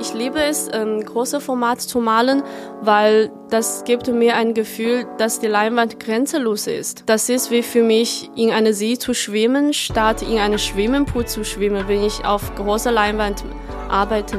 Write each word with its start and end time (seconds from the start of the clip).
Ich 0.00 0.14
liebe 0.14 0.42
es, 0.42 0.66
ähm, 0.72 1.04
große 1.04 1.42
Format 1.42 1.82
zu 1.82 2.00
malen, 2.00 2.42
weil 2.80 3.30
das 3.50 3.84
gibt 3.84 4.08
mir 4.08 4.34
ein 4.34 4.54
Gefühl, 4.54 5.06
dass 5.18 5.40
die 5.40 5.46
Leinwand 5.46 6.00
grenzenlos 6.00 6.66
ist. 6.66 7.02
Das 7.04 7.28
ist 7.28 7.50
wie 7.50 7.62
für 7.62 7.82
mich, 7.82 8.30
in 8.34 8.50
einer 8.50 8.72
See 8.72 8.96
zu 8.96 9.12
schwimmen, 9.12 9.74
statt 9.74 10.22
in 10.22 10.38
einem 10.38 10.56
Schwimmingpool 10.56 11.26
zu 11.26 11.44
schwimmen, 11.44 11.86
wenn 11.86 12.02
ich 12.02 12.24
auf 12.24 12.54
großer 12.54 12.90
Leinwand 12.90 13.44
arbeite. 13.90 14.38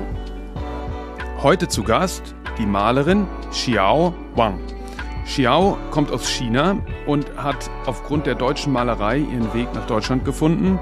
Heute 1.44 1.68
zu 1.68 1.84
Gast 1.84 2.34
die 2.58 2.66
Malerin 2.66 3.28
Xiao 3.52 4.16
Wang. 4.34 4.60
Xiao 5.26 5.78
kommt 5.92 6.12
aus 6.12 6.28
China 6.28 6.80
und 7.06 7.38
hat 7.38 7.70
aufgrund 7.86 8.26
der 8.26 8.34
deutschen 8.34 8.74
Malerei 8.74 9.20
ihren 9.20 9.54
Weg 9.54 9.72
nach 9.76 9.86
Deutschland 9.86 10.26
gefunden 10.26 10.80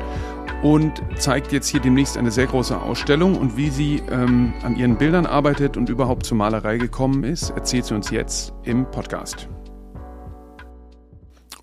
und 0.62 1.02
zeigt 1.18 1.52
jetzt 1.54 1.70
hier 1.70 1.80
demnächst 1.80 2.18
eine 2.18 2.32
sehr 2.32 2.48
große 2.48 2.80
Ausstellung. 2.80 3.38
Und 3.38 3.56
wie 3.56 3.70
sie 3.70 4.02
ähm, 4.10 4.54
an 4.64 4.76
ihren 4.76 4.98
Bildern 4.98 5.26
arbeitet 5.26 5.78
und 5.78 5.90
überhaupt 5.90 6.26
zur 6.26 6.38
Malerei 6.38 6.78
gekommen 6.78 7.24
ist, 7.24 7.52
erzählt 7.52 7.86
sie 7.86 7.96
uns 7.96 8.10
jetzt 8.10 8.54
im 8.64 8.90
Podcast. 8.92 9.48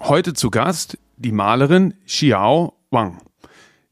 Heute 0.01 0.33
zu 0.33 0.51
Gast 0.51 0.99
die 1.17 1.33
Malerin 1.33 1.95
Xiao 2.07 2.75
Wang. 2.91 3.19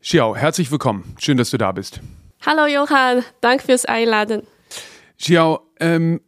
Xiao, 0.00 0.36
herzlich 0.36 0.70
willkommen. 0.70 1.14
Schön, 1.18 1.36
dass 1.36 1.50
du 1.50 1.58
da 1.58 1.72
bist. 1.72 2.00
Hallo 2.46 2.66
Johann, 2.66 3.24
danke 3.40 3.64
fürs 3.64 3.84
Einladen. 3.86 4.42
Xiao, 5.18 5.60
ähm, 5.80 6.20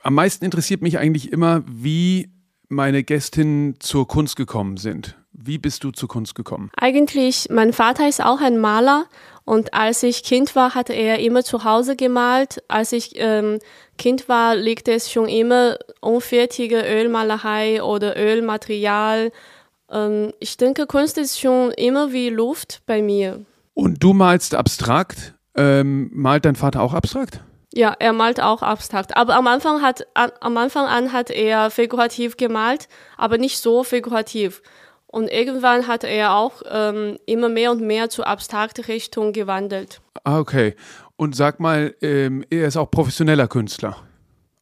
am 0.00 0.14
meisten 0.14 0.44
interessiert 0.44 0.82
mich 0.82 0.98
eigentlich 0.98 1.32
immer, 1.32 1.64
wie 1.66 2.30
meine 2.68 3.02
Gästinnen 3.02 3.78
zur 3.80 4.06
Kunst 4.06 4.36
gekommen 4.36 4.76
sind. 4.76 5.16
Wie 5.38 5.58
bist 5.58 5.84
du 5.84 5.90
zur 5.90 6.08
Kunst 6.08 6.34
gekommen? 6.34 6.70
Eigentlich, 6.76 7.48
mein 7.50 7.72
Vater 7.72 8.08
ist 8.08 8.24
auch 8.24 8.40
ein 8.40 8.58
Maler 8.58 9.06
und 9.44 9.74
als 9.74 10.02
ich 10.02 10.24
Kind 10.24 10.56
war, 10.56 10.74
hat 10.74 10.90
er 10.90 11.20
immer 11.20 11.44
zu 11.44 11.62
Hause 11.62 11.94
gemalt. 11.94 12.62
Als 12.68 12.92
ich 12.92 13.12
ähm, 13.14 13.60
Kind 13.98 14.28
war, 14.28 14.56
liegt 14.56 14.88
es 14.88 15.12
schon 15.12 15.28
immer 15.28 15.78
unfertige 16.00 16.82
Ölmalerei 16.82 17.82
oder 17.82 18.16
Ölmaterial. 18.16 19.30
Ähm, 19.90 20.32
ich 20.40 20.56
denke, 20.56 20.86
Kunst 20.86 21.16
ist 21.16 21.38
schon 21.38 21.70
immer 21.72 22.12
wie 22.12 22.30
Luft 22.30 22.82
bei 22.86 23.02
mir. 23.02 23.44
Und 23.74 24.02
du 24.02 24.14
malst 24.14 24.54
abstrakt? 24.54 25.34
Ähm, 25.54 26.10
malt 26.12 26.44
dein 26.44 26.56
Vater 26.56 26.82
auch 26.82 26.92
abstrakt? 26.92 27.40
Ja, 27.72 27.94
er 27.98 28.14
malt 28.14 28.40
auch 28.40 28.62
abstrakt. 28.62 29.16
Aber 29.16 29.36
am 29.36 29.46
Anfang, 29.46 29.82
hat, 29.82 30.06
am 30.14 30.56
Anfang 30.56 30.86
an 30.86 31.12
hat 31.12 31.30
er 31.30 31.70
figurativ 31.70 32.36
gemalt, 32.36 32.88
aber 33.16 33.38
nicht 33.38 33.58
so 33.58 33.84
figurativ. 33.84 34.62
Und 35.06 35.28
irgendwann 35.28 35.86
hat 35.86 36.04
er 36.04 36.34
auch 36.34 36.62
ähm, 36.68 37.18
immer 37.26 37.48
mehr 37.48 37.70
und 37.70 37.80
mehr 37.80 38.10
zur 38.10 38.26
abstrakten 38.26 38.84
Richtung 38.84 39.32
gewandelt. 39.32 40.00
Ah, 40.24 40.38
okay. 40.38 40.74
Und 41.16 41.36
sag 41.36 41.60
mal, 41.60 41.94
ähm, 42.02 42.44
er 42.50 42.66
ist 42.66 42.76
auch 42.76 42.90
professioneller 42.90 43.48
Künstler. 43.48 43.96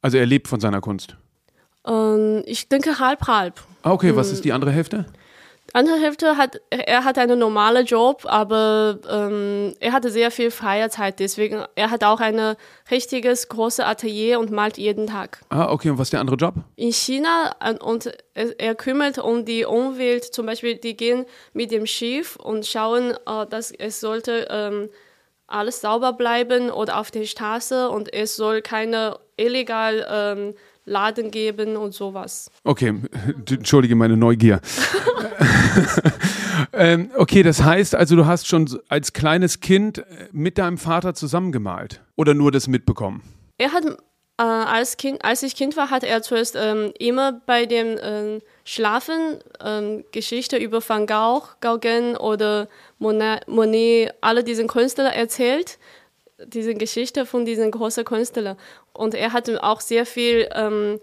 Also 0.02 0.18
er 0.18 0.26
lebt 0.26 0.48
von 0.48 0.60
seiner 0.60 0.80
Kunst. 0.80 1.16
Ähm, 1.86 2.42
ich 2.46 2.68
denke 2.68 2.98
halb 2.98 3.26
halb. 3.26 3.60
Ah, 3.82 3.92
okay. 3.92 4.14
Was 4.14 4.28
hm. 4.28 4.34
ist 4.34 4.44
die 4.44 4.52
andere 4.52 4.70
Hälfte? 4.70 5.06
Andere 5.72 5.98
Hälfte 5.98 6.36
hat, 6.36 6.60
er 6.70 7.04
hat 7.04 7.18
einen 7.18 7.38
normalen 7.38 7.86
Job, 7.86 8.24
aber 8.26 8.98
ähm, 9.10 9.74
er 9.80 9.92
hatte 9.92 10.10
sehr 10.10 10.30
viel 10.30 10.50
freie 10.50 10.90
Zeit. 10.90 11.18
Deswegen, 11.18 11.64
er 11.74 11.90
hat 11.90 12.04
auch 12.04 12.20
ein 12.20 12.56
richtiges 12.90 13.48
großes 13.48 13.84
Atelier 13.84 14.38
und 14.38 14.50
malt 14.50 14.78
jeden 14.78 15.06
Tag. 15.06 15.40
Ah, 15.48 15.70
okay. 15.70 15.90
Und 15.90 15.98
was 15.98 16.08
ist 16.08 16.12
der 16.12 16.20
andere 16.20 16.36
Job? 16.36 16.54
In 16.76 16.92
China 16.92 17.54
und 17.80 18.12
er, 18.34 18.60
er 18.60 18.74
kümmert 18.74 19.18
um 19.18 19.44
die 19.44 19.64
Umwelt. 19.64 20.24
Zum 20.24 20.46
Beispiel, 20.46 20.76
die 20.76 20.96
gehen 20.96 21.24
mit 21.52 21.70
dem 21.70 21.86
Schiff 21.86 22.36
und 22.36 22.66
schauen, 22.66 23.12
äh, 23.26 23.46
dass 23.48 23.72
es 23.72 24.00
sollte 24.00 24.46
ähm, 24.50 24.90
alles 25.46 25.80
sauber 25.80 26.12
bleiben 26.12 26.70
oder 26.70 26.98
auf 26.98 27.10
der 27.10 27.24
Straße 27.24 27.88
und 27.90 28.12
es 28.12 28.36
soll 28.36 28.62
keine 28.62 29.18
illegal 29.36 30.06
ähm, 30.10 30.54
Laden 30.84 31.30
geben 31.30 31.76
und 31.76 31.94
sowas. 31.94 32.50
Okay, 32.62 32.94
entschuldige 33.50 33.96
meine 33.96 34.16
Neugier. 34.16 34.60
ähm, 36.72 37.10
okay, 37.16 37.42
das 37.42 37.62
heißt 37.62 37.94
also, 37.94 38.16
du 38.16 38.26
hast 38.26 38.46
schon 38.46 38.68
als 38.88 39.12
kleines 39.12 39.60
Kind 39.60 39.98
äh, 39.98 40.28
mit 40.32 40.58
deinem 40.58 40.78
Vater 40.78 41.14
zusammengemalt 41.14 42.02
oder 42.16 42.34
nur 42.34 42.52
das 42.52 42.68
mitbekommen? 42.68 43.22
Er 43.56 43.72
hat 43.72 43.84
äh, 44.36 44.42
als, 44.42 44.96
kind, 44.96 45.24
als 45.24 45.42
ich 45.42 45.54
Kind 45.54 45.76
war, 45.76 45.90
hat 45.90 46.02
er 46.02 46.22
zuerst 46.22 46.56
ähm, 46.56 46.92
immer 46.98 47.40
bei 47.46 47.66
dem 47.66 47.96
ähm, 48.02 48.40
Schlafen 48.64 49.38
ähm, 49.64 50.04
Geschichte 50.12 50.56
über 50.56 50.86
Van 50.86 51.06
Gogh, 51.06 51.46
Gauguin 51.60 52.16
oder 52.16 52.68
Monet, 52.98 53.46
Monet, 53.46 54.12
alle 54.20 54.42
diesen 54.42 54.66
Künstler 54.66 55.14
erzählt 55.14 55.78
diese 56.38 56.74
Geschichte 56.74 57.26
von 57.26 57.44
diesen 57.44 57.70
großen 57.70 58.04
Künstlern. 58.04 58.56
Und 58.92 59.14
er 59.14 59.32
hatte 59.32 59.62
auch 59.62 59.80
sehr 59.80 60.06
viel 60.06 60.48
ähm, 60.54 61.00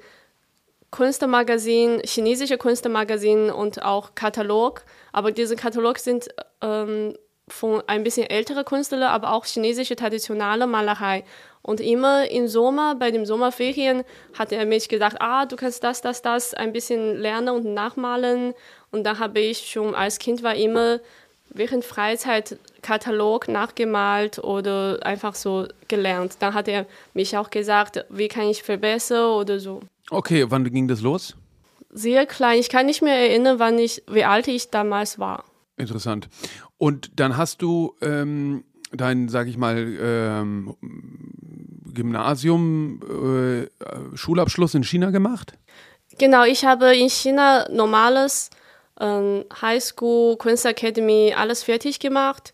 Kunstmagazin, 0.91 2.01
chinesische 2.03 2.57
Kunstmagazin 2.57 3.49
und 3.49 3.83
auch 3.83 4.13
Katalog. 4.13 4.83
Aber 5.13 5.31
diese 5.31 5.55
Katalog 5.55 5.99
sind 5.99 6.27
ähm, 6.61 7.15
von 7.47 7.81
ein 7.87 8.03
bisschen 8.03 8.29
älteren 8.29 8.65
Künstlern, 8.65 9.03
aber 9.03 9.33
auch 9.33 9.45
chinesische 9.45 9.95
traditionelle 9.95 10.67
Malerei. 10.67 11.23
Und 11.61 11.79
immer 11.79 12.29
im 12.29 12.47
Sommer, 12.47 12.95
bei 12.95 13.11
den 13.11 13.25
Sommerferien, 13.25 14.03
hat 14.37 14.51
er 14.51 14.65
mich 14.65 14.89
gesagt, 14.89 15.17
ah, 15.19 15.45
du 15.45 15.55
kannst 15.55 15.83
das, 15.83 16.01
das, 16.01 16.21
das 16.21 16.53
ein 16.53 16.73
bisschen 16.73 17.17
lernen 17.17 17.49
und 17.49 17.65
nachmalen. 17.65 18.53
Und 18.91 19.03
da 19.03 19.19
habe 19.19 19.39
ich 19.39 19.69
schon 19.69 19.93
als 19.93 20.17
Kind 20.19 20.43
war 20.43 20.55
immer 20.55 20.99
während 21.53 21.85
Freizeit 21.85 22.57
Katalog 22.81 23.47
nachgemalt 23.47 24.39
oder 24.39 24.99
einfach 25.03 25.35
so 25.35 25.67
gelernt. 25.87 26.37
Dann 26.39 26.53
hat 26.53 26.67
er 26.67 26.85
mich 27.13 27.37
auch 27.37 27.49
gesagt, 27.49 28.05
wie 28.09 28.27
kann 28.27 28.47
ich 28.47 28.63
verbessern 28.63 29.31
oder 29.31 29.59
so. 29.59 29.81
Okay, 30.09 30.45
wann 30.49 30.63
ging 30.63 30.87
das 30.87 31.01
los? 31.01 31.35
Sehr 31.89 32.25
klein. 32.25 32.59
Ich 32.59 32.69
kann 32.69 32.85
nicht 32.85 33.01
mehr 33.01 33.15
erinnern, 33.15 33.59
wann 33.59 33.77
ich, 33.77 34.03
wie 34.09 34.23
alt 34.23 34.47
ich 34.47 34.69
damals 34.69 35.19
war. 35.19 35.43
Interessant. 35.77 36.29
Und 36.77 37.11
dann 37.19 37.37
hast 37.37 37.61
du 37.61 37.95
ähm, 38.01 38.63
dein, 38.91 39.29
sag 39.29 39.47
ich 39.47 39.57
mal, 39.57 39.97
ähm, 40.01 40.75
Gymnasium, 41.93 43.01
äh, 43.03 43.67
Schulabschluss 44.15 44.73
in 44.73 44.83
China 44.83 45.11
gemacht? 45.11 45.53
Genau, 46.17 46.43
ich 46.43 46.65
habe 46.65 46.95
in 46.95 47.09
China 47.09 47.67
normales 47.69 48.49
ähm, 49.01 49.43
Highschool, 49.61 50.37
Kunstakademie, 50.37 51.33
alles 51.33 51.63
fertig 51.63 51.99
gemacht. 51.99 52.53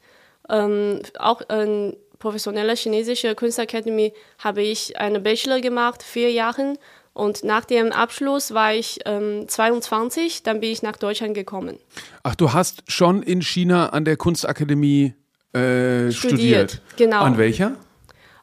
Ähm, 0.50 1.02
auch 1.20 1.42
in 1.50 1.96
professioneller 2.20 2.76
chinesischer 2.76 3.36
Kunstakademie 3.36 4.14
habe 4.40 4.62
ich 4.64 4.98
eine 4.98 5.20
Bachelor 5.20 5.60
gemacht, 5.60 6.02
vier 6.02 6.32
Jahre. 6.32 6.76
Und 7.14 7.44
nach 7.44 7.66
dem 7.66 7.92
Abschluss 7.92 8.54
war 8.54 8.74
ich 8.74 9.00
ähm, 9.06 9.48
22, 9.48 10.44
dann 10.44 10.60
bin 10.60 10.72
ich 10.72 10.84
nach 10.84 10.98
Deutschland 10.98 11.34
gekommen. 11.34 11.80
Ach, 12.24 12.36
du 12.36 12.54
hast 12.54 12.84
schon 12.92 13.24
in 13.24 13.42
China 13.42 13.90
an 13.90 14.06
der 14.06 14.18
Kunstakademie 14.18 15.14
äh, 15.54 16.12
studiert. 16.12 16.14
studiert. 16.14 16.82
Genau. 16.96 17.22
An 17.22 17.38
welcher? 17.38 17.76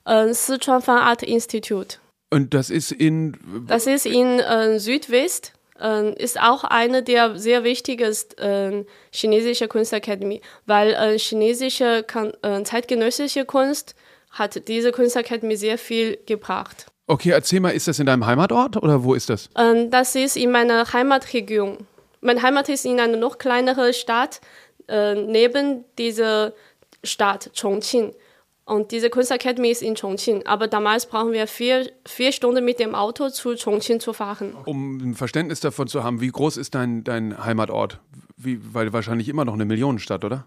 Äh, 0.05 0.35
Sichuan 0.35 0.83
Fine 0.83 1.03
Art 1.03 1.23
Institute. 1.23 1.99
Und 2.31 2.53
das 2.53 2.69
ist 2.69 2.91
in? 2.91 3.37
Das 3.69 3.87
ist 3.87 4.07
in 4.07 4.41
äh, 4.41 4.81
Südwest 4.81 5.54
äh, 5.81 6.13
ist 6.23 6.41
auch 6.41 6.65
eine 6.65 7.03
der 7.03 7.39
sehr 7.39 7.65
wichtigen 7.65 8.15
äh, 8.39 8.85
chinesische 9.13 9.69
Kunstakademie, 9.69 10.41
weil 10.67 10.95
äh, 10.95 11.19
chinesische 11.19 12.03
kan 12.03 12.33
äh, 12.43 12.63
zeitgenössische 12.63 13.45
Kunst 13.45 13.95
hat 14.31 14.67
diese 14.69 14.93
Kunstakademie 14.93 15.57
sehr 15.57 15.79
viel 15.79 16.19
gebracht. 16.27 16.87
Okay, 17.07 17.31
erzähl 17.31 17.61
mal, 17.61 17.71
ist 17.71 17.87
das 17.87 17.99
in 17.99 18.07
deinem 18.07 18.27
Heimatort 18.27 18.77
oder 18.77 19.05
wo 19.05 19.15
ist 19.15 19.29
das? 19.29 19.51
Ähm, 19.57 19.91
das 19.91 20.15
ist 20.15 20.37
in 20.37 20.51
meiner 20.51 20.93
Heimatregion. 20.93 21.87
Meine 22.21 22.41
Heimat 22.43 22.69
ist 22.71 22.87
in 22.87 22.99
einer 22.99 23.19
noch 23.19 23.37
kleineren 23.37 23.93
Stadt 23.93 24.41
äh, 24.89 25.15
neben 25.15 25.85
dieser 25.99 26.55
Stadt 27.03 27.51
Chongqing. 27.59 28.15
Und 28.67 28.93
diese 28.93 29.11
Kunstakademie 29.11 29.71
ist 29.71 29.83
in 29.83 29.95
Chongqing. 29.95 30.47
Aber 30.47 30.69
damals 30.69 31.07
brauchen 31.07 31.33
wir 31.33 31.47
vier, 31.47 31.91
vier 32.07 32.33
Stunden 32.33 32.65
mit 32.65 32.79
dem 32.79 32.95
Auto 32.95 33.29
zu 33.29 33.57
Chongqing 33.57 34.01
zu 34.01 34.15
fahren. 34.15 34.57
Um 34.65 34.97
ein 34.99 35.15
Verständnis 35.15 35.61
davon 35.61 35.87
zu 35.87 36.03
haben, 36.03 36.21
wie 36.21 36.29
groß 36.29 36.57
ist 36.57 36.75
dein, 36.75 37.05
dein 37.05 37.45
Heimatort? 37.45 38.01
Wie, 38.37 38.59
weil 38.73 38.93
wahrscheinlich 38.93 39.29
immer 39.29 39.45
noch 39.45 39.55
eine 39.55 39.67
Millionenstadt, 39.67 40.25
oder? 40.25 40.47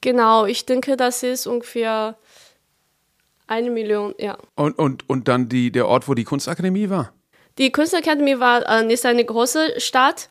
Genau, 0.00 0.46
ich 0.46 0.66
denke, 0.66 0.96
das 0.96 1.22
ist 1.22 1.46
ungefähr 1.46 2.16
eine 3.46 3.70
Million, 3.70 4.14
ja. 4.18 4.36
Und, 4.56 4.76
und, 4.78 5.08
und 5.08 5.28
dann 5.28 5.48
die, 5.48 5.70
der 5.70 5.86
Ort, 5.86 6.08
wo 6.08 6.14
die 6.14 6.24
Kunstakademie 6.24 6.90
war? 6.90 7.12
Die 7.58 7.70
Kunstakademie 7.70 8.40
war, 8.40 8.68
äh, 8.68 8.92
ist 8.92 9.06
eine 9.06 9.24
große 9.24 9.80
Stadt 9.80 10.28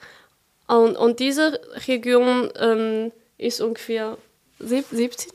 und, 0.67 0.97
und 0.97 1.19
diese 1.19 1.61
Region 1.87 2.49
ähm, 2.59 3.11
ist 3.37 3.61
ungefähr 3.61 4.17
17, 4.59 5.31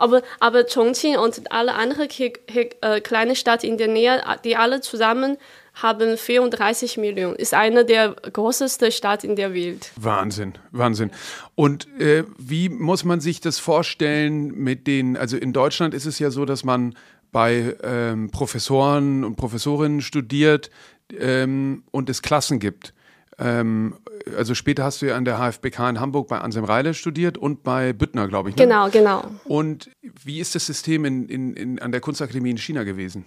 aber, 0.00 0.22
aber 0.40 0.64
Chongqing 0.64 1.16
und 1.16 1.52
alle 1.52 1.74
anderen 1.74 2.08
äh, 2.10 3.00
kleine 3.00 3.36
Städte 3.36 3.66
in 3.66 3.78
der 3.78 3.88
Nähe, 3.88 4.22
die 4.44 4.56
alle 4.56 4.80
zusammen 4.80 5.36
haben 5.74 6.16
34 6.16 6.96
Millionen. 6.98 7.36
Ist 7.36 7.54
eine 7.54 7.84
der 7.84 8.14
größten 8.32 8.90
Städte 8.90 9.26
in 9.26 9.36
der 9.36 9.54
Welt. 9.54 9.92
Wahnsinn, 9.96 10.54
Wahnsinn. 10.72 11.10
Und 11.54 11.86
äh, 12.00 12.24
wie 12.38 12.68
muss 12.68 13.04
man 13.04 13.20
sich 13.20 13.40
das 13.40 13.58
vorstellen 13.58 14.54
mit 14.54 14.86
den, 14.86 15.16
also 15.16 15.36
in 15.36 15.52
Deutschland 15.52 15.94
ist 15.94 16.06
es 16.06 16.18
ja 16.18 16.30
so, 16.30 16.44
dass 16.44 16.64
man 16.64 16.96
bei 17.32 17.76
ähm, 17.82 18.30
Professoren 18.30 19.24
und 19.24 19.36
Professorinnen 19.36 20.00
studiert 20.00 20.70
ähm, 21.18 21.84
und 21.90 22.10
es 22.10 22.22
Klassen 22.22 22.58
gibt. 22.58 22.92
Ähm, 23.38 23.96
also 24.36 24.54
später 24.54 24.84
hast 24.84 25.02
du 25.02 25.06
ja 25.06 25.16
an 25.16 25.24
der 25.24 25.38
HFBK 25.38 25.90
in 25.90 26.00
Hamburg 26.00 26.28
bei 26.28 26.38
Anselm 26.38 26.64
Reile 26.64 26.94
studiert 26.94 27.38
und 27.38 27.62
bei 27.62 27.92
Büttner, 27.92 28.28
glaube 28.28 28.50
ich. 28.50 28.56
Ne? 28.56 28.64
Genau, 28.64 28.88
genau. 28.88 29.24
Und 29.44 29.90
wie 30.02 30.40
ist 30.40 30.54
das 30.54 30.66
System 30.66 31.04
in, 31.04 31.28
in, 31.28 31.54
in, 31.54 31.78
an 31.78 31.92
der 31.92 32.00
Kunstakademie 32.00 32.50
in 32.50 32.58
China 32.58 32.84
gewesen? 32.84 33.24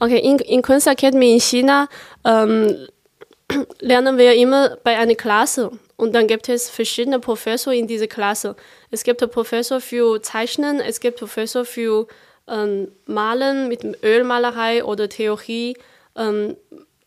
Okay, 0.00 0.18
in, 0.18 0.38
in 0.38 0.62
Kunstakademie 0.62 1.34
in 1.34 1.40
China 1.40 1.88
ähm, 2.24 2.76
lernen 3.80 4.18
wir 4.18 4.34
immer 4.34 4.76
bei 4.82 4.96
einer 4.98 5.14
Klasse. 5.14 5.70
Und 5.96 6.14
dann 6.14 6.26
gibt 6.26 6.48
es 6.48 6.68
verschiedene 6.68 7.20
Professoren 7.20 7.78
in 7.78 7.86
dieser 7.86 8.08
Klasse. 8.08 8.56
Es 8.90 9.04
gibt 9.04 9.22
einen 9.22 9.30
Professor 9.30 9.80
für 9.80 10.20
Zeichnen, 10.22 10.80
es 10.80 11.00
gibt 11.00 11.18
einen 11.18 11.28
Professor 11.28 11.64
für 11.64 12.08
ähm, 12.48 12.88
Malen 13.06 13.68
mit 13.68 13.84
Ölmalerei 14.02 14.84
oder 14.84 15.08
Theorie. 15.08 15.76
Ähm, 16.16 16.56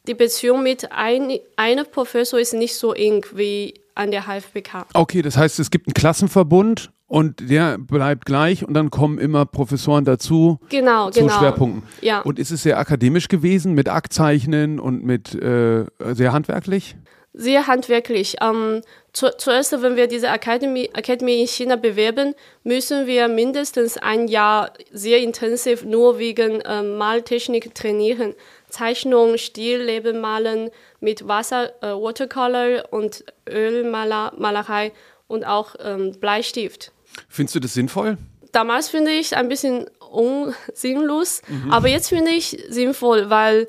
die 0.08 0.14
Beziehung 0.14 0.64
mit 0.64 0.92
ein, 0.92 1.40
einem 1.56 1.86
Professor 1.86 2.40
ist 2.40 2.54
nicht 2.54 2.76
so 2.76 2.94
eng 2.94 3.26
wie 3.34 3.74
an 3.96 4.12
der 4.12 4.24
HFBK. 4.28 4.86
Okay, 4.94 5.22
das 5.22 5.38
heißt, 5.38 5.60
es 5.60 5.72
gibt 5.72 5.88
einen 5.88 5.94
Klassenverbund 5.94 6.92
und 7.08 7.50
der 7.50 7.78
bleibt 7.78 8.26
gleich 8.26 8.66
und 8.66 8.74
dann 8.74 8.92
kommen 8.92 9.18
immer 9.18 9.46
Professoren 9.46 10.06
dazu 10.06 10.60
genau, 10.70 11.10
zu 11.10 11.22
genau. 11.22 11.38
Schwerpunkten. 11.38 11.84
Ja. 12.02 12.22
Und 12.22 12.38
ist 12.38 12.52
es 12.52 12.64
sehr 12.64 12.78
akademisch 12.78 13.28
gewesen 13.28 13.74
mit 13.74 13.90
Aktzeichnen 13.90 14.80
und 14.80 15.04
mit 15.04 15.34
äh, 15.34 15.86
sehr 16.14 16.34
handwerklich? 16.34 16.96
Sehr 17.34 17.68
handwerklich. 17.68 18.38
Ähm, 18.42 18.82
zu, 19.14 19.30
zuerst, 19.38 19.72
wenn 19.82 19.96
wir 19.96 20.08
diese 20.08 20.28
Academy, 20.28 20.90
Academy 20.94 21.40
in 21.40 21.48
China 21.48 21.76
bewerben, 21.76 22.34
müssen 22.64 23.08
wir 23.08 23.28
mindestens 23.28 23.98
ein 23.98 24.28
Jahr 24.28 24.74
sehr 24.92 25.20
intensiv 25.20 25.86
nur 25.86 26.18
wegen 26.18 26.62
äh, 26.62 26.84
Maltechnik 26.84 27.74
trainieren. 27.76 28.34
Zeichnung, 28.70 29.38
Stil, 29.38 30.14
malen 30.14 30.70
mit 31.00 31.28
Wasser, 31.28 31.72
äh, 31.82 31.94
Watercolor 31.94 32.92
und 32.92 33.24
Ölmalerei 33.50 34.92
und 35.28 35.46
auch 35.46 35.76
ähm, 35.80 36.20
Bleistift. 36.20 36.92
Findest 37.30 37.56
du 37.56 37.60
das 37.60 37.74
sinnvoll? 37.74 38.18
Damals 38.52 38.90
finde 38.90 39.12
ich 39.12 39.36
ein 39.36 39.50
bisschen 39.50 39.90
unsinnlos, 40.10 41.42
mhm. 41.48 41.72
aber 41.72 41.88
jetzt 41.88 42.10
finde 42.10 42.32
ich 42.32 42.64
sinnvoll, 42.70 43.30
weil 43.30 43.68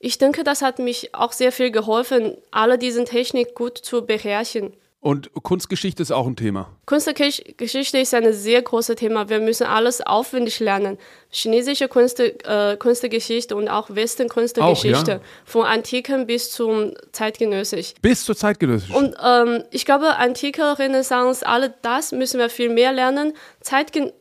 ich 0.00 0.18
denke, 0.18 0.44
das 0.44 0.62
hat 0.62 0.78
mich 0.78 1.14
auch 1.14 1.32
sehr 1.32 1.52
viel 1.52 1.70
geholfen, 1.70 2.36
alle 2.50 2.78
diese 2.78 3.04
Technik 3.04 3.54
gut 3.54 3.78
zu 3.78 4.06
beherrschen. 4.06 4.72
Und 5.00 5.30
Kunstgeschichte 5.32 6.02
ist 6.02 6.10
auch 6.10 6.26
ein 6.26 6.34
Thema. 6.34 6.70
Kunstgeschichte 6.86 7.98
ist 7.98 8.14
ein 8.14 8.32
sehr 8.32 8.62
großes 8.62 8.96
Thema. 8.96 9.28
Wir 9.28 9.38
müssen 9.38 9.64
alles 9.64 10.00
aufwendig 10.00 10.58
lernen. 10.58 10.98
Chinesische 11.30 11.86
Kunst, 11.86 12.18
äh, 12.18 12.76
Kunstgeschichte 12.76 13.54
und 13.54 13.68
auch 13.68 13.90
Western-Kunstgeschichte. 13.90 15.10
Ja? 15.12 15.20
Von 15.44 15.66
Antiken 15.66 16.26
bis 16.26 16.50
zum 16.50 16.94
Zeitgenössisch. 17.12 17.94
Bis 18.02 18.24
zur 18.24 18.34
Zeitgenössisch. 18.34 18.92
Und 18.92 19.14
ähm, 19.24 19.62
ich 19.70 19.84
glaube, 19.84 20.16
Antike, 20.16 20.80
Renaissance, 20.80 21.46
all 21.46 21.72
das 21.82 22.10
müssen 22.10 22.40
wir 22.40 22.50
viel 22.50 22.68
mehr 22.68 22.92
lernen. 22.92 23.34
Zeitgen 23.60 24.12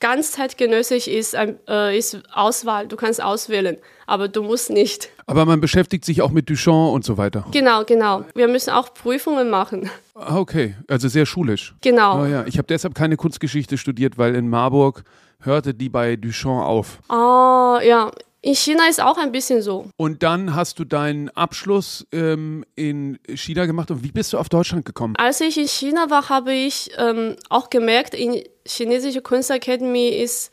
ganz 0.00 0.32
zeitgenössisch 0.32 1.06
ist, 1.08 1.34
äh, 1.34 1.96
ist 1.96 2.18
Auswahl. 2.32 2.88
Du 2.88 2.96
kannst 2.96 3.22
auswählen, 3.22 3.76
aber 4.12 4.28
du 4.28 4.42
musst 4.42 4.68
nicht. 4.68 5.08
Aber 5.26 5.46
man 5.46 5.62
beschäftigt 5.62 6.04
sich 6.04 6.20
auch 6.20 6.30
mit 6.30 6.50
Duchamp 6.50 6.92
und 6.92 7.02
so 7.02 7.16
weiter. 7.16 7.46
Genau, 7.50 7.82
genau. 7.84 8.26
Wir 8.34 8.46
müssen 8.46 8.68
auch 8.68 8.92
Prüfungen 8.92 9.48
machen. 9.48 9.88
Ah, 10.14 10.36
okay, 10.36 10.76
also 10.86 11.08
sehr 11.08 11.24
schulisch. 11.24 11.74
Genau. 11.80 12.22
Oh, 12.22 12.26
ja. 12.26 12.44
Ich 12.46 12.58
habe 12.58 12.66
deshalb 12.66 12.94
keine 12.94 13.16
Kunstgeschichte 13.16 13.78
studiert, 13.78 14.18
weil 14.18 14.34
in 14.34 14.50
Marburg 14.50 15.04
hörte 15.40 15.72
die 15.72 15.88
bei 15.88 16.16
Duchamp 16.16 16.62
auf. 16.62 16.98
Ah, 17.08 17.80
ja. 17.82 18.10
In 18.42 18.54
China 18.54 18.86
ist 18.86 19.02
auch 19.02 19.16
ein 19.16 19.32
bisschen 19.32 19.62
so. 19.62 19.86
Und 19.96 20.22
dann 20.22 20.54
hast 20.54 20.78
du 20.78 20.84
deinen 20.84 21.30
Abschluss 21.30 22.06
ähm, 22.12 22.66
in 22.74 23.18
China 23.34 23.64
gemacht. 23.64 23.90
Und 23.90 24.04
wie 24.04 24.12
bist 24.12 24.34
du 24.34 24.38
auf 24.38 24.50
Deutschland 24.50 24.84
gekommen? 24.84 25.14
Als 25.16 25.40
ich 25.40 25.56
in 25.56 25.68
China 25.68 26.10
war, 26.10 26.28
habe 26.28 26.52
ich 26.52 26.90
ähm, 26.98 27.36
auch 27.48 27.70
gemerkt, 27.70 28.12
in 28.12 28.42
chinesische 28.66 29.22
Kunstakademie 29.22 30.08
ist 30.08 30.50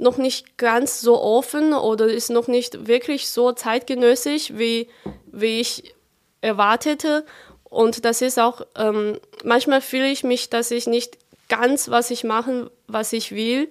noch 0.00 0.16
nicht 0.16 0.56
ganz 0.56 1.00
so 1.00 1.20
offen 1.20 1.74
oder 1.74 2.06
ist 2.06 2.30
noch 2.30 2.48
nicht 2.48 2.86
wirklich 2.86 3.28
so 3.28 3.52
zeitgenössisch, 3.52 4.52
wie, 4.54 4.88
wie 5.26 5.60
ich 5.60 5.94
erwartete. 6.40 7.24
Und 7.64 8.04
das 8.04 8.22
ist 8.22 8.38
auch, 8.38 8.66
ähm, 8.76 9.20
manchmal 9.44 9.80
fühle 9.80 10.10
ich 10.10 10.24
mich, 10.24 10.50
dass 10.50 10.70
ich 10.70 10.86
nicht 10.86 11.18
ganz, 11.48 11.90
was 11.90 12.10
ich 12.10 12.24
machen, 12.24 12.70
was 12.86 13.12
ich 13.12 13.32
will. 13.32 13.70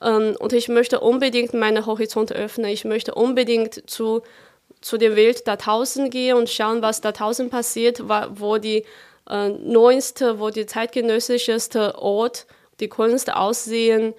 Ähm, 0.00 0.36
und 0.38 0.52
ich 0.52 0.68
möchte 0.68 1.00
unbedingt 1.00 1.54
meine 1.54 1.86
Horizonte 1.86 2.34
öffnen. 2.34 2.70
Ich 2.70 2.84
möchte 2.84 3.14
unbedingt 3.14 3.88
zu, 3.90 4.22
zu 4.80 4.98
der 4.98 5.16
Welt 5.16 5.48
da 5.48 5.56
draußen 5.56 6.10
gehen 6.10 6.36
und 6.36 6.50
schauen, 6.50 6.82
was 6.82 7.00
da 7.00 7.12
draußen 7.12 7.48
passiert, 7.50 8.02
wo 8.08 8.58
die 8.58 8.84
äh, 9.28 9.48
neueste, 9.48 10.38
wo 10.38 10.50
die 10.50 10.66
zeitgenössischste 10.66 11.98
Ort, 11.98 12.46
die 12.80 12.88
Kunst 12.88 13.32
aussehen 13.32 14.14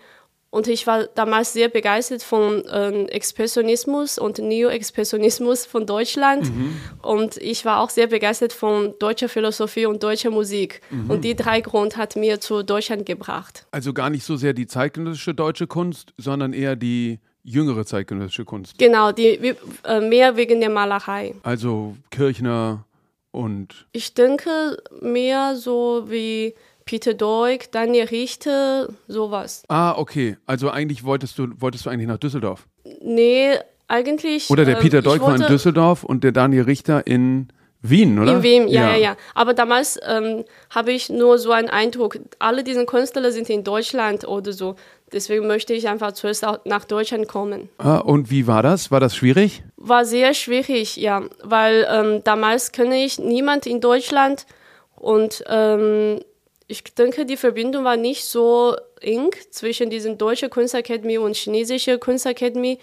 und 0.54 0.68
ich 0.68 0.86
war 0.86 1.08
damals 1.08 1.52
sehr 1.52 1.68
begeistert 1.68 2.22
von 2.22 2.64
ähm, 2.72 3.08
Expressionismus 3.08 4.20
und 4.20 4.38
Neo-Expressionismus 4.38 5.66
von 5.66 5.88
Deutschland. 5.88 6.46
Mhm. 6.46 6.76
Und 7.02 7.38
ich 7.38 7.66
war 7.66 7.80
auch 7.80 7.90
sehr 7.90 8.06
begeistert 8.06 8.54
von 8.54 8.94
deutscher 9.00 9.30
Philosophie 9.30 9.88
und 9.88 10.04
deutscher 10.04 10.30
Musik. 10.30 10.82
Mhm. 10.92 11.10
Und 11.10 11.22
die 11.24 11.36
drei 11.36 11.62
Gründe 11.62 11.98
hat 11.98 12.16
mir 12.16 12.40
zu 12.40 12.62
Deutschland 12.62 13.08
gebracht. 13.08 13.66
Also 13.72 13.94
gar 13.94 14.12
nicht 14.12 14.26
so 14.26 14.36
sehr 14.36 14.54
die 14.54 14.68
zeitgenössische 14.68 15.34
deutsche 15.34 15.66
Kunst, 15.66 16.14
sondern 16.18 16.54
eher 16.54 16.76
die 16.76 17.20
jüngere 17.42 17.84
zeitgenössische 17.84 18.46
Kunst. 18.46 18.78
Genau, 18.78 19.12
die, 19.12 19.56
äh, 19.86 20.02
mehr 20.02 20.38
wegen 20.38 20.60
der 20.60 20.70
Malerei. 20.70 21.34
Also 21.42 21.98
Kirchner 22.12 22.86
und. 23.32 23.88
Ich 23.92 24.14
denke 24.14 24.78
mehr 25.02 25.56
so 25.56 26.04
wie 26.10 26.54
Peter 26.86 27.14
Doig, 27.14 27.72
Daniel 27.72 28.06
Richter, 28.06 28.90
sowas. 29.08 29.64
Ah, 29.68 29.94
okay. 29.98 30.38
Also 30.46 30.70
eigentlich 30.70 31.04
wolltest 31.04 31.38
du, 31.38 31.48
wolltest 31.58 31.86
du 31.86 31.90
eigentlich 31.90 32.08
nach 32.08 32.18
Düsseldorf? 32.18 32.68
Nee, 33.02 33.58
eigentlich. 33.88 34.50
Oder 34.50 34.66
der 34.66 34.76
ähm, 34.76 34.82
Peter 34.82 35.02
Doig 35.02 35.22
war 35.22 35.36
in 35.36 35.46
Düsseldorf 35.46 36.04
und 36.04 36.24
der 36.24 36.32
Daniel 36.32 36.64
Richter 36.64 37.06
in 37.08 37.50
Wien, 37.82 38.18
oder? 38.18 38.38
In 38.38 38.44
Wien, 38.44 38.68
ja, 38.70 38.92
ja, 38.92 38.96
ja. 38.96 39.18
Aber 39.36 39.54
damals 39.54 40.00
ähm, 40.08 40.46
habe 40.70 40.94
ich 40.94 41.10
nur 41.10 41.38
so 41.38 41.52
einen 41.52 41.70
Eindruck, 41.70 42.18
alle 42.40 42.64
diese 42.64 42.86
Künstler 42.86 43.32
sind 43.32 43.50
in 43.50 43.64
Deutschland 43.64 44.26
oder 44.26 44.54
so. 44.54 44.76
Deswegen 45.12 45.46
möchte 45.48 45.74
ich 45.74 45.88
einfach 45.88 46.14
zuerst 46.14 46.46
nach 46.66 46.86
Deutschland 46.86 47.28
kommen. 47.28 47.70
Ah, 47.78 47.98
und 47.98 48.32
wie 48.32 48.48
war 48.48 48.64
das? 48.64 48.90
War 48.90 49.00
das 49.00 49.16
schwierig? 49.16 49.64
War 49.78 50.06
sehr 50.06 50.34
schwierig, 50.34 50.96
ja. 50.96 51.24
Weil 51.44 51.86
ähm, 51.92 52.22
damals 52.24 52.72
kenne 52.72 53.04
ich 53.04 53.20
niemand 53.20 53.68
in 53.68 53.80
Deutschland 53.80 54.48
und 54.96 55.44
ähm, 55.48 56.20
ich 56.68 56.84
denke, 56.84 57.26
die 57.26 57.38
Verbindung 57.38 57.84
war 57.84 57.98
nicht 57.98 58.26
so 58.26 58.76
eng 59.02 59.32
zwischen 59.52 59.90
diesen 59.90 60.18
deutschen 60.18 60.50
Kunstakademie 60.50 61.18
und 61.18 61.36
chinesischen 61.36 62.00
Kunstakademie. 62.00 62.80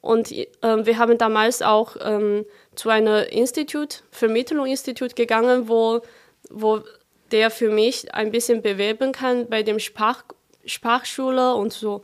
Und 0.00 0.32
äh, 0.32 0.46
wir 0.62 0.98
haben 0.98 1.18
damals 1.18 1.60
auch 1.60 1.96
ähm, 2.00 2.46
zu 2.74 2.88
einem 2.88 3.24
Institut, 3.28 4.02
Vermittlungsinstitut 4.10 5.14
gegangen, 5.14 5.68
wo, 5.68 6.00
wo 6.48 6.80
der 7.30 7.50
für 7.50 7.70
mich 7.70 8.12
ein 8.14 8.30
bisschen 8.30 8.62
bewerben 8.62 9.12
kann 9.12 9.48
bei 9.48 9.62
dem 9.62 9.78
Sprach, 9.78 10.24
Sprachschule 10.64 11.54
und 11.54 11.72
so. 11.72 12.02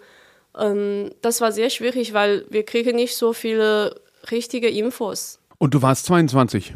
Ähm, 0.57 1.11
das 1.23 1.41
war 1.41 1.53
sehr 1.53 1.71
schwierig, 1.71 2.13
weil 2.13 2.45
wir 2.51 2.65
kriegen 2.65 2.97
nicht 2.97 3.17
so 3.17 3.33
viele 3.33 4.01
richtige 4.31 4.69
Infos. 4.69 5.41
Und 5.59 5.73
du 5.73 5.81
warst 5.81 6.07
22? 6.07 6.75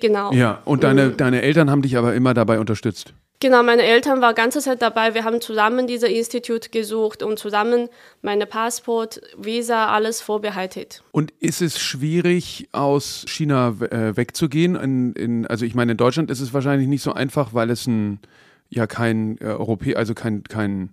Genau. 0.00 0.32
Ja, 0.32 0.62
und 0.64 0.82
deine, 0.82 1.10
mhm. 1.10 1.16
deine 1.16 1.42
Eltern 1.42 1.70
haben 1.70 1.82
dich 1.82 1.96
aber 1.96 2.14
immer 2.14 2.34
dabei 2.34 2.58
unterstützt? 2.58 3.14
Genau, 3.42 3.64
meine 3.64 3.82
Eltern 3.82 4.20
waren 4.20 4.36
ganze 4.36 4.60
Zeit 4.60 4.82
dabei. 4.82 5.14
Wir 5.14 5.24
haben 5.24 5.40
zusammen 5.40 5.88
dieses 5.88 6.08
Institut 6.08 6.70
gesucht 6.70 7.24
und 7.24 7.40
zusammen 7.40 7.88
meine 8.20 8.46
Passport, 8.46 9.20
Visa, 9.36 9.88
alles 9.88 10.20
vorbereitet. 10.20 11.02
Und 11.10 11.32
ist 11.40 11.60
es 11.60 11.80
schwierig, 11.80 12.68
aus 12.70 13.24
China 13.26 13.74
äh, 13.90 14.16
wegzugehen? 14.16 14.76
In, 14.76 15.12
in, 15.14 15.46
also 15.48 15.64
ich 15.64 15.74
meine, 15.74 15.90
in 15.90 15.98
Deutschland 15.98 16.30
ist 16.30 16.38
es 16.38 16.54
wahrscheinlich 16.54 16.86
nicht 16.86 17.02
so 17.02 17.14
einfach, 17.14 17.52
weil 17.52 17.70
es 17.70 17.88
ein 17.88 18.20
ja 18.68 18.86
kein 18.86 19.38
äh, 19.40 19.56
also 19.96 20.14
kein, 20.14 20.44
kein, 20.44 20.90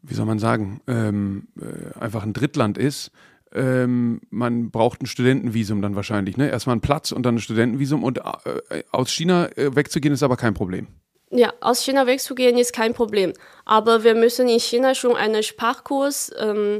wie 0.00 0.14
soll 0.14 0.26
man 0.26 0.38
sagen, 0.38 0.80
ähm, 0.86 1.48
äh, 1.60 1.98
einfach 1.98 2.22
ein 2.22 2.34
Drittland 2.34 2.78
ist. 2.78 3.10
Ähm, 3.52 4.20
man 4.30 4.70
braucht 4.70 5.02
ein 5.02 5.06
Studentenvisum 5.06 5.82
dann 5.82 5.96
wahrscheinlich. 5.96 6.36
Ne? 6.36 6.50
Erstmal 6.50 6.74
einen 6.74 6.82
Platz 6.82 7.10
und 7.10 7.26
dann 7.26 7.34
ein 7.34 7.40
Studentenvisum. 7.40 8.04
Und 8.04 8.18
äh, 8.18 8.84
aus 8.92 9.10
China 9.10 9.48
äh, 9.56 9.74
wegzugehen 9.74 10.14
ist 10.14 10.22
aber 10.22 10.36
kein 10.36 10.54
Problem. 10.54 10.86
Ja, 11.36 11.52
aus 11.60 11.82
China 11.82 12.06
wegzugehen 12.06 12.56
ist 12.56 12.72
kein 12.72 12.94
Problem. 12.94 13.32
Aber 13.64 14.04
wir 14.04 14.14
müssen 14.14 14.48
in 14.48 14.60
China 14.60 14.94
schon 14.94 15.16
einen 15.16 15.42
Sprachkurs 15.42 16.32
ähm, 16.38 16.78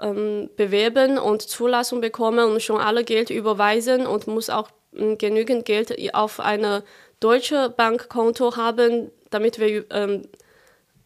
ähm, 0.00 0.48
bewerben 0.54 1.18
und 1.18 1.42
Zulassung 1.42 2.00
bekommen 2.00 2.52
und 2.52 2.62
schon 2.62 2.80
alle 2.80 3.02
Geld 3.02 3.30
überweisen 3.30 4.06
und 4.06 4.28
muss 4.28 4.48
auch 4.48 4.70
ähm, 4.94 5.18
genügend 5.18 5.64
Geld 5.64 5.92
auf 6.14 6.38
eine 6.38 6.84
deutsche 7.18 7.68
Bankkonto 7.70 8.54
haben, 8.54 9.10
damit 9.30 9.58
wir 9.58 9.84
ähm, 9.90 10.28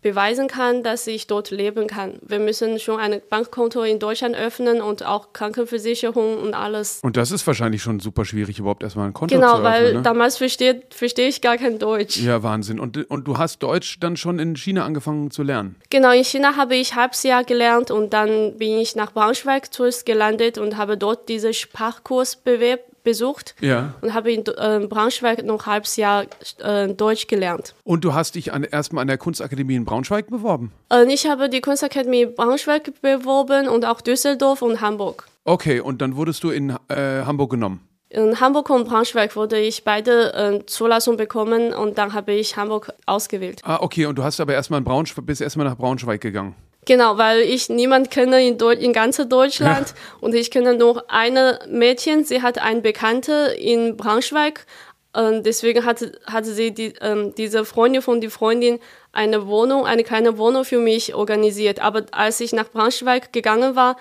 beweisen 0.02 0.48
kann, 0.48 0.82
dass 0.82 1.06
ich 1.06 1.28
dort 1.28 1.50
leben 1.50 1.86
kann. 1.86 2.18
Wir 2.22 2.40
müssen 2.40 2.78
schon 2.78 2.98
ein 2.98 3.22
Bankkonto 3.30 3.82
in 3.82 3.98
Deutschland 3.98 4.36
öffnen 4.36 4.82
und 4.82 5.04
auch 5.04 5.32
Krankenversicherung 5.32 6.38
und 6.38 6.54
alles. 6.54 7.00
Und 7.02 7.16
das 7.16 7.30
ist 7.30 7.46
wahrscheinlich 7.46 7.82
schon 7.82 8.00
super 8.00 8.24
schwierig, 8.24 8.58
überhaupt 8.58 8.82
erstmal 8.82 9.06
ein 9.06 9.12
Konto 9.12 9.34
genau, 9.34 9.58
zu 9.58 9.62
öffnen. 9.62 9.72
Genau, 9.72 9.84
weil 9.84 9.94
ne? 9.94 10.02
damals 10.02 10.36
verstehe 10.36 10.82
versteh 10.90 11.28
ich 11.28 11.40
gar 11.40 11.56
kein 11.56 11.78
Deutsch. 11.78 12.18
Ja, 12.18 12.42
Wahnsinn. 12.42 12.80
Und, 12.80 13.08
und 13.10 13.26
du 13.26 13.38
hast 13.38 13.62
Deutsch 13.62 13.98
dann 14.00 14.16
schon 14.16 14.38
in 14.38 14.56
China 14.56 14.84
angefangen 14.84 15.30
zu 15.30 15.42
lernen? 15.42 15.76
Genau, 15.90 16.10
in 16.10 16.24
China 16.24 16.56
habe 16.56 16.74
ich 16.74 16.96
halbes 16.96 17.22
Jahr 17.22 17.44
gelernt 17.44 17.90
und 17.90 18.12
dann 18.12 18.56
bin 18.58 18.78
ich 18.78 18.96
nach 18.96 19.12
Braunschweig 19.12 19.72
zuerst 19.72 20.04
gelandet 20.04 20.58
und 20.58 20.76
habe 20.76 20.98
dort 20.98 21.28
diesen 21.28 21.54
Sprachkurs 21.54 22.36
bewerbt 22.36 22.91
besucht 23.02 23.54
ja. 23.60 23.94
und 24.00 24.14
habe 24.14 24.32
in 24.32 24.44
äh, 24.46 24.86
Braunschweig 24.86 25.44
noch 25.44 25.66
ein 25.66 25.72
halbes 25.72 25.96
Jahr 25.96 26.24
äh, 26.58 26.88
Deutsch 26.88 27.26
gelernt. 27.26 27.74
Und 27.84 28.04
du 28.04 28.14
hast 28.14 28.34
dich 28.34 28.48
erstmal 28.48 29.02
an 29.02 29.08
der 29.08 29.18
Kunstakademie 29.18 29.74
in 29.74 29.84
Braunschweig 29.84 30.28
beworben? 30.28 30.72
Äh, 30.92 31.04
ich 31.12 31.26
habe 31.26 31.48
die 31.48 31.60
Kunstakademie 31.60 32.26
Braunschweig 32.26 33.00
beworben 33.00 33.68
und 33.68 33.84
auch 33.84 34.00
Düsseldorf 34.00 34.62
und 34.62 34.80
Hamburg. 34.80 35.26
Okay, 35.44 35.80
und 35.80 36.00
dann 36.00 36.16
wurdest 36.16 36.44
du 36.44 36.50
in 36.50 36.76
Hamburg 36.88 37.50
genommen? 37.50 37.80
In 38.12 38.40
Hamburg 38.40 38.68
und 38.68 38.86
Braunschweig 38.86 39.36
wurde 39.36 39.58
ich 39.58 39.84
beide 39.84 40.34
äh, 40.34 40.66
Zulassung 40.66 41.16
bekommen 41.16 41.72
und 41.72 41.96
dann 41.96 42.12
habe 42.12 42.32
ich 42.32 42.58
Hamburg 42.58 42.92
ausgewählt. 43.06 43.62
Ah, 43.64 43.78
okay, 43.80 44.04
und 44.04 44.16
du 44.16 44.22
hast 44.22 44.38
aber 44.38 44.52
erstmal 44.52 44.78
in 44.78 44.84
Braunschweig, 44.84 45.24
bist 45.24 45.40
erstmal 45.40 45.66
nach 45.66 45.78
Braunschweig 45.78 46.20
gegangen. 46.20 46.54
Genau, 46.84 47.16
weil 47.16 47.40
ich 47.40 47.68
niemand 47.68 48.10
kenne 48.10 48.44
in, 48.44 48.58
Deu 48.58 48.72
in 48.72 48.92
ganz 48.92 49.16
Deutschland 49.16 49.88
ja. 49.88 49.94
und 50.20 50.34
ich 50.34 50.50
kenne 50.50 50.74
nur 50.74 51.08
eine 51.08 51.60
Mädchen, 51.68 52.24
sie 52.24 52.42
hat 52.42 52.58
eine 52.58 52.80
Bekannte 52.80 53.54
in 53.56 53.96
Braunschweig 53.96 54.66
und 55.12 55.44
deswegen 55.44 55.84
hatte, 55.84 56.18
hatte 56.26 56.52
sie 56.52 56.72
die, 56.72 56.94
ähm, 57.00 57.34
diese 57.36 57.64
Freundin 57.64 58.02
von 58.02 58.20
die 58.20 58.30
Freundin 58.30 58.80
eine 59.12 59.46
Wohnung, 59.46 59.86
eine 59.86 60.04
kleine 60.04 60.38
Wohnung 60.38 60.64
für 60.64 60.78
mich 60.78 61.14
organisiert. 61.14 61.80
Aber 61.80 62.06
als 62.12 62.40
ich 62.40 62.52
nach 62.52 62.68
Braunschweig 62.70 63.32
gegangen 63.32 63.76
war, 63.76 63.96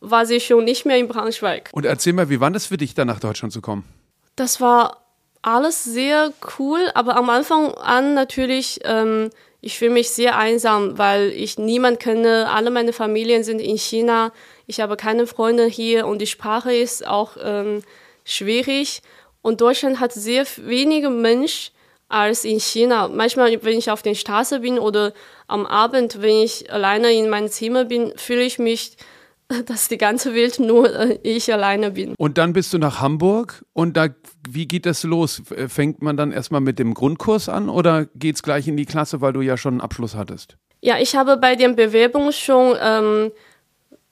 war 0.00 0.26
sie 0.26 0.40
schon 0.40 0.64
nicht 0.64 0.84
mehr 0.84 0.98
in 0.98 1.08
Braunschweig. 1.08 1.70
Und 1.72 1.86
erzähl 1.86 2.12
mal, 2.12 2.28
wie 2.28 2.40
war 2.40 2.50
das 2.50 2.66
für 2.66 2.76
dich, 2.76 2.94
dann 2.94 3.06
nach 3.06 3.20
Deutschland 3.20 3.52
zu 3.52 3.60
kommen? 3.60 3.84
Das 4.34 4.60
war 4.60 5.06
alles 5.40 5.84
sehr 5.84 6.32
cool, 6.58 6.90
aber 6.94 7.16
am 7.16 7.30
Anfang 7.30 7.72
an 7.74 8.14
natürlich 8.14 8.80
ähm, 8.82 9.30
ich 9.66 9.78
fühle 9.78 9.90
mich 9.90 10.10
sehr 10.10 10.38
einsam, 10.38 10.96
weil 10.96 11.30
ich 11.30 11.58
niemand 11.58 11.98
kenne. 11.98 12.48
Alle 12.48 12.70
meine 12.70 12.92
Familien 12.92 13.42
sind 13.42 13.58
in 13.58 13.76
China. 13.76 14.32
Ich 14.68 14.78
habe 14.78 14.96
keine 14.96 15.26
Freunde 15.26 15.66
hier 15.66 16.06
und 16.06 16.20
die 16.20 16.28
Sprache 16.28 16.72
ist 16.72 17.04
auch 17.04 17.36
ähm, 17.42 17.82
schwierig. 18.24 19.02
Und 19.42 19.60
Deutschland 19.60 19.98
hat 19.98 20.12
sehr 20.12 20.46
wenige 20.58 21.10
Menschen 21.10 21.74
als 22.08 22.44
in 22.44 22.60
China. 22.60 23.08
Manchmal, 23.08 23.60
wenn 23.64 23.76
ich 23.76 23.90
auf 23.90 24.02
der 24.02 24.14
Straße 24.14 24.60
bin 24.60 24.78
oder 24.78 25.12
am 25.48 25.66
Abend, 25.66 26.22
wenn 26.22 26.42
ich 26.42 26.72
alleine 26.72 27.12
in 27.12 27.28
meinem 27.28 27.48
Zimmer 27.48 27.86
bin, 27.86 28.12
fühle 28.16 28.42
ich 28.42 28.60
mich 28.60 28.92
dass 29.66 29.88
die 29.88 29.98
ganze 29.98 30.34
Welt 30.34 30.58
nur 30.58 30.92
äh, 30.92 31.18
ich 31.22 31.52
alleine 31.52 31.92
bin. 31.92 32.14
Und 32.18 32.38
dann 32.38 32.52
bist 32.52 32.72
du 32.72 32.78
nach 32.78 33.00
Hamburg 33.00 33.64
und 33.72 33.96
da, 33.96 34.08
wie 34.48 34.66
geht 34.66 34.86
das 34.86 35.04
los? 35.04 35.42
Fängt 35.68 36.02
man 36.02 36.16
dann 36.16 36.32
erstmal 36.32 36.60
mit 36.60 36.78
dem 36.78 36.94
Grundkurs 36.94 37.48
an 37.48 37.68
oder 37.68 38.06
geht 38.14 38.36
es 38.36 38.42
gleich 38.42 38.66
in 38.68 38.76
die 38.76 38.86
Klasse, 38.86 39.20
weil 39.20 39.32
du 39.32 39.40
ja 39.40 39.56
schon 39.56 39.74
einen 39.74 39.80
Abschluss 39.80 40.14
hattest? 40.14 40.56
Ja, 40.80 40.98
ich 40.98 41.16
habe 41.16 41.36
bei 41.36 41.56
den 41.56 41.76
Bewerbungen 41.76 42.32
schon 42.32 42.76
ähm, 42.80 43.32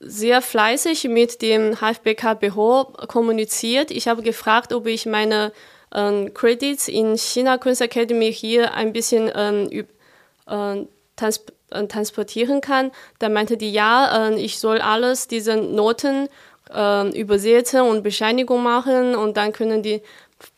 sehr 0.00 0.42
fleißig 0.42 1.04
mit 1.04 1.42
dem 1.42 1.76
HFBK 1.76 2.38
Büro 2.38 2.84
kommuniziert. 3.08 3.90
Ich 3.90 4.08
habe 4.08 4.22
gefragt, 4.22 4.72
ob 4.72 4.86
ich 4.86 5.06
meine 5.06 5.52
ähm, 5.94 6.32
Credits 6.34 6.88
in 6.88 7.16
China 7.16 7.58
Kunst 7.58 7.80
Academy 7.80 8.32
hier 8.32 8.74
ein 8.74 8.92
bisschen 8.92 9.30
ähm, 9.34 9.68
äh, 10.46 10.86
trans 11.16 11.44
äh, 11.74 11.86
transportieren 11.86 12.60
kann. 12.60 12.90
Da 13.18 13.28
meinte 13.28 13.56
die, 13.56 13.72
ja, 13.72 14.28
äh, 14.28 14.40
ich 14.40 14.58
soll 14.58 14.80
alles, 14.80 15.28
diese 15.28 15.56
Noten 15.56 16.28
äh, 16.72 17.18
übersetzen 17.18 17.82
und 17.82 18.02
Bescheinigung 18.02 18.62
machen 18.62 19.14
und 19.14 19.36
dann 19.36 19.52
können 19.52 19.82
die 19.82 20.02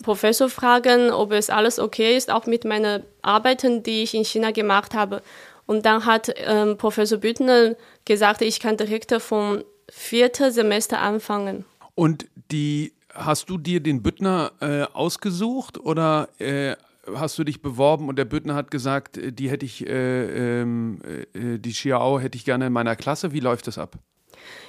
Professor 0.02 0.49
fragen, 0.49 1.11
ob 1.11 1.32
es 1.32 1.50
alles 1.50 1.78
okay 1.78 2.16
ist, 2.16 2.30
auch 2.30 2.46
mit 2.46 2.64
meinen 2.64 3.02
Arbeiten, 3.23 3.82
die 3.82 4.02
ich 4.02 4.14
in 4.14 4.25
China 4.25 4.50
gemacht 4.50 4.94
habe. 4.94 5.23
Und 5.66 5.85
dann 5.85 6.06
hat 6.06 6.32
ähm, 6.37 6.76
Professor 6.76 7.18
Büttner 7.18 7.75
gesagt, 8.04 8.42
ich 8.42 8.61
kann 8.61 8.76
direkt 8.76 9.12
vom 9.20 9.62
vierten 9.88 10.52
Semester 10.52 11.00
anfangen. 11.00 11.64
Und 11.94 12.26
die 12.50 12.92
hast 13.12 13.50
du 13.50 13.58
dir 13.58 13.80
den 13.80 14.02
Büttner 14.02 14.52
äh, 14.61 14.82
ausgesucht 14.92 15.78
oder 15.78 16.28
äh, 16.38 16.76
hast 17.14 17.38
du 17.38 17.44
dich 17.44 17.62
beworben 17.62 18.08
und 18.08 18.16
der 18.16 18.25
Büttner 18.25 18.54
hat 18.54 18.70
gesagt, 18.70 19.16
äh, 19.16 19.32
die 19.32 19.50
hätte 19.50 19.66
ich, 19.66 19.86
äh, 19.86 20.60
ähm, 20.60 21.00
äh, 21.34 21.58
die 21.58 21.72
Xiao 21.72 22.18
hätte 22.18 22.36
ich 22.36 22.44
gerne 22.44 22.66
in 22.66 22.72
meiner 22.72 22.96
Klasse. 22.96 23.32
Wie 23.32 23.40
läuft 23.40 23.66
das 23.66 23.78
ab? 23.78 23.96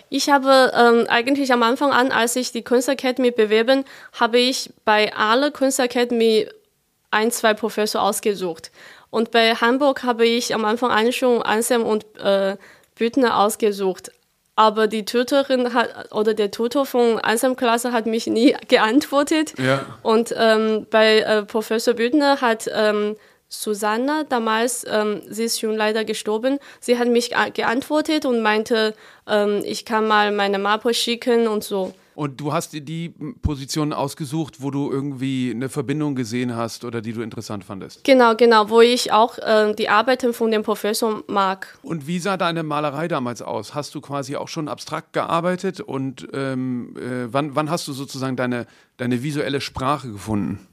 Ich 0.10 0.30
habe 0.30 0.72
ähm, 0.74 1.06
eigentlich 1.10 1.52
am 1.52 1.64
Anfang 1.64 1.92
an, 1.92 2.12
als 2.12 2.36
ich 2.36 2.52
die 2.52 2.64
Kunstakademie 2.64 3.32
bewerben, 3.32 3.84
habe 4.14 4.38
ich 4.38 4.72
bei 4.86 5.14
aller 5.14 5.52
Kunstakademie 5.52 6.48
ein, 7.12 7.32
zwei 7.32 7.54
Professor 7.54 8.02
ausgesucht. 8.02 8.72
Und 9.10 9.32
bei 9.32 9.56
Hamburg 9.56 10.04
habe 10.04 10.26
ich 10.26 10.54
am 10.54 10.66
Anfang 10.66 10.92
an 10.92 11.12
schon 11.12 11.42
Anselm 11.42 11.84
und 11.84 12.06
äh, 12.18 12.58
Büttner 12.96 13.40
ausgesucht 13.40 14.12
aber 14.58 14.88
die 14.88 15.06
Tutorin 15.06 15.74
hat, 15.76 16.12
oder 16.12 16.34
der 16.34 16.50
Tutor 16.50 16.88
von 16.88 17.20
Anselm-Klasse 17.20 17.94
hat 17.94 18.08
mich 18.08 18.26
nie 18.26 18.58
geantwortet. 18.68 19.54
Ja. 19.58 19.86
Und 20.02 20.36
ähm, 20.38 20.88
bei 20.90 21.20
äh, 21.20 21.44
Professor 21.44 21.94
Büttner 21.94 22.42
hat 22.42 22.70
ähm, 22.74 23.16
Susanna 23.50 24.24
damals, 24.28 24.84
ähm, 24.90 25.22
sie 25.30 25.46
ist 25.46 25.60
schon 25.60 25.76
leider 25.76 26.04
gestorben, 26.04 26.58
sie 26.82 26.98
hat 26.98 27.08
mich 27.08 27.32
geantwortet 27.54 28.26
und 28.26 28.42
meinte, 28.42 28.96
ähm, 29.28 29.62
ich 29.64 29.86
kann 29.86 30.08
mal 30.08 30.32
meine 30.32 30.58
Mappe 30.58 30.94
schicken 30.94 31.48
und 31.48 31.64
so. 31.64 31.94
Und 32.18 32.42
du 32.42 32.52
hast 32.52 32.74
dir 32.74 32.82
die 32.82 33.10
Position 33.44 33.94
ausgesucht, 33.94 34.56
wo 34.64 34.72
du 34.72 34.92
irgendwie 34.92 35.52
eine 35.54 35.70
Verbindung 35.70 36.16
gesehen 36.16 36.56
hast 36.56 36.84
oder 36.84 37.00
die 37.00 37.14
du 37.14 37.22
interessant 37.22 37.64
fandest. 37.64 38.04
Genau, 38.06 38.34
genau, 38.34 38.72
wo 38.72 38.82
ich 38.82 39.12
auch 39.12 39.38
äh, 39.38 39.76
die 39.76 39.88
Arbeiten 39.88 40.34
von 40.34 40.50
dem 40.50 40.64
Professor 40.64 41.24
mag. 41.28 41.78
Und 41.84 42.08
wie 42.08 42.18
sah 42.18 42.36
deine 42.36 42.64
Malerei 42.64 43.08
damals 43.08 43.44
aus? 43.44 43.76
Hast 43.76 43.94
du 43.94 44.02
quasi 44.02 44.36
auch 44.36 44.48
schon 44.48 44.68
abstrakt 44.68 45.14
gearbeitet 45.14 45.80
und 45.80 46.28
ähm, 46.34 46.96
äh, 46.98 47.32
wann, 47.32 47.56
wann 47.56 47.70
hast 47.70 47.88
du 47.88 47.94
sozusagen 47.94 48.36
deine, 48.36 48.66
deine 48.98 49.22
visuelle 49.22 49.62
Sprache 49.62 50.12
gefunden? 50.12 50.68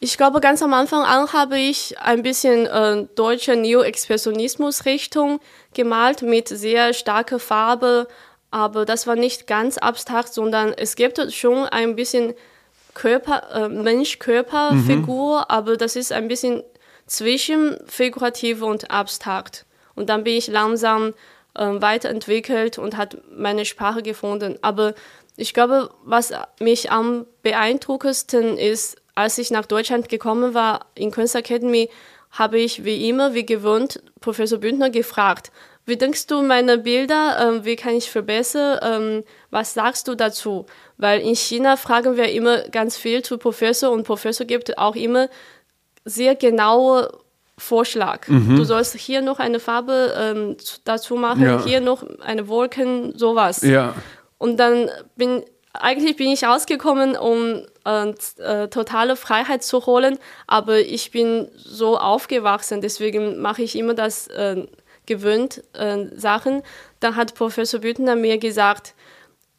Ich 0.00 0.18
glaube, 0.18 0.40
ganz 0.40 0.60
am 0.60 0.74
Anfang 0.74 1.04
an 1.04 1.32
habe 1.32 1.58
ich 1.58 1.98
ein 1.98 2.22
bisschen 2.22 2.66
äh, 2.66 3.06
deutsche 3.14 3.56
Neo-Expressionismus-Richtung 3.56 5.40
gemalt 5.72 6.20
mit 6.20 6.48
sehr 6.48 6.92
starker 6.92 7.38
Farbe, 7.38 8.06
aber 8.54 8.84
das 8.84 9.08
war 9.08 9.16
nicht 9.16 9.48
ganz 9.48 9.78
abstrakt, 9.78 10.32
sondern 10.32 10.72
es 10.72 10.94
gibt 10.94 11.20
schon 11.32 11.64
ein 11.64 11.96
bisschen 11.96 12.34
Körper, 12.94 13.50
äh, 13.52 13.68
Mensch-Körper-Figur, 13.68 15.38
mhm. 15.38 15.44
aber 15.48 15.76
das 15.76 15.96
ist 15.96 16.12
ein 16.12 16.28
bisschen 16.28 16.62
zwischen 17.08 17.76
figurativ 17.88 18.62
und 18.62 18.92
abstrakt. 18.92 19.66
Und 19.96 20.08
dann 20.08 20.22
bin 20.22 20.36
ich 20.36 20.46
langsam 20.46 21.14
äh, 21.54 21.64
weiterentwickelt 21.66 22.78
und 22.78 22.96
hat 22.96 23.18
meine 23.36 23.64
Sprache 23.64 24.04
gefunden. 24.04 24.56
Aber 24.62 24.94
ich 25.36 25.52
glaube, 25.52 25.90
was 26.04 26.32
mich 26.60 26.92
am 26.92 27.26
beeindruckendsten 27.42 28.56
ist, 28.56 29.02
als 29.16 29.36
ich 29.38 29.50
nach 29.50 29.66
Deutschland 29.66 30.08
gekommen 30.08 30.54
war 30.54 30.86
in 30.94 31.10
Kunstakademie, 31.10 31.90
habe 32.30 32.60
ich 32.60 32.84
wie 32.84 33.08
immer, 33.08 33.34
wie 33.34 33.46
gewohnt, 33.46 34.00
Professor 34.20 34.58
Bündner 34.58 34.90
gefragt, 34.90 35.50
wie 35.86 35.96
denkst 35.96 36.26
du 36.26 36.42
meine 36.42 36.78
Bilder? 36.78 37.38
Ähm, 37.40 37.64
wie 37.64 37.76
kann 37.76 37.94
ich 37.94 38.10
verbessern? 38.10 38.78
Ähm, 38.82 39.24
was 39.50 39.74
sagst 39.74 40.08
du 40.08 40.14
dazu? 40.14 40.66
Weil 40.96 41.20
in 41.20 41.36
China 41.36 41.76
fragen 41.76 42.16
wir 42.16 42.30
immer 42.32 42.68
ganz 42.68 42.96
viel 42.96 43.22
zu 43.22 43.38
Professor 43.38 43.90
und 43.90 44.04
Professor 44.04 44.46
gibt 44.46 44.78
auch 44.78 44.96
immer 44.96 45.28
sehr 46.04 46.34
genaue 46.34 47.10
Vorschlag. 47.56 48.26
Mhm. 48.28 48.56
Du 48.56 48.64
sollst 48.64 48.96
hier 48.96 49.22
noch 49.22 49.38
eine 49.38 49.60
Farbe 49.60 50.14
ähm, 50.18 50.56
dazu 50.84 51.16
machen, 51.16 51.44
ja. 51.44 51.64
hier 51.64 51.80
noch 51.80 52.04
eine 52.20 52.48
Wolken, 52.48 53.16
sowas. 53.16 53.62
Ja. 53.62 53.94
Und 54.38 54.58
dann 54.58 54.90
bin 55.16 55.44
eigentlich 55.72 56.16
bin 56.16 56.28
ich 56.28 56.44
rausgekommen, 56.44 57.16
um 57.16 57.62
äh, 57.84 58.10
äh, 58.38 58.68
totale 58.68 59.16
Freiheit 59.16 59.64
zu 59.64 59.86
holen, 59.86 60.18
aber 60.46 60.78
ich 60.78 61.10
bin 61.10 61.48
so 61.56 61.98
aufgewachsen, 61.98 62.80
deswegen 62.80 63.40
mache 63.40 63.62
ich 63.62 63.76
immer 63.76 63.94
das 63.94 64.28
äh, 64.28 64.66
gewöhnt 65.06 65.62
äh, 65.74 66.06
Sachen. 66.16 66.62
Dann 67.00 67.16
hat 67.16 67.34
Professor 67.34 67.80
Büttner 67.80 68.16
mir 68.16 68.38
gesagt, 68.38 68.94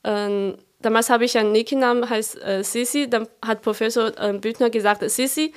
äh, 0.04 0.54
damals 0.82 1.10
habe 1.10 1.26
ich 1.26 1.38
einen 1.38 1.52
Nickenamen, 1.52 2.10
heißt 2.10 2.42
äh, 2.44 2.64
Sisi, 2.64 3.10
dann 3.10 3.28
hat 3.46 3.62
Professor 3.62 4.12
äh, 4.20 4.34
Büttner 4.34 4.70
gesagt, 4.70 5.10
Sisi, 5.10 5.54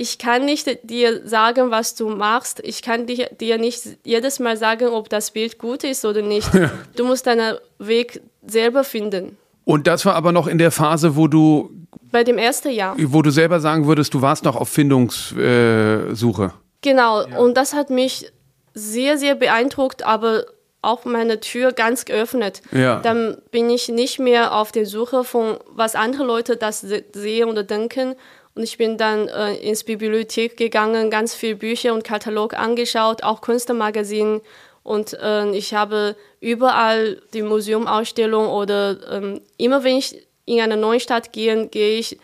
ich 0.00 0.18
kann 0.18 0.44
nicht 0.44 0.88
dir 0.88 1.26
sagen, 1.26 1.72
was 1.72 1.96
du 1.96 2.08
machst. 2.08 2.60
Ich 2.62 2.82
kann 2.82 3.06
dir, 3.06 3.30
dir 3.40 3.58
nicht 3.58 3.98
jedes 4.04 4.38
Mal 4.38 4.56
sagen, 4.56 4.86
ob 4.86 5.08
das 5.08 5.32
Bild 5.32 5.58
gut 5.58 5.82
ist 5.82 6.04
oder 6.04 6.22
nicht. 6.22 6.48
Du 6.94 7.04
musst 7.04 7.26
deinen 7.26 7.56
Weg 7.80 8.20
selber 8.46 8.84
finden. 8.84 9.36
Und 9.64 9.88
das 9.88 10.06
war 10.06 10.14
aber 10.14 10.30
noch 10.30 10.46
in 10.46 10.58
der 10.58 10.70
Phase, 10.70 11.16
wo 11.16 11.26
du. 11.26 11.70
Bei 12.12 12.22
dem 12.22 12.38
ersten 12.38 12.70
Jahr. 12.70 12.94
Wo 12.96 13.22
du 13.22 13.30
selber 13.30 13.58
sagen 13.58 13.86
würdest, 13.86 14.14
du 14.14 14.22
warst 14.22 14.44
noch 14.44 14.54
auf 14.54 14.68
Findungssuche. 14.68 16.52
Genau, 16.80 17.26
ja. 17.26 17.38
und 17.38 17.56
das 17.56 17.74
hat 17.74 17.90
mich 17.90 18.30
sehr, 18.74 19.18
sehr 19.18 19.34
beeindruckt, 19.34 20.04
aber 20.04 20.46
auch 20.82 21.04
meine 21.04 21.40
Tür 21.40 21.72
ganz 21.72 22.04
geöffnet. 22.04 22.62
Ja. 22.72 23.00
Dann 23.00 23.38
bin 23.50 23.68
ich 23.70 23.88
nicht 23.88 24.18
mehr 24.18 24.54
auf 24.54 24.72
der 24.72 24.86
Suche 24.86 25.24
von, 25.24 25.58
was 25.70 25.94
andere 25.94 26.24
Leute 26.24 26.56
das 26.56 26.80
sehen 27.12 27.48
oder 27.48 27.64
denken. 27.64 28.14
Und 28.54 28.62
ich 28.62 28.78
bin 28.78 28.96
dann 28.96 29.28
äh, 29.28 29.54
ins 29.56 29.84
Bibliothek 29.84 30.56
gegangen, 30.56 31.10
ganz 31.10 31.34
viele 31.34 31.56
Bücher 31.56 31.94
und 31.94 32.04
Katalog 32.04 32.54
angeschaut, 32.54 33.22
auch 33.22 33.40
Künstlermagazin. 33.40 34.40
Und 34.82 35.14
äh, 35.14 35.50
ich 35.50 35.74
habe 35.74 36.16
überall 36.40 37.20
die 37.34 37.42
Museumausstellung 37.42 38.48
oder 38.48 38.96
ähm, 39.12 39.40
immer 39.58 39.84
wenn 39.84 39.96
ich 39.96 40.26
in 40.44 40.60
eine 40.60 40.76
neue 40.76 40.98
Stadt 40.98 41.32
gehe, 41.32 41.66
gehe 41.66 41.98
ich 41.98 42.18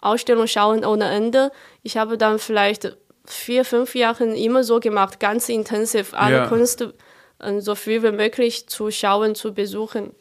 Ausstellung 0.00 0.46
schauen 0.46 0.84
ohne 0.84 1.10
Ende. 1.10 1.50
Ich 1.82 1.96
habe 1.96 2.16
dann 2.16 2.38
vielleicht 2.38 2.96
vier, 3.26 3.64
fünf 3.64 3.94
Jahre 3.94 4.24
immer 4.24 4.64
so 4.64 4.80
gemacht, 4.80 5.20
ganz 5.20 5.48
intensiv, 5.48 6.14
alle 6.14 6.36
Ja. 6.36 6.46
Künste 6.48 6.94
äh, 7.38 7.60
so 7.60 7.74
viel 7.74 8.02
wie 8.02 8.12
möglich 8.12 8.68
zu 8.68 8.90
schauen, 8.90 9.34
zu 9.34 9.54
besuchen. 9.54 10.12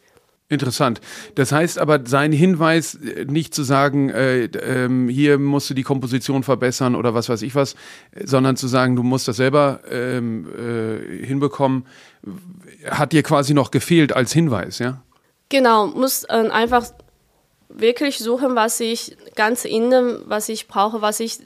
Interessant. 0.47 1.01
Das 1.33 1.51
heißt 1.51 1.79
aber, 1.79 2.01
sein 2.05 2.31
Hinweis, 2.31 2.95
äh, 2.95 3.25
nicht 3.25 3.55
zu 3.55 3.63
sagen, 3.63 4.09
äh, 4.09 4.43
ähm, 4.43 5.09
hier 5.09 5.39
musst 5.39 5.69
du 5.71 5.73
die 5.73 5.81
Komposition 5.81 6.43
verbessern 6.43 6.95
oder 6.95 7.15
was 7.15 7.29
weiß 7.29 7.41
ich 7.41 7.55
was, 7.55 7.75
sondern 8.23 8.55
zu 8.55 8.67
sagen, 8.67 8.95
du 8.95 9.01
musst 9.01 9.27
das 9.27 9.37
selber 9.37 9.79
ähm, 9.89 10.47
äh, 10.55 11.25
hinbekommen, 11.25 11.87
hat 12.87 13.11
dir 13.11 13.23
quasi 13.23 13.55
noch 13.55 13.71
gefehlt 13.71 14.13
als 14.15 14.33
Hinweis, 14.33 14.77
ja? 14.77 15.01
Genau, 15.49 15.87
muss 15.87 16.25
äh, 16.25 16.49
einfach 16.49 16.85
wirklich 17.69 18.19
suchen, 18.19 18.55
was 18.55 18.79
ich 18.79 19.17
ganz 19.35 19.65
innen, 19.65 20.19
was 20.25 20.49
ich 20.49 20.67
brauche, 20.67 21.01
was 21.01 21.19
ich 21.19 21.39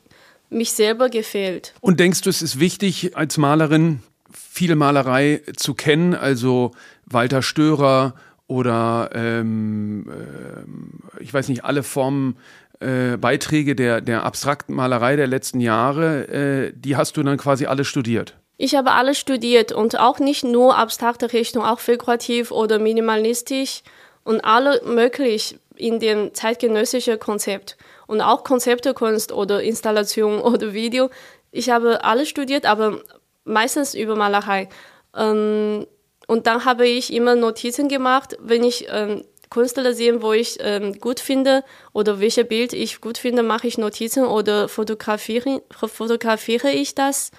mich 0.50 0.72
selber 0.72 1.10
gefällt. 1.10 1.74
Und 1.82 2.00
denkst 2.00 2.22
du, 2.22 2.30
es 2.30 2.42
ist 2.42 2.60
wichtig, 2.60 3.16
als 3.16 3.38
Malerin 3.38 4.02
viel 4.32 4.76
Malerei 4.76 5.42
zu 5.56 5.74
kennen, 5.74 6.14
also 6.14 6.72
Walter 7.06 7.42
Störer 7.42 8.14
oder 8.48 9.12
ähm, 9.14 10.06
ähm, 10.10 10.90
ich 11.20 11.34
weiß 11.34 11.50
nicht, 11.50 11.64
alle 11.64 11.84
Formen, 11.84 12.38
äh, 12.80 13.18
Beiträge 13.18 13.76
der, 13.76 14.02
der 14.02 14.24
abstrakten 14.24 14.74
Malerei 14.74 15.16
der 15.16 15.28
letzten 15.28 15.60
Jahre, 15.60 16.28
äh, 16.28 16.74
die 16.76 16.96
hast 16.96 17.18
du 17.18 17.24
dann 17.24 17.38
quasi 17.38 17.66
alle 17.66 17.86
studiert? 17.86 18.36
Ich 18.58 18.76
habe 18.76 18.92
alles 18.92 19.18
studiert 19.18 19.72
und 19.72 20.00
auch 20.00 20.20
nicht 20.20 20.44
nur 20.44 20.78
abstrakte 20.78 21.32
Richtung, 21.32 21.64
auch 21.64 21.80
figurativ 21.80 22.52
oder 22.52 22.80
minimalistisch 22.80 23.84
und 24.24 24.42
alle 24.42 24.82
möglich 24.86 25.58
in 25.76 26.00
dem 26.00 26.34
zeitgenössischen 26.34 27.20
Konzept 27.20 27.78
und 28.10 28.22
auch 28.22 28.44
Konzeptekunst 28.44 29.32
oder 29.32 29.62
Installation 29.62 30.42
oder 30.52 30.74
Video. 30.74 31.10
Ich 31.52 31.70
habe 31.70 32.04
alles 32.04 32.28
studiert, 32.28 32.66
aber 32.66 33.02
meistens 33.44 33.94
über 33.94 34.16
Malerei. 34.16 34.68
Ähm, 35.16 35.86
und 36.28 36.48
dann 36.48 36.66
habe 36.66 36.88
ich 36.88 37.14
immer 37.14 37.36
Notizen 37.36 37.88
gemacht, 37.88 38.36
wenn 38.40 38.64
ich 38.64 38.88
ähm, 38.90 39.24
Künstler 39.52 39.94
sehe, 39.94 40.22
wo 40.22 40.34
ich 40.34 40.58
ähm, 40.60 41.00
gut 41.00 41.20
finde 41.20 41.64
oder 41.94 42.20
welche 42.20 42.46
Bild 42.46 42.74
ich 42.74 43.00
gut 43.00 43.18
finde, 43.20 43.44
mache 43.44 43.68
ich 43.68 43.78
Notizen 43.78 44.26
oder 44.26 44.68
fotografiere, 44.68 45.62
fotografiere 45.72 46.70
ich 46.70 46.94
das 46.96 47.32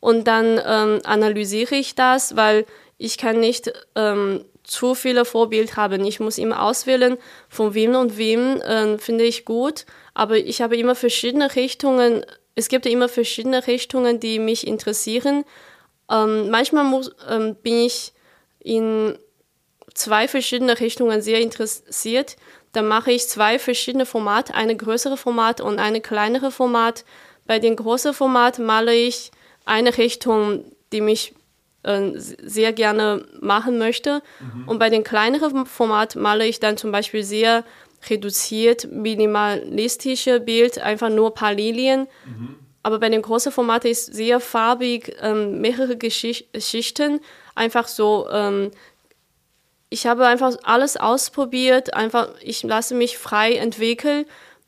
und 0.00 0.26
dann 0.26 0.60
ähm, 0.64 1.00
analysiere 1.04 1.76
ich 1.76 1.94
das, 1.94 2.34
weil 2.34 2.66
ich 2.98 3.18
kann 3.18 3.38
nicht 3.38 3.72
ähm, 3.94 4.44
zu 4.64 4.94
viele 4.94 5.24
Vorbild 5.24 5.76
haben. 5.76 6.04
Ich 6.04 6.20
muss 6.20 6.38
immer 6.38 6.62
auswählen, 6.62 7.16
von 7.48 7.74
wem 7.74 7.94
und 7.94 8.18
wem 8.18 8.60
ähm, 8.64 8.98
finde 8.98 9.24
ich 9.24 9.44
gut. 9.44 9.84
Aber 10.14 10.36
ich 10.36 10.60
habe 10.60 10.76
immer 10.76 10.94
verschiedene 10.94 11.54
Richtungen. 11.54 12.24
Es 12.54 12.68
gibt 12.68 12.86
immer 12.86 13.08
verschiedene 13.08 13.66
Richtungen, 13.66 14.20
die 14.20 14.38
mich 14.38 14.66
interessieren. 14.66 15.44
Ähm, 16.10 16.50
manchmal 16.50 16.84
muss, 16.84 17.10
ähm, 17.28 17.56
bin 17.62 17.86
ich 17.86 18.12
in 18.60 19.18
zwei 19.94 20.28
verschiedene 20.28 20.78
Richtungen 20.80 21.22
sehr 21.22 21.40
interessiert. 21.40 22.36
Dann 22.72 22.88
mache 22.88 23.12
ich 23.12 23.28
zwei 23.28 23.58
verschiedene 23.58 24.06
Formate, 24.06 24.54
eine 24.54 24.76
größere 24.76 25.16
Format 25.16 25.60
und 25.60 25.78
eine 25.78 26.00
kleinere 26.00 26.50
Format. 26.50 27.04
Bei 27.46 27.58
dem 27.58 27.76
großen 27.76 28.14
Format 28.14 28.58
male 28.58 28.94
ich 28.94 29.30
eine 29.64 29.96
Richtung, 29.96 30.64
die 30.92 31.00
mich 31.00 31.34
äh, 31.82 32.12
sehr 32.14 32.72
gerne 32.72 33.26
machen 33.40 33.78
möchte. 33.78 34.22
Und 34.66 34.78
bei 34.78 34.88
dem 34.90 35.04
kleineren 35.04 35.66
Format 35.66 36.16
male 36.16 36.46
ich 36.46 36.60
dann 36.60 36.76
zum 36.76 36.92
Beispiel 36.92 37.24
sehr 37.24 37.64
reduziert, 38.08 38.90
minimalistische 38.90 40.40
Bild, 40.40 40.78
einfach 40.78 41.08
nur 41.08 41.30
ein 41.30 41.34
paar 41.34 41.54
Linien. 41.54 42.08
Aber 42.82 42.98
bei 42.98 43.08
dem 43.08 43.22
großen 43.22 43.52
Format 43.52 43.84
ist 43.84 44.12
sehr 44.12 44.40
farbig, 44.40 45.16
ähm, 45.20 45.60
mehrere 45.60 45.96
Geschicht 45.96 46.52
Geschichten, 46.52 47.20
einfach 47.54 47.86
so. 47.86 48.28
Ähm, 48.30 48.70
ich 49.88 50.06
habe 50.06 50.26
einfach 50.26 50.56
alles 50.62 50.96
ausprobiert, 50.96 51.94
einfach 51.94 52.30
ich 52.40 52.62
lasse 52.62 52.94
mich 52.94 53.18
frei 53.18 53.54
entwickeln, 53.54 54.24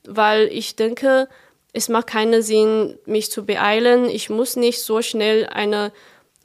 weil 0.06 0.48
ich 0.48 0.76
denke, 0.76 1.28
es 1.72 1.88
macht 1.88 2.08
keinen 2.08 2.42
Sinn, 2.42 2.98
mich 3.06 3.30
zu 3.30 3.44
beeilen. 3.44 4.04
Ich 4.04 4.30
muss 4.30 4.54
nicht 4.54 4.82
so 4.82 5.02
schnell 5.02 5.46
eine 5.46 5.92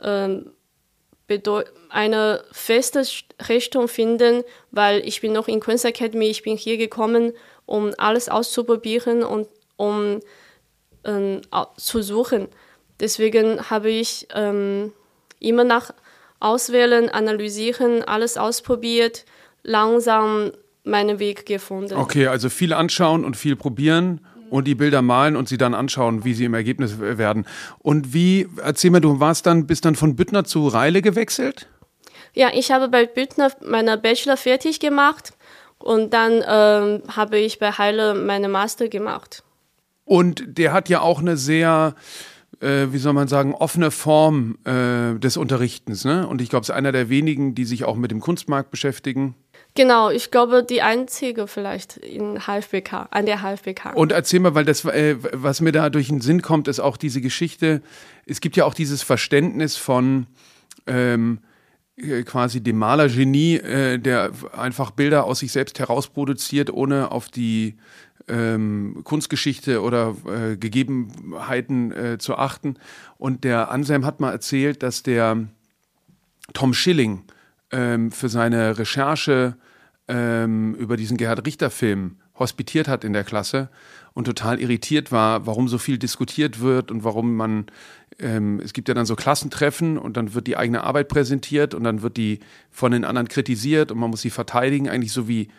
ähm, 0.01 0.51
eine 1.89 2.43
feste 2.51 3.03
Richtung 3.47 3.87
finden, 3.87 4.43
weil 4.71 5.05
ich 5.07 5.21
bin 5.21 5.33
noch 5.33 5.47
in 5.47 5.59
Kunstakademie, 5.59 6.27
ich 6.29 6.43
bin 6.43 6.57
hier 6.57 6.77
gekommen, 6.77 7.33
um 7.65 7.91
alles 7.97 8.29
auszuprobieren 8.29 9.23
und 9.23 9.47
um 9.77 10.19
ähm, 11.03 11.41
zu 11.77 12.01
suchen. 12.01 12.47
Deswegen 12.99 13.69
habe 13.69 13.89
ich 13.89 14.27
ähm, 14.33 14.91
immer 15.39 15.63
nach 15.63 15.91
Auswählen, 16.39 17.09
Analysieren, 17.09 18.03
alles 18.03 18.37
ausprobiert, 18.37 19.25
langsam 19.63 20.51
meinen 20.83 21.19
Weg 21.19 21.45
gefunden. 21.45 21.95
Okay, 21.95 22.27
also 22.27 22.49
viel 22.49 22.73
anschauen 22.73 23.25
und 23.25 23.35
viel 23.35 23.55
probieren 23.55 24.25
und 24.49 24.65
die 24.65 24.75
Bilder 24.75 25.01
malen 25.01 25.35
und 25.35 25.47
sie 25.47 25.57
dann 25.57 25.73
anschauen, 25.73 26.23
wie 26.25 26.33
sie 26.33 26.45
im 26.45 26.53
Ergebnis 26.53 26.99
werden. 26.99 27.45
Und 27.79 28.13
wie, 28.13 28.47
erzähl 28.63 28.91
mir, 28.91 29.01
du 29.01 29.19
warst 29.19 29.45
dann, 29.45 29.67
bist 29.67 29.85
dann 29.85 29.95
von 29.95 30.15
Büttner 30.15 30.43
zu 30.43 30.67
Reile 30.67 31.01
gewechselt? 31.01 31.67
Ja, 32.33 32.49
ich 32.53 32.71
habe 32.71 32.89
bei 32.89 33.05
Büttner 33.05 33.51
meine 33.65 33.97
Bachelor 33.97 34.37
fertig 34.37 34.79
gemacht 34.79 35.33
und 35.79 36.13
dann 36.13 36.43
ähm, 36.47 37.01
habe 37.15 37.37
ich 37.37 37.59
bei 37.59 37.71
Heile 37.71 38.13
meine 38.13 38.49
Master 38.49 38.87
gemacht. 38.87 39.43
Und 40.05 40.43
der 40.57 40.73
hat 40.73 40.89
ja 40.89 41.01
auch 41.01 41.19
eine 41.19 41.37
sehr, 41.37 41.95
äh, 42.61 42.87
wie 42.89 42.97
soll 42.97 43.13
man 43.13 43.27
sagen, 43.27 43.53
offene 43.53 43.91
Form 43.91 44.57
äh, 44.65 45.17
des 45.19 45.37
Unterrichtens. 45.37 46.03
Ne? 46.03 46.27
Und 46.27 46.41
ich 46.41 46.49
glaube, 46.49 46.63
es 46.63 46.69
ist 46.69 46.75
einer 46.75 46.91
der 46.91 47.09
wenigen, 47.09 47.55
die 47.55 47.65
sich 47.65 47.83
auch 47.83 47.95
mit 47.95 48.11
dem 48.11 48.19
Kunstmarkt 48.19 48.71
beschäftigen. 48.71 49.35
Genau, 49.75 50.09
ich 50.09 50.31
glaube, 50.31 50.63
die 50.63 50.81
einzige 50.81 51.47
vielleicht 51.47 51.97
in 51.97 52.39
HFBK, 52.39 53.07
an 53.11 53.25
der 53.25 53.41
HFBK. 53.41 53.95
Und 53.95 54.11
erzähl 54.11 54.39
mal, 54.39 54.55
weil 54.55 54.65
das, 54.65 54.83
äh, 54.85 55.15
was 55.19 55.61
mir 55.61 55.71
da 55.71 55.89
durch 55.89 56.07
den 56.07 56.21
Sinn 56.21 56.41
kommt, 56.41 56.67
ist 56.67 56.79
auch 56.79 56.97
diese 56.97 57.21
Geschichte. 57.21 57.81
Es 58.25 58.41
gibt 58.41 58.57
ja 58.57 58.65
auch 58.65 58.73
dieses 58.73 59.03
Verständnis 59.03 59.77
von 59.77 60.27
ähm, 60.87 61.39
äh, 61.97 62.23
quasi 62.23 62.61
dem 62.61 62.77
Malergenie, 62.77 63.55
äh, 63.57 63.99
der 63.99 64.31
einfach 64.57 64.91
Bilder 64.91 65.25
aus 65.25 65.39
sich 65.39 65.51
selbst 65.51 65.79
herausproduziert, 65.79 66.71
ohne 66.71 67.11
auf 67.11 67.29
die 67.29 67.77
ähm, 68.27 69.01
Kunstgeschichte 69.03 69.81
oder 69.81 70.15
äh, 70.25 70.57
Gegebenheiten 70.57 71.91
äh, 71.91 72.17
zu 72.17 72.35
achten. 72.35 72.75
Und 73.17 73.43
der 73.43 73.71
Anselm 73.71 74.05
hat 74.05 74.19
mal 74.19 74.31
erzählt, 74.31 74.83
dass 74.83 75.03
der 75.03 75.47
Tom 76.53 76.73
Schilling 76.73 77.23
ähm, 77.71 78.11
für 78.11 78.29
seine 78.29 78.77
Recherche 78.77 79.55
ähm, 80.07 80.75
über 80.75 80.97
diesen 80.97 81.17
Gerhard 81.17 81.45
Richter-Film 81.45 82.17
hospitiert 82.37 82.87
hat 82.87 83.03
in 83.03 83.13
der 83.13 83.23
Klasse 83.23 83.69
und 84.13 84.25
total 84.25 84.59
irritiert 84.59 85.11
war, 85.11 85.45
warum 85.45 85.67
so 85.67 85.77
viel 85.77 85.97
diskutiert 85.97 86.61
wird 86.61 86.89
und 86.89 87.03
warum 87.03 87.35
man, 87.35 87.67
ähm, 88.17 88.59
es 88.63 88.73
gibt 88.73 88.87
ja 88.87 88.93
dann 88.93 89.05
so 89.05 89.15
Klassentreffen 89.15 89.97
und 89.97 90.17
dann 90.17 90.33
wird 90.33 90.47
die 90.47 90.57
eigene 90.57 90.83
Arbeit 90.83 91.09
präsentiert 91.09 91.73
und 91.73 91.83
dann 91.83 92.01
wird 92.01 92.17
die 92.17 92.39
von 92.71 92.91
den 92.91 93.05
anderen 93.05 93.27
kritisiert 93.27 93.91
und 93.91 93.99
man 93.99 94.09
muss 94.09 94.21
sie 94.21 94.29
verteidigen, 94.29 94.89
eigentlich 94.89 95.11
so 95.11 95.27
wie, 95.27 95.49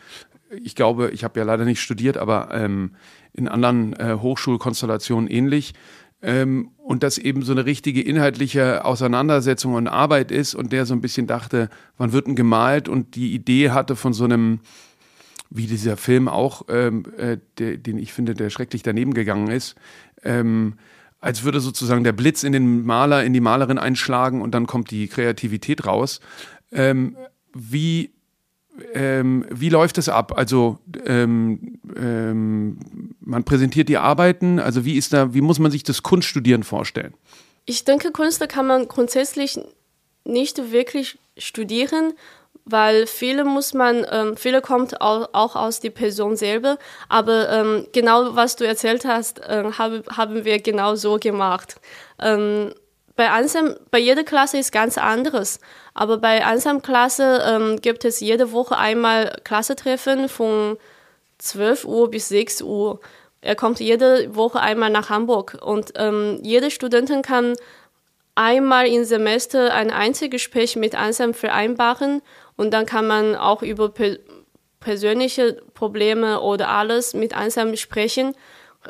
ich 0.62 0.75
glaube, 0.75 1.11
ich 1.11 1.23
habe 1.23 1.38
ja 1.38 1.44
leider 1.44 1.64
nicht 1.64 1.81
studiert, 1.81 2.16
aber 2.16 2.49
ähm, 2.53 2.96
in 3.33 3.46
anderen 3.46 3.92
äh, 3.94 4.16
Hochschulkonstellationen 4.20 5.31
ähnlich. 5.31 5.75
Ähm, 6.22 6.70
und 6.76 7.02
das 7.02 7.18
eben 7.18 7.42
so 7.42 7.52
eine 7.52 7.64
richtige 7.64 8.02
inhaltliche 8.02 8.85
Auseinandersetzung 8.85 9.74
und 9.74 9.88
Arbeit 9.88 10.30
ist 10.30 10.54
und 10.54 10.72
der 10.72 10.85
so 10.85 10.94
ein 10.94 11.00
bisschen 11.00 11.26
dachte, 11.26 11.70
wann 11.96 12.12
wird 12.12 12.26
denn 12.26 12.37
gemalt 12.37 12.88
und 12.88 13.14
die 13.14 13.33
Idee 13.33 13.70
hatte 13.70 13.96
von 13.96 14.12
so 14.12 14.24
einem, 14.24 14.61
wie 15.48 15.66
dieser 15.66 15.96
Film 15.96 16.28
auch, 16.28 16.62
ähm, 16.68 17.04
äh, 17.16 17.38
der, 17.59 17.78
den 17.78 17.98
ich 17.98 18.12
finde, 18.12 18.35
der 18.35 18.50
schrecklich 18.50 18.83
daneben 18.83 19.14
gegangen 19.14 19.48
ist, 19.48 19.76
ähm, 20.22 20.74
als 21.20 21.44
würde 21.44 21.61
sozusagen 21.61 22.04
der 22.04 22.12
Blitz 22.12 22.42
in 22.42 22.52
den 22.52 22.85
Maler, 22.85 23.24
in 23.24 23.33
die 23.33 23.40
Malerin 23.40 23.78
einschlagen 23.78 24.42
und 24.42 24.52
dann 24.52 24.66
kommt 24.66 24.90
die 24.90 25.09
Kreativität 25.09 25.87
raus. 25.87 26.20
Ähm, 26.72 27.16
wie, 27.54 28.12
ähm, 28.95 29.47
wie 29.51 29.69
läuft 29.69 29.99
es 29.99 30.09
ab? 30.09 30.37
Also 30.37 30.79
ähm, 31.07 31.79
ähm, 31.97 32.79
man 33.21 33.45
präsentiert 33.45 33.88
die 33.88 33.99
Arbeiten, 33.99 34.59
also 34.59 34.85
wie 34.85 34.97
ist 34.97 35.12
da, 35.12 35.35
wie 35.35 35.40
muss 35.40 35.59
man 35.59 35.71
sich 35.71 35.83
das 35.83 36.03
Kunststudieren 36.03 36.62
vorstellen? 36.62 37.14
Ich 37.66 37.85
denke, 37.85 38.11
Kunst 38.11 38.47
kann 38.49 38.66
man 38.66 38.88
grundsätzlich 38.88 39.61
nicht 40.25 40.73
wirklich 40.73 41.19
studieren, 41.37 42.12
weil 42.64 43.07
viele 43.07 43.45
muss 43.45 43.75
man, 43.75 44.07
ähm, 44.11 44.37
viele 44.37 44.61
kommt 44.61 45.01
auch, 45.01 45.31
auch 45.33 45.57
aus 45.57 45.81
der 45.81 45.90
Person 45.90 46.37
selber, 46.37 46.79
aber 47.09 47.51
ähm, 47.51 47.87
genau 47.93 48.35
was 48.37 48.57
du 48.57 48.66
erzählt 48.66 49.05
hast, 49.05 49.40
äh, 49.40 49.64
hab, 49.77 50.16
haben 50.16 50.45
wir 50.45 50.61
genau 50.61 50.95
so 50.95 51.19
gemacht. 51.19 51.81
Ähm, 52.21 52.73
bei 53.20 53.28
Ansam, 53.28 53.76
bei 53.90 53.98
jeder 53.98 54.24
Klasse 54.24 54.56
ist 54.56 54.72
ganz 54.72 54.96
anderes, 54.96 55.61
aber 55.92 56.16
bei 56.16 56.42
Ansam-Klasse 56.42 57.42
ähm, 57.46 57.78
gibt 57.83 58.06
es 58.06 58.20
jede 58.20 58.50
Woche 58.52 58.78
einmal 58.78 59.37
Klassetreffen 59.44 60.30
von 60.30 60.78
12 61.37 61.85
Uhr 61.85 62.11
bis 62.11 62.30
6 62.30 62.62
Uhr. 62.62 62.98
Er 63.42 63.56
kommt 63.56 63.78
jede 63.78 64.35
Woche 64.35 64.61
einmal 64.61 64.88
nach 64.88 65.11
Hamburg 65.11 65.59
und 65.61 65.92
ähm, 65.96 66.40
jede 66.42 66.70
Studentin 66.70 67.20
kann 67.20 67.52
einmal 68.37 68.87
im 68.87 69.04
Semester 69.04 69.74
ein 69.74 69.90
Einzelgespräch 69.90 70.76
mit 70.76 70.94
Ansam 70.94 71.35
vereinbaren 71.35 72.22
und 72.56 72.70
dann 72.70 72.87
kann 72.87 73.06
man 73.06 73.37
auch 73.37 73.61
über 73.61 73.90
per 73.90 74.16
persönliche 74.80 75.61
Probleme 75.74 76.40
oder 76.40 76.70
alles 76.70 77.12
mit 77.12 77.37
Ansam 77.37 77.76
sprechen. 77.76 78.35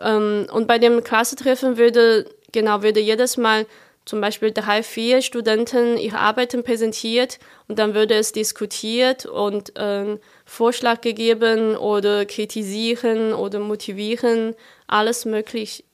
Ähm, 0.01 0.47
und 0.53 0.69
bei 0.69 0.79
dem 0.79 1.03
Klassentreffen 1.03 1.79
würde, 1.79 2.31
genau, 2.53 2.85
würde 2.85 3.01
jedes 3.01 3.37
Mal 3.37 3.67
zum 4.05 4.21
Beispiel 4.21 4.51
drei, 4.51 4.83
vier 4.83 5.23
Studenten 5.23 5.97
ihre 5.97 6.19
Arbeiten 6.19 6.65
präsentiert 6.65 7.39
und 7.69 7.79
dann 7.79 7.95
würde 7.95 8.15
es 8.15 8.33
diskutiert 8.33 9.27
und 9.27 9.77
äh, 9.77 10.19
Vorschlag 10.45 11.01
gegeben 11.01 11.77
oder 11.77 12.25
kritisieren 12.25 13.33
oder 13.33 13.61
motivieren, 13.61 14.55
alles 14.87 15.25
möglich, 15.25 15.85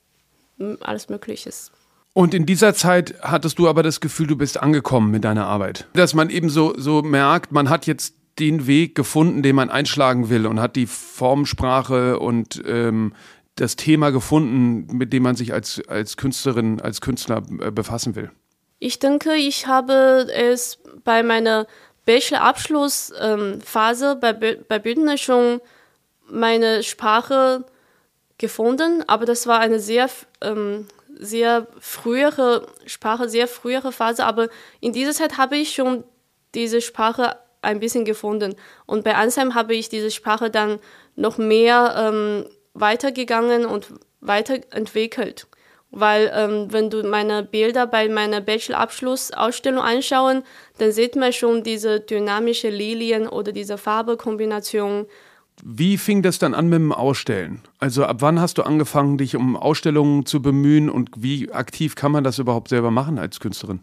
alles 0.80 1.08
Mögliches. 1.08 1.70
Und 2.14 2.32
in 2.32 2.46
dieser 2.46 2.72
Zeit 2.72 3.14
hattest 3.20 3.58
du 3.58 3.68
aber 3.68 3.82
das 3.82 4.00
Gefühl, 4.00 4.26
du 4.26 4.36
bist 4.36 4.62
angekommen 4.62 5.10
mit 5.10 5.24
deiner 5.24 5.46
Arbeit. 5.46 5.86
Dass 5.92 6.14
man 6.14 6.30
eben 6.30 6.48
so, 6.48 6.72
so 6.78 7.02
merkt, 7.02 7.52
man 7.52 7.68
hat 7.68 7.86
jetzt 7.86 8.14
den 8.38 8.66
Weg 8.66 8.94
gefunden, 8.94 9.42
den 9.42 9.56
man 9.56 9.70
einschlagen 9.70 10.28
will 10.28 10.46
und 10.46 10.60
hat 10.60 10.76
die 10.76 10.86
Formsprache 10.86 12.18
und 12.18 12.62
ähm, 12.66 13.14
das 13.56 13.76
Thema 13.76 14.10
gefunden, 14.10 14.96
mit 14.96 15.12
dem 15.12 15.24
man 15.24 15.36
sich 15.36 15.52
als, 15.52 15.82
als 15.88 16.16
Künstlerin, 16.16 16.80
als 16.80 17.00
Künstler 17.00 17.42
äh, 17.60 17.70
befassen 17.70 18.14
will. 18.14 18.30
Ich 18.78 18.98
denke, 18.98 19.34
ich 19.34 19.66
habe 19.66 20.26
es 20.32 20.78
bei 21.04 21.22
meiner 21.22 21.66
Bachelor-Abschlussphase 22.04 24.12
ähm, 24.12 24.20
bei, 24.20 24.56
bei 24.56 24.78
Bündner 24.78 25.16
schon 25.16 25.62
meine 26.28 26.82
Sprache 26.82 27.64
gefunden, 28.38 29.02
aber 29.06 29.24
das 29.24 29.46
war 29.46 29.60
eine 29.60 29.80
sehr 29.80 30.10
ähm, 30.42 30.86
sehr 31.18 31.66
frühere 31.80 32.66
Sprache, 32.84 33.28
sehr 33.28 33.48
frühere 33.48 33.92
Phase, 33.92 34.24
aber 34.24 34.48
in 34.80 34.92
dieser 34.92 35.12
Zeit 35.12 35.38
habe 35.38 35.56
ich 35.56 35.74
schon 35.74 36.04
diese 36.54 36.80
Sprache 36.80 37.36
ein 37.62 37.80
bisschen 37.80 38.04
gefunden. 38.04 38.54
Und 38.86 39.04
bei 39.04 39.14
Ansheim 39.14 39.54
habe 39.54 39.74
ich 39.74 39.88
diese 39.88 40.10
Sprache 40.10 40.50
dann 40.50 40.78
noch 41.16 41.38
mehr 41.38 41.94
ähm, 41.96 42.44
weitergegangen 42.80 43.66
und 43.66 43.94
weiterentwickelt. 44.20 45.46
Weil 45.90 46.30
ähm, 46.34 46.72
wenn 46.72 46.90
du 46.90 47.02
meine 47.04 47.42
Bilder 47.42 47.86
bei 47.86 48.08
meiner 48.08 48.40
Bachelor-Abschluss-Ausstellung 48.40 49.82
anschauen, 49.82 50.42
dann 50.78 50.92
sieht 50.92 51.16
man 51.16 51.32
schon 51.32 51.62
diese 51.62 52.00
dynamische 52.00 52.68
Lilien 52.68 53.28
oder 53.28 53.52
diese 53.52 53.78
Farbekombination 53.78 55.06
wie 55.64 55.96
fing 55.96 56.22
das 56.22 56.38
dann 56.38 56.54
an 56.54 56.68
mit 56.68 56.78
dem 56.78 56.92
Ausstellen? 56.92 57.62
Also 57.78 58.04
ab 58.04 58.18
wann 58.20 58.40
hast 58.40 58.58
du 58.58 58.62
angefangen, 58.62 59.18
dich 59.18 59.36
um 59.36 59.56
Ausstellungen 59.56 60.26
zu 60.26 60.42
bemühen 60.42 60.90
und 60.90 61.10
wie 61.16 61.50
aktiv 61.50 61.94
kann 61.94 62.12
man 62.12 62.24
das 62.24 62.38
überhaupt 62.38 62.68
selber 62.68 62.90
machen 62.90 63.18
als 63.18 63.40
Künstlerin? 63.40 63.80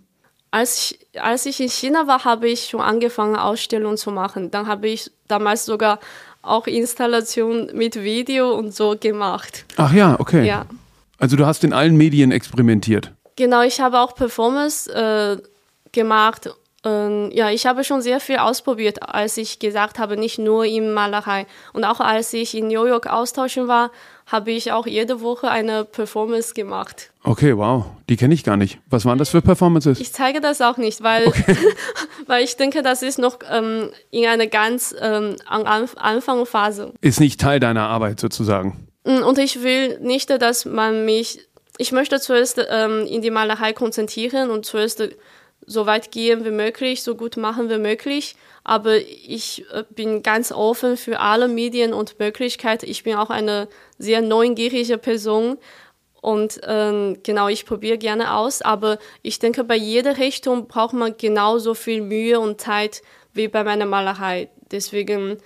Als 0.52 0.78
ich, 0.92 1.20
als 1.20 1.48
ich 1.48 1.60
in 1.60 1.70
China 1.70 2.06
war, 2.06 2.26
habe 2.26 2.48
ich 2.48 2.66
schon 2.70 2.82
angefangen, 2.82 3.36
Ausstellungen 3.36 3.98
zu 3.98 4.12
machen. 4.12 4.52
Dann 4.52 4.68
habe 4.68 4.88
ich 4.88 5.10
damals 5.28 5.66
sogar 5.66 6.00
auch 6.44 6.68
Installationen 6.68 7.76
mit 7.76 7.96
Video 7.96 8.54
und 8.54 8.76
so 8.76 8.96
gemacht. 9.00 9.66
Ach 9.78 9.94
ja, 9.94 10.20
okay. 10.20 10.46
Ja. 10.46 10.66
Also 11.18 11.36
du 11.36 11.46
hast 11.46 11.64
in 11.64 11.74
allen 11.74 11.96
Medien 11.96 12.32
experimentiert. 12.32 13.12
Genau, 13.36 13.64
ich 13.64 13.82
habe 13.82 14.00
auch 14.00 14.14
Performance 14.14 14.92
äh, 14.94 15.38
gemacht 15.92 16.50
ähm, 16.86 17.30
ja, 17.32 17.50
ich 17.50 17.66
habe 17.66 17.84
schon 17.84 18.02
sehr 18.02 18.20
viel 18.20 18.38
ausprobiert, 18.38 19.02
als 19.04 19.38
ich 19.38 19.60
gesagt 19.60 20.00
habe, 20.00 20.18
nicht 20.18 20.38
nur 20.38 20.66
in 20.66 20.94
Malerei. 20.94 21.46
Und 21.72 21.86
auch 21.86 22.00
als 22.00 22.34
ich 22.34 22.56
in 22.56 22.68
New 22.68 22.86
York 22.86 23.08
austauschen 23.08 23.68
war, 23.68 23.92
habe 24.26 24.52
ich 24.52 24.72
auch 24.72 24.88
jede 24.88 25.22
Woche 25.22 25.50
eine 25.50 25.86
Performance 25.86 26.54
gemacht. 26.54 27.12
Okay, 27.24 27.58
wow, 27.58 27.86
die 28.10 28.18
kenne 28.18 28.34
ich 28.34 28.44
gar 28.44 28.58
nicht. 28.58 28.80
Was 28.90 29.06
waren 29.06 29.18
das 29.18 29.30
für 29.30 29.42
Performances? 29.42 30.00
Ich 30.00 30.14
zeige 30.14 30.42
das 30.42 30.62
auch 30.62 30.78
nicht, 30.78 31.04
weil, 31.04 31.28
okay. 31.28 31.56
weil 32.28 32.44
ich 32.44 32.58
denke, 32.58 32.82
das 32.82 33.02
ist 33.02 33.20
noch 33.20 33.40
ähm, 33.50 33.90
in 34.12 34.26
einer 34.26 34.48
ganz 34.48 34.96
ähm, 35.00 35.36
Anfangsphase. 35.48 36.94
Ist 37.02 37.20
nicht 37.20 37.40
Teil 37.40 37.60
deiner 37.60 37.88
Arbeit 37.88 38.20
sozusagen. 38.20 38.88
Mm, 39.06 39.24
und 39.24 39.38
ich 39.38 39.64
will 39.64 40.00
nicht, 40.00 40.30
dass 40.30 40.66
man 40.66 41.06
mich, 41.06 41.40
ich 41.78 41.92
möchte 41.92 42.20
zuerst 42.20 42.62
ähm, 42.70 43.06
in 43.06 43.22
die 43.22 43.32
Malerei 43.32 43.74
konzentrieren 43.74 44.50
und 44.50 44.66
zuerst 44.66 45.04
so 45.66 45.86
weit 45.86 46.12
gehen 46.12 46.46
wie 46.46 46.52
möglich, 46.52 47.04
so 47.04 47.16
gut 47.16 47.38
machen 47.38 47.70
wie 47.70 47.78
möglich. 47.78 48.36
Aber 48.64 48.98
ich 48.98 49.66
äh, 49.72 49.84
bin 49.90 50.24
ganz 50.24 50.52
offen 50.52 50.98
für 50.98 51.20
alle 51.20 51.48
Medien 51.48 51.94
und 51.94 52.20
Möglichkeiten. 52.20 52.90
Ich 52.90 53.04
bin 53.04 53.16
auch 53.16 53.30
eine 53.30 53.68
sehr 53.98 54.22
neugierige 54.22 54.98
Person. 54.98 55.58
Und 56.22 56.62
ähm, 56.66 57.18
genau, 57.24 57.50
ich 57.50 57.66
probiere 57.66 57.98
gerne 57.98 58.36
aus. 58.36 58.62
Aber 58.62 58.98
ich 59.22 59.40
denke, 59.40 59.64
bei 59.64 59.76
jeder 59.76 60.18
Richtung 60.18 60.68
braucht 60.68 60.94
man 60.94 61.18
genauso 61.18 61.74
viel 61.74 62.02
Mühe 62.02 62.40
und 62.40 62.62
Zeit 62.62 63.02
wie 63.34 63.48
bei 63.50 63.64
meiner 63.64 63.86
Malerei. 63.86 64.50
Deswegen 64.72 65.38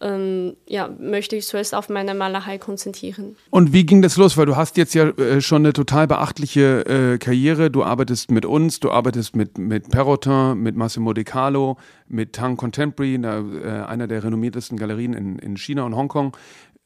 ähm, 0.00 0.56
ja, 0.66 0.88
möchte 0.98 1.36
ich 1.36 1.46
zuerst 1.46 1.74
auf 1.74 1.88
meine 1.88 2.14
Malerei 2.14 2.58
konzentrieren. 2.58 3.36
Und 3.50 3.72
wie 3.72 3.84
ging 3.84 4.00
das 4.00 4.16
los? 4.16 4.36
Weil 4.36 4.46
du 4.46 4.56
hast 4.56 4.76
jetzt 4.76 4.94
ja 4.94 5.08
äh, 5.08 5.40
schon 5.40 5.62
eine 5.62 5.72
total 5.72 6.06
beachtliche 6.06 6.86
äh, 6.86 7.18
Karriere. 7.18 7.70
Du 7.70 7.84
arbeitest 7.84 8.30
mit 8.30 8.46
uns, 8.46 8.80
du 8.80 8.90
arbeitest 8.90 9.36
mit, 9.36 9.58
mit 9.58 9.90
Perrotin, 9.90 10.58
mit 10.58 10.76
Massimo 10.76 11.12
De 11.12 11.24
Carlo, 11.24 11.76
mit 12.08 12.32
Tang 12.32 12.56
Contemporary, 12.56 13.14
einer, 13.14 13.44
äh, 13.62 13.68
einer 13.86 14.06
der 14.06 14.24
renommiertesten 14.24 14.78
Galerien 14.78 15.12
in, 15.12 15.38
in 15.38 15.56
China 15.56 15.82
und 15.82 15.94
Hongkong. 15.94 16.36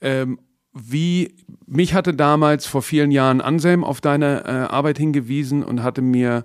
Ähm, 0.00 0.40
wie 0.72 1.36
mich 1.66 1.94
hatte 1.94 2.14
damals 2.14 2.66
vor 2.66 2.82
vielen 2.82 3.12
Jahren 3.12 3.40
Anselm 3.40 3.84
auf 3.84 4.00
deine 4.00 4.44
äh, 4.44 4.48
Arbeit 4.48 4.98
hingewiesen 4.98 5.62
und 5.62 5.84
hatte 5.84 6.02
mir 6.02 6.44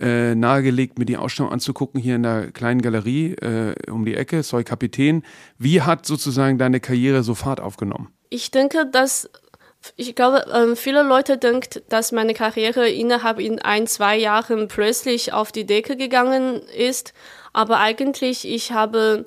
äh, 0.00 0.34
nahegelegt, 0.34 0.98
mir 0.98 1.04
die 1.04 1.16
Ausstellung 1.16 1.52
anzugucken 1.52 2.00
hier 2.00 2.16
in 2.16 2.22
der 2.22 2.50
kleinen 2.52 2.82
Galerie 2.82 3.34
äh, 3.34 3.74
um 3.90 4.04
die 4.04 4.14
Ecke, 4.14 4.42
Soy 4.42 4.64
Kapitän. 4.64 5.22
Wie 5.58 5.82
hat 5.82 6.06
sozusagen 6.06 6.58
deine 6.58 6.80
Karriere 6.80 7.22
so 7.22 7.34
Fahrt 7.34 7.60
aufgenommen? 7.60 8.08
Ich 8.30 8.50
denke, 8.50 8.86
dass 8.86 9.28
ich 9.96 10.14
glaube, 10.14 10.44
ähm, 10.52 10.76
viele 10.76 11.02
Leute 11.02 11.38
denken, 11.38 11.80
dass 11.88 12.12
meine 12.12 12.34
Karriere 12.34 12.88
innerhalb 12.88 13.38
in 13.38 13.60
ein, 13.60 13.86
zwei 13.86 14.16
Jahren 14.16 14.68
plötzlich 14.68 15.32
auf 15.32 15.52
die 15.52 15.64
Decke 15.64 15.96
gegangen 15.96 16.60
ist. 16.76 17.14
Aber 17.52 17.78
eigentlich, 17.78 18.46
ich 18.46 18.72
habe 18.72 19.24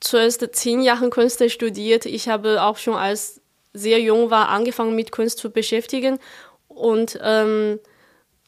zuerst 0.00 0.46
zehn 0.56 0.82
Jahre 0.82 1.08
Kunst 1.10 1.48
studiert. 1.50 2.04
Ich 2.04 2.28
habe 2.28 2.62
auch 2.62 2.78
schon 2.78 2.94
als 2.94 3.40
sehr 3.72 4.00
jung 4.00 4.30
war 4.30 4.48
angefangen 4.48 4.94
mit 4.94 5.10
Kunst 5.10 5.38
zu 5.38 5.50
beschäftigen 5.50 6.18
und 6.68 7.18
ähm, 7.22 7.80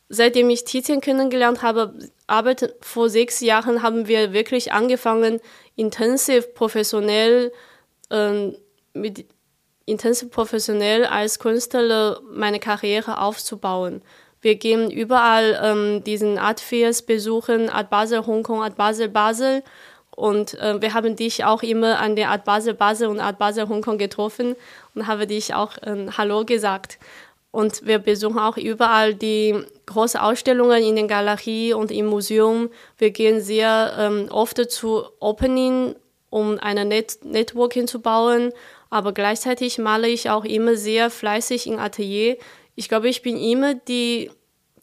seitdem 0.09 0.51
ich 0.51 0.65
Titian 0.65 1.01
kennengelernt 1.01 1.63
habe, 1.63 1.95
arbeite, 2.27 2.77
vor 2.81 3.09
sechs 3.09 3.41
Jahren 3.41 3.83
haben 3.83 4.09
wir 4.09 4.33
wirklich 4.33 4.73
angefangen, 4.73 5.41
intensiv 5.75 6.55
professionell, 6.55 7.53
ähm, 8.11 8.57
mit, 8.95 9.27
intensiv 9.85 10.31
professionell 10.31 11.05
als 11.05 11.39
Künstler 11.39 12.21
meine 12.31 12.59
Karriere 12.59 13.21
aufzubauen. 13.21 14.03
Wir 14.41 14.57
gehen 14.57 14.91
überall 14.91 15.59
ähm, 15.63 16.05
diesen 16.05 16.39
Art 16.39 16.61
Fairs 16.61 17.03
besuchen, 17.03 17.71
Art 17.71 17.91
Basel 17.91 18.27
Hongkong, 18.27 18.63
Art 18.63 18.77
Basel 18.77 19.09
Basel. 19.09 19.63
Und 20.11 20.55
äh, 20.61 20.81
wir 20.81 20.95
haben 20.95 21.17
dich 21.17 21.45
auch 21.45 21.63
immer 21.63 21.99
an 21.99 22.17
der 22.17 22.31
Art 22.31 22.45
Basel 22.45 22.75
Basel 22.75 23.09
und 23.09 23.21
Art 23.21 23.39
Basel 23.39 23.69
Hongkong 23.69 23.99
getroffen 23.99 24.57
und 24.95 25.07
habe 25.07 25.27
dich 25.27 25.55
auch 25.55 25.77
äh, 25.79 26.07
Hallo 26.17 26.45
gesagt. 26.45 26.99
Und 27.57 27.87
wir 27.87 28.01
besuchen 28.01 28.39
auch 28.39 28.59
überall 28.59 29.15
die 29.15 29.55
großen 29.87 30.21
Ausstellungen 30.21 30.83
in 30.83 30.95
den 30.95 31.09
Galerien 31.09 31.73
und 31.79 31.91
im 31.91 32.05
Museum. 32.05 32.69
Wir 32.99 33.13
gehen 33.13 33.41
sehr 33.41 33.95
ähm, 33.99 34.29
oft 34.31 34.71
zu 34.71 35.05
Opening, 35.21 35.95
um 36.29 36.59
eine 36.59 36.85
Net 36.85 37.21
Networking 37.25 37.87
zu 37.87 38.03
bauen. 38.03 38.53
Aber 38.91 39.15
gleichzeitig 39.15 39.79
male 39.79 40.07
ich 40.07 40.29
auch 40.29 40.45
immer 40.45 40.77
sehr 40.77 41.09
fleißig 41.09 41.67
im 41.67 41.79
Atelier. 41.79 42.37
Ich 42.75 42.91
glaube, 42.91 43.09
ich 43.09 43.23
bin 43.23 43.39
immer 43.39 43.73
die, 43.73 44.31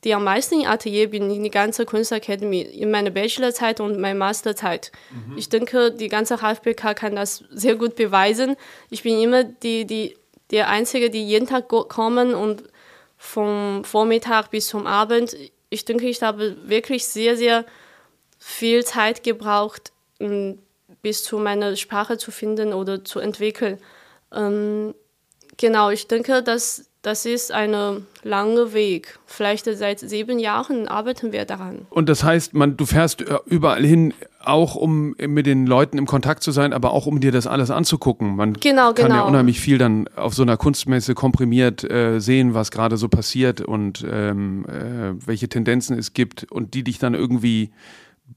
die 0.04 0.16
am 0.16 0.24
meisten 0.24 0.60
im 0.60 0.68
Atelier 0.68 1.12
bin 1.12 1.30
in 1.30 1.44
die 1.44 1.52
ganze 1.52 1.86
Kunstakademie, 1.86 2.62
in 2.62 2.90
meiner 2.90 3.12
Bachelorzeit 3.12 3.82
und 3.82 4.00
meiner 4.00 4.18
Masterzeit. 4.18 4.92
Mhm. 5.12 5.38
Ich 5.38 5.48
denke, 5.48 5.92
die 5.92 6.08
ganze 6.08 6.38
HFBK 6.38 6.96
kann 6.96 7.16
das 7.16 7.44
sehr 7.52 7.76
gut 7.76 7.96
beweisen. 7.96 8.56
Ich 8.90 9.04
bin 9.04 9.22
immer 9.22 9.44
die, 9.44 9.86
die 9.86 10.16
der 10.52 10.70
Einzige, 10.70 11.10
die 11.10 11.26
jeden 11.26 11.48
Tag 11.48 11.68
kommen 11.68 12.34
und 12.34 12.64
vom 13.18 13.84
Vormittag 13.84 14.52
bis 14.52 14.68
zum 14.68 14.86
Abend. 14.86 15.36
Ich 15.70 15.86
denke, 15.86 16.08
ich 16.08 16.22
habe 16.22 16.58
wirklich 16.68 17.06
sehr, 17.06 17.38
sehr 17.38 17.66
viel 18.38 18.84
Zeit 18.84 19.24
gebraucht, 19.24 19.92
bis 21.02 21.24
zu 21.24 21.40
meiner 21.40 21.76
Sprache 21.76 22.18
zu 22.18 22.32
finden 22.32 22.74
oder 22.74 23.04
zu 23.04 23.20
entwickeln. 23.20 23.80
Ähm, 24.34 24.94
genau, 25.58 25.90
ich 25.90 26.08
denke, 26.08 26.44
dass 26.44 26.90
das 27.04 27.26
ist 27.26 27.52
ein 27.52 28.06
langer 28.24 28.74
Weg. 28.74 29.20
Vielleicht 29.26 29.66
seit 29.66 30.00
sieben 30.00 30.40
Jahren 30.40 30.88
arbeiten 30.88 31.34
wir 31.34 31.44
daran. 31.44 31.86
Und 31.90 32.08
das 32.08 32.24
heißt, 32.24 32.54
man, 32.54 32.78
du 32.78 32.86
fährst 32.86 33.22
überall 33.46 33.86
hin, 33.86 34.14
auch 34.46 34.76
um 34.76 35.16
mit 35.18 35.46
den 35.46 35.66
Leuten 35.66 35.98
im 35.98 36.06
Kontakt 36.06 36.44
zu 36.44 36.52
sein, 36.52 36.74
aber 36.74 36.92
auch 36.92 37.06
um 37.06 37.20
dir 37.20 37.32
das 37.32 37.48
alles 37.48 37.72
anzugucken. 37.72 38.36
Man 38.36 38.54
genau, 38.54 38.94
kann 38.94 39.08
genau. 39.08 39.16
ja 39.16 39.22
unheimlich 39.22 39.60
viel 39.60 39.78
dann 39.78 40.08
auf 40.16 40.34
so 40.34 40.44
einer 40.44 40.58
Kunstmesse 40.58 41.16
komprimiert 41.16 41.90
äh, 41.90 42.20
sehen, 42.20 42.54
was 42.54 42.72
gerade 42.72 42.98
so 42.98 43.10
passiert 43.10 43.62
und 43.62 44.06
ähm, 44.10 44.66
äh, 44.66 45.28
welche 45.28 45.50
Tendenzen 45.50 45.98
es 45.98 46.14
gibt 46.14 46.52
und 46.52 46.74
die 46.74 46.84
dich 46.84 47.00
dann 47.00 47.14
irgendwie 47.14 47.72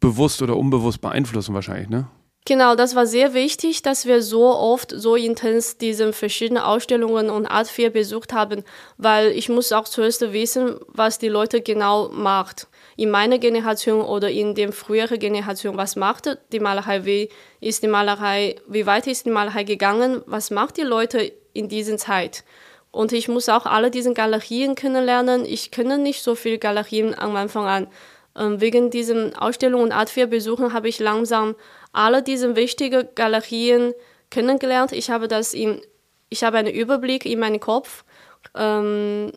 bewusst 0.00 0.42
oder 0.42 0.56
unbewusst 0.56 1.00
beeinflussen 1.00 1.54
wahrscheinlich, 1.54 1.88
ne? 1.88 2.06
Genau, 2.46 2.76
das 2.76 2.94
war 2.94 3.06
sehr 3.06 3.34
wichtig, 3.34 3.82
dass 3.82 4.06
wir 4.06 4.22
so 4.22 4.54
oft, 4.54 4.92
so 4.96 5.16
intens 5.16 5.78
diese 5.78 6.12
verschiedenen 6.12 6.62
Ausstellungen 6.62 7.28
und 7.28 7.44
Art 7.44 7.66
Fair 7.66 7.90
besucht 7.90 8.32
haben, 8.32 8.62
weil 8.98 9.32
ich 9.32 9.48
muss 9.48 9.72
auch 9.72 9.84
zuerst 9.84 10.20
wissen, 10.32 10.76
was 10.86 11.18
die 11.18 11.28
Leute 11.28 11.60
genau 11.60 12.08
macht. 12.10 12.68
In 12.96 13.10
meiner 13.10 13.38
Generation 13.38 14.00
oder 14.00 14.30
in 14.30 14.54
der 14.54 14.72
früheren 14.72 15.18
Generation, 15.18 15.76
was 15.76 15.96
macht 15.96 16.38
die 16.52 16.60
Malerei, 16.60 17.04
wie 17.04 17.28
ist 17.60 17.82
die 17.82 17.88
Malerei, 17.88 18.56
wie 18.66 18.86
weit 18.86 19.06
ist 19.06 19.26
die 19.26 19.30
Malerei 19.30 19.64
gegangen, 19.64 20.22
was 20.26 20.50
macht 20.50 20.78
die 20.78 20.82
Leute 20.82 21.32
in 21.52 21.68
dieser 21.68 21.98
Zeit. 21.98 22.42
Und 22.90 23.12
ich 23.12 23.28
muss 23.28 23.50
auch 23.50 23.66
alle 23.66 23.90
diese 23.90 24.14
Galerien 24.14 24.74
kennenlernen. 24.74 25.44
Ich 25.44 25.70
kenne 25.70 25.98
nicht 25.98 26.22
so 26.22 26.34
viele 26.34 26.58
Galerien 26.58 27.16
am 27.16 27.36
Anfang 27.36 27.66
an. 27.66 27.88
Ähm, 28.34 28.60
wegen 28.60 28.90
diesen 28.90 29.36
Ausstellungen 29.36 29.84
und 29.84 29.92
Art 29.92 30.08
Fair 30.08 30.26
Besuchen 30.26 30.72
habe 30.72 30.88
ich 30.88 30.98
langsam 30.98 31.54
alle 31.92 32.22
diese 32.22 32.56
wichtigen 32.56 33.08
Galerien 33.14 33.92
kennengelernt. 34.30 34.92
Ich 34.92 35.10
habe 35.10 35.28
das 35.28 35.52
in, 35.52 35.80
ich 36.30 36.42
habe 36.42 36.58
einen 36.58 36.72
Überblick 36.72 37.26
in 37.26 37.38
meinem 37.38 37.60
Kopf. 37.60 38.04
Ähm, 38.54 39.32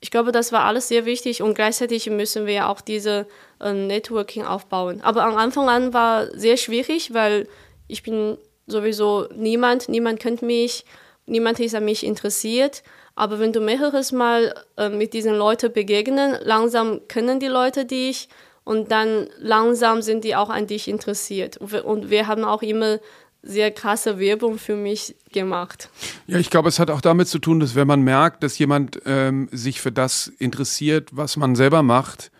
ich 0.00 0.10
glaube, 0.10 0.32
das 0.32 0.50
war 0.50 0.64
alles 0.64 0.88
sehr 0.88 1.04
wichtig 1.04 1.42
und 1.42 1.54
gleichzeitig 1.54 2.08
müssen 2.08 2.46
wir 2.46 2.68
auch 2.68 2.80
diese 2.80 3.26
äh, 3.60 3.72
Networking 3.72 4.44
aufbauen. 4.44 5.02
Aber 5.02 5.24
am 5.24 5.36
Anfang 5.36 5.68
an 5.68 5.92
war 5.92 6.26
sehr 6.36 6.56
schwierig, 6.56 7.12
weil 7.12 7.46
ich 7.86 8.02
bin 8.02 8.38
sowieso 8.66 9.28
niemand, 9.34 9.88
niemand 9.88 10.18
kennt 10.18 10.40
mich, 10.40 10.86
niemand 11.26 11.60
ist 11.60 11.74
an 11.74 11.84
mich 11.84 12.04
interessiert. 12.04 12.82
Aber 13.14 13.38
wenn 13.38 13.52
du 13.52 13.60
mehreres 13.60 14.12
Mal 14.12 14.54
äh, 14.78 14.88
mit 14.88 15.12
diesen 15.12 15.34
Leuten 15.34 15.70
begegnen, 15.70 16.36
langsam 16.42 17.06
kennen 17.08 17.38
die 17.38 17.48
Leute 17.48 17.84
dich 17.84 18.30
und 18.64 18.90
dann 18.90 19.28
langsam 19.38 20.00
sind 20.00 20.24
die 20.24 20.34
auch 20.34 20.48
an 20.48 20.66
dich 20.66 20.88
interessiert. 20.88 21.58
Und 21.58 22.08
wir 22.08 22.26
haben 22.26 22.44
auch 22.44 22.62
immer 22.62 23.00
sehr 23.42 23.70
krasse 23.70 24.18
Werbung 24.18 24.58
für 24.58 24.76
mich 24.76 25.16
gemacht. 25.32 25.88
Ja, 26.26 26.38
ich 26.38 26.50
glaube, 26.50 26.68
es 26.68 26.78
hat 26.78 26.90
auch 26.90 27.00
damit 27.00 27.28
zu 27.28 27.38
tun, 27.38 27.60
dass 27.60 27.74
wenn 27.74 27.86
man 27.86 28.02
merkt, 28.02 28.42
dass 28.42 28.58
jemand 28.58 29.00
ähm, 29.06 29.48
sich 29.50 29.80
für 29.80 29.92
das 29.92 30.28
interessiert, 30.38 31.10
was 31.12 31.36
man 31.36 31.56
selber 31.56 31.82
macht, 31.82 32.30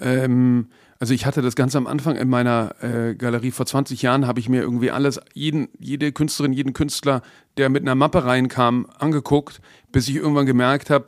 ähm, 0.00 0.68
also 0.98 1.14
ich 1.14 1.24
hatte 1.24 1.40
das 1.40 1.56
ganz 1.56 1.74
am 1.76 1.86
Anfang 1.86 2.16
in 2.16 2.28
meiner 2.28 2.74
äh, 2.82 3.14
Galerie 3.14 3.52
vor 3.52 3.64
20 3.64 4.02
Jahren, 4.02 4.26
habe 4.26 4.38
ich 4.38 4.50
mir 4.50 4.60
irgendwie 4.60 4.90
alles, 4.90 5.18
jeden, 5.32 5.68
jede 5.78 6.12
Künstlerin, 6.12 6.52
jeden 6.52 6.74
Künstler, 6.74 7.22
der 7.56 7.70
mit 7.70 7.82
einer 7.82 7.94
Mappe 7.94 8.24
reinkam, 8.24 8.86
angeguckt, 8.98 9.62
bis 9.92 10.08
ich 10.08 10.16
irgendwann 10.16 10.44
gemerkt 10.44 10.90
habe, 10.90 11.06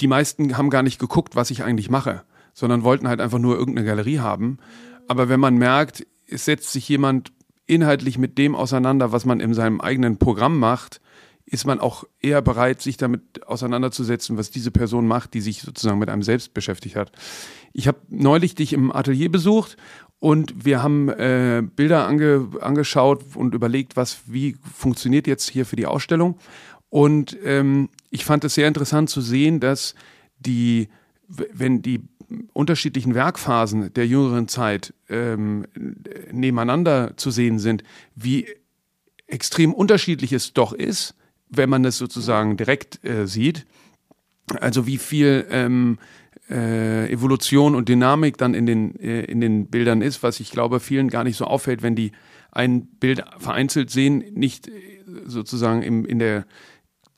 die 0.00 0.06
meisten 0.06 0.56
haben 0.56 0.70
gar 0.70 0.84
nicht 0.84 1.00
geguckt, 1.00 1.34
was 1.34 1.50
ich 1.50 1.64
eigentlich 1.64 1.90
mache 1.90 2.22
sondern 2.56 2.84
wollten 2.84 3.06
halt 3.06 3.20
einfach 3.20 3.38
nur 3.38 3.56
irgendeine 3.56 3.86
Galerie 3.86 4.18
haben. 4.18 4.56
Aber 5.08 5.28
wenn 5.28 5.38
man 5.38 5.56
merkt, 5.56 6.06
es 6.26 6.46
setzt 6.46 6.72
sich 6.72 6.88
jemand 6.88 7.30
inhaltlich 7.66 8.18
mit 8.18 8.38
dem 8.38 8.54
auseinander, 8.54 9.12
was 9.12 9.24
man 9.24 9.40
in 9.40 9.54
seinem 9.54 9.80
eigenen 9.80 10.18
Programm 10.18 10.58
macht, 10.58 11.00
ist 11.46 11.64
man 11.64 11.78
auch 11.78 12.04
eher 12.20 12.42
bereit, 12.42 12.82
sich 12.82 12.96
damit 12.96 13.46
auseinanderzusetzen, 13.46 14.36
was 14.36 14.50
diese 14.50 14.72
Person 14.72 15.06
macht, 15.06 15.32
die 15.34 15.40
sich 15.40 15.62
sozusagen 15.62 16.00
mit 16.00 16.10
einem 16.10 16.24
selbst 16.24 16.54
beschäftigt 16.54 16.96
hat. 16.96 17.12
Ich 17.72 17.86
habe 17.86 17.98
neulich 18.08 18.56
dich 18.56 18.72
im 18.72 18.90
Atelier 18.90 19.30
besucht 19.30 19.76
und 20.18 20.64
wir 20.64 20.82
haben 20.82 21.08
äh, 21.08 21.62
Bilder 21.76 22.08
ange, 22.08 22.48
angeschaut 22.60 23.24
und 23.36 23.54
überlegt, 23.54 23.96
was 23.96 24.22
wie 24.26 24.56
funktioniert 24.74 25.28
jetzt 25.28 25.48
hier 25.48 25.66
für 25.66 25.76
die 25.76 25.86
Ausstellung. 25.86 26.36
Und 26.88 27.36
ähm, 27.44 27.90
ich 28.10 28.24
fand 28.24 28.42
es 28.44 28.54
sehr 28.54 28.66
interessant 28.66 29.08
zu 29.08 29.20
sehen, 29.20 29.60
dass 29.60 29.94
die, 30.38 30.88
wenn 31.28 31.80
die 31.80 32.02
unterschiedlichen 32.52 33.14
Werkphasen 33.14 33.92
der 33.94 34.06
jüngeren 34.06 34.48
Zeit 34.48 34.94
ähm, 35.08 35.66
nebeneinander 36.32 37.16
zu 37.16 37.30
sehen 37.30 37.58
sind, 37.58 37.82
wie 38.14 38.46
extrem 39.26 39.72
unterschiedlich 39.72 40.32
es 40.32 40.52
doch 40.52 40.72
ist, 40.72 41.14
wenn 41.48 41.70
man 41.70 41.84
es 41.84 41.98
sozusagen 41.98 42.56
direkt 42.56 43.04
äh, 43.04 43.26
sieht. 43.26 43.66
Also 44.60 44.86
wie 44.86 44.98
viel 44.98 45.46
ähm, 45.50 45.98
äh, 46.48 47.10
Evolution 47.10 47.74
und 47.74 47.88
Dynamik 47.88 48.38
dann 48.38 48.54
in 48.54 48.66
den, 48.66 48.98
äh, 49.00 49.22
in 49.22 49.40
den 49.40 49.66
Bildern 49.66 50.02
ist, 50.02 50.22
was 50.22 50.40
ich 50.40 50.50
glaube 50.50 50.80
vielen 50.80 51.08
gar 51.08 51.24
nicht 51.24 51.36
so 51.36 51.44
auffällt, 51.44 51.82
wenn 51.82 51.96
die 51.96 52.12
ein 52.52 52.86
Bild 52.86 53.24
vereinzelt 53.38 53.90
sehen, 53.90 54.24
nicht 54.32 54.68
äh, 54.68 54.72
sozusagen 55.24 55.82
im, 55.82 56.04
in 56.04 56.18
der 56.18 56.46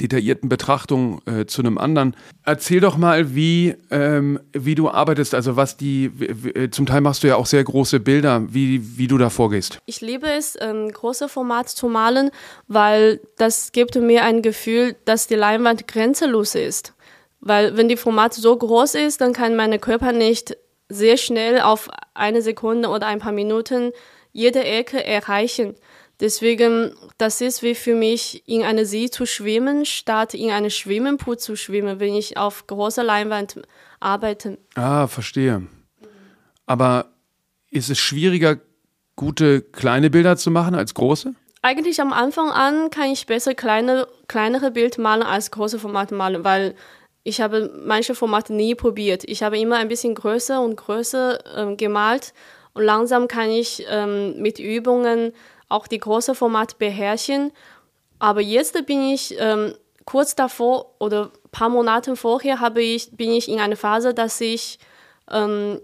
detaillierten 0.01 0.49
Betrachtung 0.49 1.21
äh, 1.27 1.47
zu 1.47 1.63
einem 1.63 1.79
anderen. 1.79 2.15
Erzähl 2.45 2.81
doch 2.81 2.97
mal, 2.97 3.35
wie, 3.35 3.75
ähm, 3.91 4.39
wie 4.53 4.75
du 4.75 4.89
arbeitest, 4.89 5.35
also 5.35 5.57
was 5.57 5.77
die, 5.77 6.07
äh, 6.55 6.71
zum 6.71 6.87
Teil 6.87 7.01
machst 7.01 7.23
du 7.23 7.29
ja 7.29 7.37
auch 7.37 7.47
sehr 7.47 7.65
große 7.65 8.01
Bilder, 8.01 8.43
wie, 8.49 8.99
wie 8.99 9.09
du 9.09 9.19
da 9.19 9.31
vorgehst. 9.31 9.79
Ich 9.87 10.01
liebe 10.01 10.29
es, 10.29 10.57
ähm, 10.61 10.91
große 10.91 11.29
Format 11.29 11.69
zu 11.69 11.89
malen, 11.89 12.31
weil 12.69 13.21
das 13.37 13.73
gibt 13.73 13.97
mir 13.97 14.25
ein 14.25 14.43
Gefühl, 14.43 14.97
dass 15.05 15.27
die 15.27 15.35
Leinwand 15.35 15.89
grenzenlos 15.89 16.55
ist. 16.55 16.95
Weil 17.41 17.77
wenn 17.77 17.89
die 17.89 17.97
Format 17.97 18.35
so 18.35 18.57
groß 18.57 18.95
ist, 18.95 19.21
dann 19.21 19.33
kann 19.33 19.57
mein 19.57 19.81
Körper 19.81 20.13
nicht 20.13 20.57
sehr 20.89 21.17
schnell 21.17 21.61
auf 21.61 21.89
eine 22.15 22.43
Sekunde 22.43 22.89
oder 22.89 23.07
ein 23.07 23.21
paar 23.21 23.33
Minuten 23.33 23.93
jede 24.33 24.65
Ecke 24.65 25.05
erreichen. 25.05 25.75
Deswegen, 26.21 26.95
das 27.17 27.41
ist 27.41 27.63
wie 27.63 27.77
für 27.77 27.95
mich, 27.95 28.43
in 28.47 28.65
eine 28.65 28.85
See 28.85 29.09
zu 29.09 29.25
schwimmen, 29.25 29.85
statt 29.85 30.35
in 30.35 30.51
eine 30.51 30.71
Schwimmpool 30.71 31.39
zu 31.39 31.55
schwimmen, 31.55 32.01
wenn 32.01 32.15
ich 32.15 32.37
auf 32.37 32.67
großer 32.67 33.05
Leinwand 33.05 33.63
arbeite. 34.01 34.59
Ah, 34.75 35.07
verstehe. 35.07 35.67
Aber 36.67 37.13
ist 37.71 37.89
es 37.89 37.99
schwieriger, 37.99 38.59
gute 39.15 39.63
kleine 39.63 40.11
Bilder 40.11 40.37
zu 40.37 40.51
machen 40.51 40.75
als 40.75 40.95
große? 40.95 41.35
Eigentlich 41.63 42.01
am 42.01 42.13
Anfang 42.13 42.51
an 42.51 42.91
kann 42.91 43.11
ich 43.11 43.27
besser 43.27 43.55
kleine, 43.55 44.07
kleinere 44.27 44.71
Bild 44.71 44.99
malen 44.99 45.23
als 45.23 45.51
große 45.51 45.79
Formate 45.79 46.15
malen, 46.15 46.45
weil 46.45 46.75
ich 47.25 47.41
habe 47.41 47.71
manche 47.85 48.15
Formate 48.15 48.55
nie 48.55 48.75
probiert. 48.75 49.25
Ich 49.25 49.43
habe 49.43 49.59
immer 49.59 49.77
ein 49.77 49.89
bisschen 49.89 50.15
größer 50.15 50.61
und 50.61 50.77
größer 50.77 51.39
ähm, 51.57 51.77
gemalt 51.77 52.33
und 52.75 52.85
langsam 52.85 53.29
kann 53.29 53.51
ich 53.51 53.85
ähm, 53.89 54.41
mit 54.41 54.59
Übungen 54.59 55.33
auch 55.69 55.87
die 55.87 55.99
große 55.99 56.35
Format 56.35 56.79
beherrschen. 56.79 57.53
Aber 58.19 58.41
jetzt 58.41 58.87
bin 58.87 59.03
ich 59.03 59.37
ähm, 59.39 59.75
kurz 60.05 60.35
davor 60.35 60.95
oder 60.99 61.31
ein 61.45 61.51
paar 61.51 61.69
Monate 61.69 62.17
vorher 62.17 62.61
habe 62.61 62.83
ich, 62.83 63.11
bin 63.17 63.31
ich 63.31 63.49
in 63.49 63.61
einer 63.61 63.77
Phase, 63.77 64.15
dass 64.15 64.41
ich 64.41 64.79
ähm, 65.31 65.81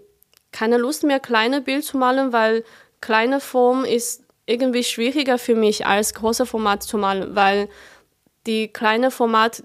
keine 0.51 0.77
Lust 0.77 1.03
mehr, 1.03 1.19
kleine 1.19 1.61
Bild 1.61 1.83
zu 1.83 1.97
malen, 1.97 2.33
weil 2.33 2.63
kleine 3.01 3.39
Form 3.39 3.85
ist 3.85 4.23
irgendwie 4.45 4.83
schwieriger 4.83 5.37
für 5.37 5.55
mich 5.55 5.85
als 5.85 6.13
große 6.13 6.45
Format 6.45 6.83
zu 6.83 6.97
malen, 6.97 7.35
weil 7.35 7.69
die 8.45 8.67
kleine 8.67 9.11
Format 9.11 9.63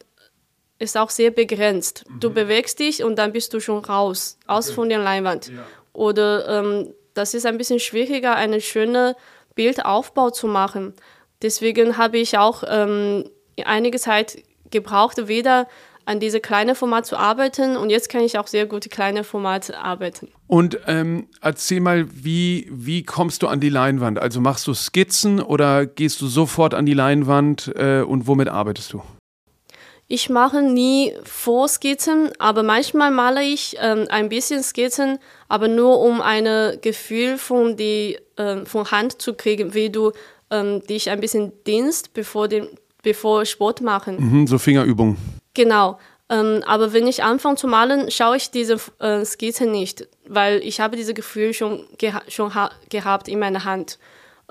ist 0.78 0.96
auch 0.96 1.10
sehr 1.10 1.30
begrenzt. 1.30 2.04
Mhm. 2.08 2.20
Du 2.20 2.30
bewegst 2.30 2.78
dich 2.78 3.04
und 3.04 3.16
dann 3.16 3.32
bist 3.32 3.52
du 3.52 3.60
schon 3.60 3.84
raus, 3.84 4.38
aus 4.46 4.68
okay. 4.68 4.74
von 4.74 4.88
der 4.88 4.98
Leinwand. 4.98 5.48
Ja. 5.48 5.66
Oder 5.92 6.48
ähm, 6.48 6.94
das 7.14 7.34
ist 7.34 7.46
ein 7.46 7.58
bisschen 7.58 7.80
schwieriger, 7.80 8.34
eine 8.34 8.60
schöne 8.60 9.16
Bildaufbau 9.54 10.30
zu 10.30 10.46
machen. 10.46 10.94
Deswegen 11.42 11.96
habe 11.96 12.18
ich 12.18 12.38
auch 12.38 12.62
ähm, 12.66 13.24
einige 13.64 13.98
Zeit 13.98 14.42
gebraucht, 14.70 15.28
weder 15.28 15.66
an 16.06 16.18
diese 16.18 16.40
kleine 16.40 16.74
Format 16.74 17.06
zu 17.06 17.16
arbeiten 17.16 17.76
und 17.76 17.90
jetzt 17.90 18.08
kann 18.08 18.22
ich 18.22 18.38
auch 18.38 18.46
sehr 18.46 18.66
gut 18.66 18.90
kleine 18.90 19.22
Format 19.22 19.72
arbeiten. 19.74 20.28
Und 20.46 20.78
ähm, 20.86 21.28
erzähl 21.40 21.80
mal, 21.80 22.06
wie, 22.10 22.68
wie 22.70 23.04
kommst 23.04 23.42
du 23.42 23.48
an 23.48 23.60
die 23.60 23.68
Leinwand? 23.68 24.18
Also 24.18 24.40
machst 24.40 24.66
du 24.66 24.74
Skizzen 24.74 25.40
oder 25.40 25.86
gehst 25.86 26.20
du 26.20 26.26
sofort 26.26 26.74
an 26.74 26.86
die 26.86 26.94
Leinwand 26.94 27.72
äh, 27.76 28.00
und 28.00 28.26
womit 28.26 28.48
arbeitest 28.48 28.92
du? 28.92 29.02
Ich 30.12 30.28
mache 30.28 30.60
nie 30.60 31.14
Vorskizzen, 31.22 32.30
aber 32.40 32.64
manchmal 32.64 33.12
male 33.12 33.44
ich 33.44 33.76
ähm, 33.78 34.06
ein 34.10 34.28
bisschen 34.28 34.60
Skizzen, 34.60 35.20
aber 35.48 35.68
nur 35.68 36.00
um 36.00 36.20
ein 36.20 36.80
Gefühl 36.80 37.38
von, 37.38 37.76
die, 37.76 38.18
ähm, 38.36 38.66
von 38.66 38.90
Hand 38.90 39.22
zu 39.22 39.34
kriegen, 39.34 39.72
wie 39.72 39.88
du 39.88 40.10
ähm, 40.50 40.82
dich 40.88 41.10
ein 41.10 41.20
bisschen 41.20 41.52
dienst, 41.64 42.12
bevor, 42.12 42.48
den, 42.48 42.66
bevor 43.04 43.44
Sport 43.44 43.82
machen. 43.82 44.16
Mhm, 44.18 44.46
so 44.48 44.58
Fingerübungen. 44.58 45.16
Genau. 45.54 46.00
Ähm, 46.28 46.64
aber 46.66 46.92
wenn 46.92 47.06
ich 47.06 47.22
anfange 47.22 47.54
zu 47.54 47.68
malen, 47.68 48.10
schaue 48.10 48.36
ich 48.36 48.50
diese 48.50 48.78
äh, 48.98 49.24
Skizze 49.24 49.66
nicht, 49.66 50.08
weil 50.28 50.58
ich 50.64 50.80
habe 50.80 50.96
dieses 50.96 51.14
Gefühl 51.14 51.54
schon, 51.54 51.84
geha 51.98 52.20
schon 52.26 52.50
gehabt 52.88 53.28
in 53.28 53.38
meiner 53.38 53.64
Hand. 53.64 54.00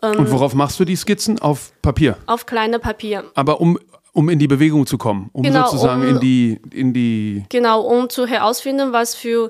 Ähm, 0.02 0.20
Und 0.20 0.32
worauf 0.32 0.54
machst 0.54 0.80
du 0.80 0.86
die 0.86 0.96
Skizzen? 0.96 1.40
Auf 1.40 1.74
Papier? 1.82 2.18
Auf 2.28 2.46
kleine 2.46 2.80
Papier. 2.80 3.26
Aber 3.36 3.60
um, 3.60 3.78
um 4.20 4.28
in 4.28 4.38
die 4.38 4.50
Bewegung 4.50 4.86
zu 4.86 4.98
kommen, 4.98 5.30
um 5.32 5.44
genau, 5.44 5.64
sozusagen 5.64 6.02
um, 6.02 6.08
in, 6.10 6.20
die, 6.20 6.60
in 6.74 6.92
die... 6.92 7.46
Genau, 7.48 7.80
um 7.80 8.10
zu 8.10 8.28
herausfinden, 8.28 8.92
was 8.92 9.16
für 9.16 9.50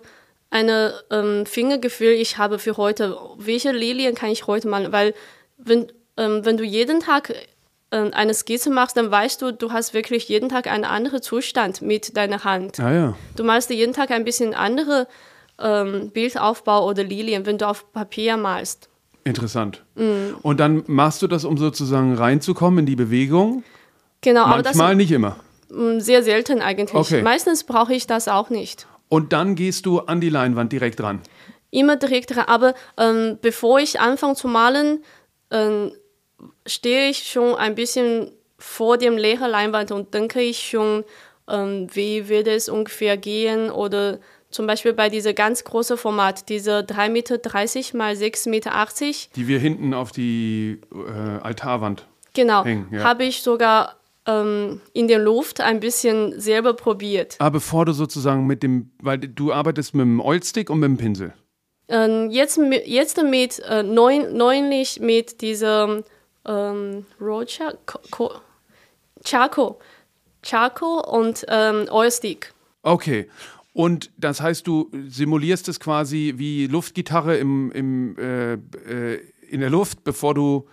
ein 0.51 0.69
ähm, 1.10 1.47
Fingergefühl 1.47 2.12
ich 2.12 2.38
habe 2.38 2.60
für 2.60 2.77
heute. 2.77 3.17
Welche 3.39 3.71
Lilien 3.71 4.13
kann 4.13 4.29
ich 4.29 4.45
heute 4.45 4.67
malen? 4.67 4.91
Weil 4.91 5.15
wenn, 5.58 5.91
ähm, 6.17 6.45
wenn 6.45 6.55
du 6.58 6.63
jeden 6.63 6.99
Tag 6.99 7.34
äh, 7.89 8.12
eine 8.12 8.36
Skizze 8.36 8.69
machst, 8.69 8.95
dann 8.95 9.10
weißt 9.10 9.41
du, 9.41 9.51
du 9.51 9.71
hast 9.71 9.95
wirklich 9.95 10.29
jeden 10.29 10.49
Tag 10.49 10.67
einen 10.67 10.86
anderen 10.86 11.23
Zustand 11.23 11.82
mit 11.82 12.15
deiner 12.15 12.43
Hand. 12.43 12.79
Ah, 12.79 12.93
ja. 12.93 13.15
Du 13.38 13.43
malst 13.43 13.71
jeden 13.71 13.93
Tag 13.93 14.12
ein 14.12 14.23
bisschen 14.23 14.53
andere 14.53 15.08
ähm, 15.58 16.12
Bildaufbau 16.12 16.88
oder 16.88 17.03
Lilien, 17.03 17.47
wenn 17.47 17.58
du 17.58 17.67
auf 17.67 17.91
Papier 17.91 18.38
malst. 18.38 18.88
Interessant. 19.23 19.84
Mhm. 19.95 20.36
Und 20.43 20.60
dann 20.60 20.84
machst 20.86 21.23
du 21.23 21.27
das, 21.27 21.43
um 21.43 21.58
sozusagen 21.58 22.13
reinzukommen 22.13 22.82
in 22.82 22.86
die 22.86 22.95
Bewegung? 22.95 23.63
Genau, 24.21 24.41
Manchmal, 24.41 24.53
aber 24.53 24.63
das 24.63 24.75
Manchmal 24.75 24.95
nicht 24.95 25.12
immer. 25.12 25.36
Mm, 25.69 25.99
sehr 25.99 26.23
selten 26.23 26.62
eigentlich. 26.62 26.93
Okay. 26.93 27.21
Meistens 27.21 27.63
brauche 27.63 27.93
ich 27.93 28.08
das 28.08 28.27
auch 28.27 28.49
nicht. 28.49 28.88
Und 29.08 29.34
dann 29.34 29.55
gehst 29.55 29.86
du 29.86 29.99
an 29.99 30.21
die 30.21 30.29
Leinwand 30.29 30.71
direkt 30.71 31.01
ran? 31.01 31.21
Immer 31.71 31.95
direkt 31.95 32.36
ran. 32.36 32.45
Aber 32.47 32.73
ähm, 32.97 33.38
bevor 33.41 33.79
ich 33.79 33.99
anfange 33.99 34.36
zu 34.36 34.47
malen, 34.47 35.03
ähm, 35.51 35.91
stehe 36.65 37.10
ich 37.10 37.29
schon 37.29 37.55
ein 37.55 37.75
bisschen 37.75 38.32
vor 38.58 38.97
dem 38.97 39.17
leeren 39.17 39.49
Leinwand 39.49 39.91
und 39.91 40.13
denke 40.13 40.41
ich 40.41 40.69
schon, 40.69 41.03
ähm, 41.49 41.88
wie 41.93 42.29
wird 42.29 42.47
es 42.47 42.69
ungefähr 42.69 43.17
gehen 43.17 43.71
oder 43.71 44.19
zum 44.51 44.65
Beispiel 44.67 44.93
bei 44.93 45.10
diesem 45.10 45.36
ganz 45.36 45.63
großen 45.63 45.97
Format, 45.97 46.49
diese 46.49 46.79
3,30 46.79 47.10
Meter 47.10 47.97
mal 47.97 48.13
6,80 48.13 48.49
Meter. 48.49 48.71
Die 49.36 49.47
wir 49.47 49.60
hinten 49.60 49.93
auf 49.93 50.12
die 50.12 50.82
äh, 50.91 51.43
Altarwand 51.43 52.08
genau, 52.34 52.65
hängen. 52.65 52.88
Genau, 52.89 53.03
ja. 53.03 53.08
habe 53.08 53.25
ich 53.25 53.41
sogar 53.41 53.99
ähm, 54.30 54.82
in 54.94 55.08
der 55.08 55.20
Luft 55.20 55.62
ein 55.62 55.80
bisschen 55.80 56.39
selber 56.39 56.74
probiert. 56.74 57.36
Aber 57.39 57.52
bevor 57.52 57.86
du 57.86 57.94
sozusagen 57.94 58.46
mit 58.46 58.63
dem, 58.63 58.92
weil 59.02 59.18
du 59.18 59.52
arbeitest 59.52 59.96
mit 59.96 60.04
dem 60.04 60.20
Oilstick 60.20 60.70
und 60.70 60.80
mit 60.80 60.89
dem 60.89 60.98
Pinsel. 60.98 61.34
Ähm, 61.88 62.30
jetzt, 62.30 62.60
jetzt 62.86 63.22
mit, 63.24 63.60
äh, 63.68 63.82
neun, 63.82 64.38
neulich 64.38 65.00
mit 65.00 65.42
diesem 65.42 66.04
ähm, 66.46 67.06
Rocha, 67.20 67.74
Charco, 69.26 69.80
Charco 70.44 71.00
und 71.00 71.46
ähm, 71.48 71.88
Oilstick. 71.89 72.54
Okay. 72.84 73.28
Und 73.74 74.12
das 74.18 74.42
heißt, 74.42 74.68
du 74.68 74.92
simulierst 75.08 75.68
es 75.70 75.80
quasi 75.80 76.34
wie 76.38 76.68
Luftgitarre 76.68 77.38
im, 77.38 77.72
im, 77.72 78.18
äh, 78.18 78.54
äh, 78.54 79.22
in 79.50 79.62
der 79.62 79.70
Luft, 79.70 80.04
bevor 80.04 80.34
du, 80.34 80.68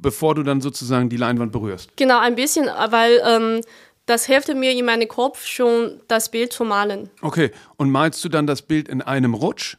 bevor 0.00 0.34
du 0.34 0.42
dann 0.42 0.60
sozusagen 0.60 1.08
die 1.08 1.16
Leinwand 1.16 1.52
berührst. 1.52 1.96
Genau, 1.96 2.18
ein 2.18 2.34
bisschen, 2.34 2.66
weil 2.66 3.20
ähm, 3.24 3.60
das 4.06 4.26
hilft 4.26 4.54
mir 4.54 4.72
in 4.72 4.84
meinem 4.84 5.08
Kopf 5.08 5.44
schon, 5.44 6.00
das 6.08 6.30
Bild 6.30 6.52
zu 6.52 6.64
malen. 6.64 7.10
Okay, 7.22 7.50
und 7.76 7.90
malst 7.90 8.24
du 8.24 8.28
dann 8.28 8.46
das 8.46 8.62
Bild 8.62 8.88
in 8.88 9.02
einem 9.02 9.34
Rutsch? 9.34 9.76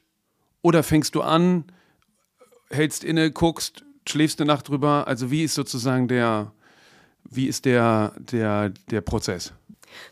Oder 0.61 0.83
fängst 0.83 1.15
du 1.15 1.21
an, 1.21 1.65
hältst 2.69 3.03
inne, 3.03 3.31
guckst, 3.31 3.85
schläfst 4.07 4.41
eine 4.41 4.47
Nacht 4.47 4.67
drüber? 4.67 5.07
Also 5.07 5.31
wie 5.31 5.43
ist 5.43 5.55
sozusagen 5.55 6.07
der, 6.07 6.51
wie 7.23 7.47
ist 7.47 7.65
der, 7.65 8.13
der, 8.17 8.69
der 8.91 9.01
Prozess? 9.01 9.53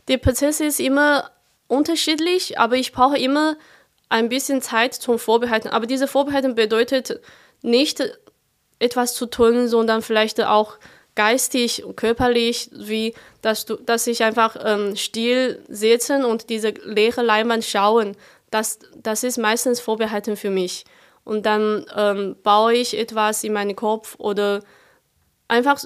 Der 0.07 0.17
Prozess 0.17 0.61
ist 0.61 0.79
immer 0.79 1.29
unterschiedlich, 1.67 2.57
aber 2.57 2.77
ich 2.77 2.93
brauche 2.93 3.17
immer 3.17 3.57
ein 4.07 4.29
bisschen 4.29 4.61
Zeit 4.61 4.93
zum 4.93 5.19
Vorbereiten. 5.19 5.67
Aber 5.67 5.87
diese 5.87 6.07
Vorbereitung 6.07 6.55
bedeutet 6.55 7.19
nicht 7.61 8.01
etwas 8.79 9.13
zu 9.13 9.25
tun, 9.25 9.67
sondern 9.67 10.01
vielleicht 10.01 10.41
auch 10.41 10.77
geistig 11.15 11.83
und 11.83 11.95
körperlich, 11.95 12.69
wie 12.73 13.13
dass 13.41 13.65
du, 13.65 13.75
dass 13.75 14.05
ich 14.07 14.23
einfach 14.23 14.57
ähm, 14.63 14.95
still 14.95 15.63
sitzen 15.69 16.25
und 16.25 16.49
diese 16.49 16.69
leere 16.83 17.21
Leinwand 17.21 17.63
schauen. 17.63 18.17
Das, 18.51 18.79
das 18.95 19.23
ist 19.23 19.37
meistens 19.37 19.79
Vorbereitung 19.79 20.35
für 20.35 20.49
mich. 20.49 20.83
Und 21.23 21.45
dann 21.45 21.85
ähm, 21.95 22.35
baue 22.43 22.73
ich 22.73 22.97
etwas 22.97 23.43
in 23.43 23.53
meinen 23.53 23.75
Kopf 23.75 24.15
oder 24.19 24.61
einfach 25.47 25.83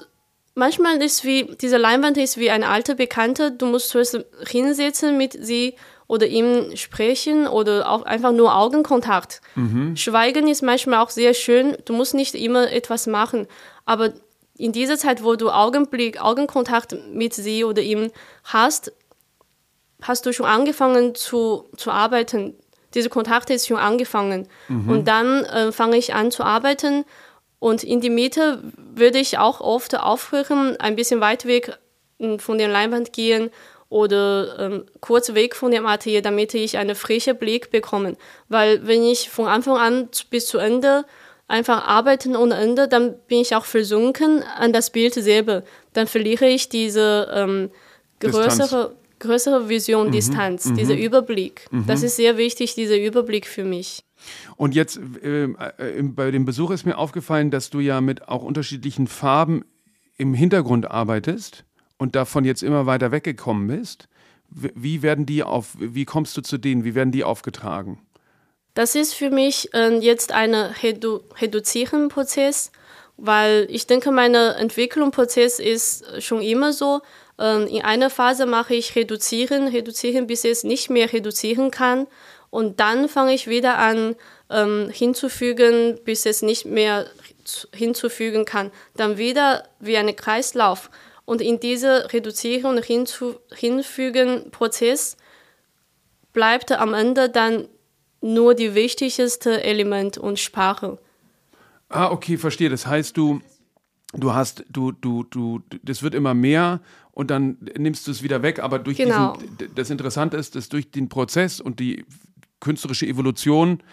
manchmal 0.54 1.00
ist 1.02 1.24
wie, 1.24 1.56
diese 1.60 1.78
Leinwand 1.78 2.16
ist 2.18 2.36
wie 2.36 2.50
eine 2.50 2.68
alte 2.68 2.94
Bekannte, 2.94 3.52
du 3.52 3.66
musst 3.66 3.88
zuerst 3.88 4.18
hinsetzen 4.46 5.16
mit 5.16 5.32
sie 5.32 5.74
oder 6.10 6.26
ihm 6.26 6.76
sprechen 6.76 7.46
oder 7.46 7.88
auch 7.88 8.02
einfach 8.02 8.32
nur 8.32 8.56
Augenkontakt. 8.56 9.40
Mhm. 9.54 9.94
Schweigen 9.96 10.48
ist 10.48 10.60
manchmal 10.60 10.98
auch 10.98 11.10
sehr 11.10 11.34
schön, 11.34 11.76
du 11.84 11.92
musst 11.92 12.14
nicht 12.14 12.34
immer 12.34 12.72
etwas 12.72 13.06
machen, 13.06 13.46
aber 13.84 14.12
in 14.58 14.72
dieser 14.72 14.98
Zeit, 14.98 15.22
wo 15.22 15.36
du 15.36 15.50
Augenblick, 15.50 16.20
Augenkontakt 16.20 16.96
mit 17.12 17.32
sie 17.34 17.62
oder 17.62 17.80
ihm 17.80 18.10
hast, 18.42 18.92
hast 20.02 20.26
du 20.26 20.32
schon 20.32 20.46
angefangen 20.46 21.14
zu, 21.14 21.66
zu 21.76 21.92
arbeiten. 21.92 22.54
Diese 22.94 23.08
Kontakte 23.08 23.54
ist 23.54 23.68
schon 23.68 23.76
angefangen. 23.76 24.48
Mhm. 24.66 24.90
Und 24.90 25.06
dann 25.06 25.44
äh, 25.44 25.70
fange 25.70 25.96
ich 25.96 26.12
an 26.12 26.32
zu 26.32 26.42
arbeiten 26.42 27.04
und 27.60 27.84
in 27.84 28.00
die 28.00 28.10
Mitte 28.10 28.60
würde 28.76 29.20
ich 29.20 29.38
auch 29.38 29.60
oft 29.60 29.96
aufhören, 29.96 30.76
ein 30.80 30.96
bisschen 30.96 31.20
weit 31.20 31.44
weg 31.44 31.78
hm, 32.18 32.40
von 32.40 32.58
der 32.58 32.66
Leinwand 32.66 33.12
gehen 33.12 33.50
oder 33.90 34.58
ähm, 34.58 34.84
kurz 35.00 35.34
weg 35.34 35.54
von 35.54 35.72
dem 35.72 35.84
Atelier, 35.84 36.22
damit 36.22 36.54
ich 36.54 36.78
einen 36.78 36.94
frischen 36.94 37.36
Blick 37.36 37.70
bekomme. 37.70 38.16
Weil 38.48 38.86
wenn 38.86 39.02
ich 39.02 39.28
von 39.28 39.46
Anfang 39.46 39.76
an 39.76 40.08
bis 40.30 40.46
zu 40.46 40.58
Ende 40.58 41.04
einfach 41.48 41.86
arbeiten 41.86 42.36
ohne 42.36 42.54
Ende, 42.54 42.86
dann 42.86 43.16
bin 43.26 43.40
ich 43.40 43.54
auch 43.54 43.64
versunken 43.64 44.44
an 44.56 44.72
das 44.72 44.90
Bild 44.90 45.14
selber. 45.14 45.64
Dann 45.92 46.06
verliere 46.06 46.46
ich 46.46 46.68
diese 46.68 47.28
ähm, 47.34 47.70
größere, 48.20 48.94
größere 49.18 49.68
Vision, 49.68 50.06
mhm, 50.06 50.12
Distanz, 50.12 50.66
mhm. 50.66 50.76
dieser 50.76 50.96
Überblick. 50.96 51.66
Mhm. 51.72 51.86
Das 51.88 52.04
ist 52.04 52.14
sehr 52.14 52.36
wichtig, 52.36 52.76
dieser 52.76 52.96
Überblick 52.96 53.48
für 53.48 53.64
mich. 53.64 54.04
Und 54.56 54.76
jetzt 54.76 55.00
äh, 55.24 55.46
äh, 55.46 56.02
bei 56.02 56.30
dem 56.30 56.44
Besuch 56.44 56.70
ist 56.70 56.86
mir 56.86 56.96
aufgefallen, 56.96 57.50
dass 57.50 57.70
du 57.70 57.80
ja 57.80 58.00
mit 58.00 58.28
auch 58.28 58.44
unterschiedlichen 58.44 59.08
Farben 59.08 59.64
im 60.16 60.32
Hintergrund 60.32 60.88
arbeitest 60.88 61.64
und 62.00 62.16
davon 62.16 62.44
jetzt 62.46 62.62
immer 62.62 62.86
weiter 62.86 63.12
weggekommen 63.12 63.68
bist. 63.68 64.08
Wie 64.48 65.02
werden 65.02 65.26
die 65.26 65.44
auf, 65.44 65.76
wie 65.78 66.06
kommst 66.06 66.34
du 66.34 66.40
zu 66.40 66.56
denen? 66.56 66.82
Wie 66.82 66.94
werden 66.94 67.12
die 67.12 67.24
aufgetragen? 67.24 68.00
Das 68.72 68.94
ist 68.94 69.14
für 69.14 69.30
mich 69.30 69.72
äh, 69.74 69.98
jetzt 69.98 70.32
ein 70.32 70.54
Redu 70.54 71.20
reduzierender 71.40 72.08
Prozess, 72.08 72.72
weil 73.18 73.66
ich 73.68 73.86
denke, 73.86 74.10
mein 74.12 74.34
Entwicklungsprozess 74.34 75.58
ist 75.58 76.22
schon 76.22 76.40
immer 76.40 76.72
so. 76.72 77.02
Äh, 77.38 77.64
in 77.64 77.84
einer 77.84 78.08
Phase 78.08 78.46
mache 78.46 78.74
ich 78.74 78.96
reduzieren, 78.96 79.68
reduzieren, 79.68 80.26
bis 80.26 80.44
es 80.44 80.64
nicht 80.64 80.88
mehr 80.88 81.12
reduzieren 81.12 81.70
kann. 81.70 82.06
Und 82.48 82.80
dann 82.80 83.08
fange 83.08 83.34
ich 83.34 83.46
wieder 83.46 83.76
an 83.78 84.16
ähm, 84.48 84.88
hinzufügen, 84.90 86.00
bis 86.04 86.24
es 86.24 86.40
nicht 86.40 86.64
mehr 86.64 87.06
hinzufügen 87.74 88.46
kann. 88.46 88.72
Dann 88.96 89.18
wieder 89.18 89.64
wie 89.80 89.98
ein 89.98 90.16
Kreislauf. 90.16 90.90
Und 91.30 91.40
in 91.40 91.60
diesem 91.60 91.92
Reduzieren 92.06 92.76
und 92.76 92.84
hinzu, 92.84 93.36
Hinfügen 93.54 94.50
Prozess 94.50 95.16
bleibt 96.32 96.72
am 96.72 96.92
Ende 96.92 97.30
dann 97.30 97.68
nur 98.20 98.56
die 98.56 98.74
wichtigste 98.74 99.62
Element 99.62 100.18
und 100.18 100.40
Sprache. 100.40 100.98
Ah, 101.88 102.10
okay, 102.10 102.36
verstehe. 102.36 102.68
Das 102.68 102.84
heißt, 102.84 103.16
du, 103.16 103.40
du 104.12 104.34
hast, 104.34 104.64
du, 104.70 104.90
du, 104.90 105.22
du, 105.22 105.60
das 105.84 106.02
wird 106.02 106.16
immer 106.16 106.34
mehr 106.34 106.80
und 107.12 107.30
dann 107.30 107.58
nimmst 107.78 108.08
du 108.08 108.10
es 108.10 108.24
wieder 108.24 108.42
weg, 108.42 108.58
aber 108.58 108.80
durch 108.80 108.96
genau. 108.96 109.36
diesen, 109.36 109.72
das 109.76 109.88
Interessante 109.88 110.36
ist, 110.36 110.56
dass 110.56 110.68
durch 110.68 110.90
den 110.90 111.08
Prozess 111.08 111.60
und 111.60 111.78
die 111.78 112.06
künstlerische 112.58 113.06
Evolution 113.06 113.84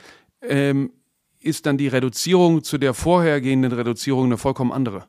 ähm, 0.42 0.92
ist 1.40 1.68
dann 1.68 1.78
die 1.78 1.88
Reduzierung 1.88 2.64
zu 2.64 2.80
der 2.80 2.96
vorhergehenden 2.96 3.74
Reduzierung 3.74 4.26
eine 4.26 4.40
vollkommen 4.40 4.72
andere. 4.72 5.06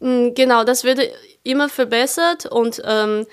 Mm, 0.00 0.34
genau, 0.34 0.64
das 0.64 0.84
wird 0.84 1.00
immer 1.42 1.68
verbessert 1.68 2.46
und 2.46 2.82
ähm, 2.84 3.26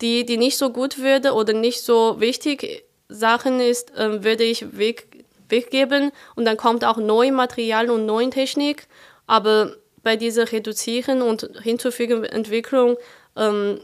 die, 0.00 0.24
die 0.24 0.36
nicht 0.36 0.56
so 0.56 0.70
gut 0.70 0.98
würde 0.98 1.32
oder 1.32 1.52
nicht 1.52 1.82
so 1.82 2.20
wichtig 2.20 2.84
Sachen 3.08 3.60
ist, 3.60 3.92
ähm, 3.96 4.24
würde 4.24 4.44
ich 4.44 4.78
weg, 4.78 5.24
weggeben 5.48 6.12
und 6.36 6.44
dann 6.44 6.56
kommt 6.56 6.84
auch 6.84 6.96
neues 6.96 7.32
Material 7.32 7.90
und 7.90 8.06
neue 8.06 8.30
Technik. 8.30 8.86
Aber 9.26 9.74
bei 10.02 10.16
dieser 10.16 10.50
Reduzieren 10.50 11.22
und 11.22 11.48
hinzufügen 11.62 12.24
Entwicklung 12.24 12.96
ähm, 13.36 13.80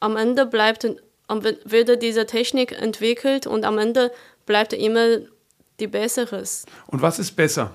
am 0.00 0.16
Ende 0.16 0.46
bleibt 0.46 0.86
wird 1.28 2.02
diese 2.02 2.26
Technik 2.26 2.72
entwickelt 2.72 3.46
und 3.46 3.64
am 3.64 3.78
Ende 3.78 4.10
bleibt 4.44 4.72
immer 4.74 5.18
die 5.80 5.86
besseres. 5.86 6.66
Und 6.88 7.00
was 7.00 7.18
ist 7.18 7.32
besser? 7.32 7.72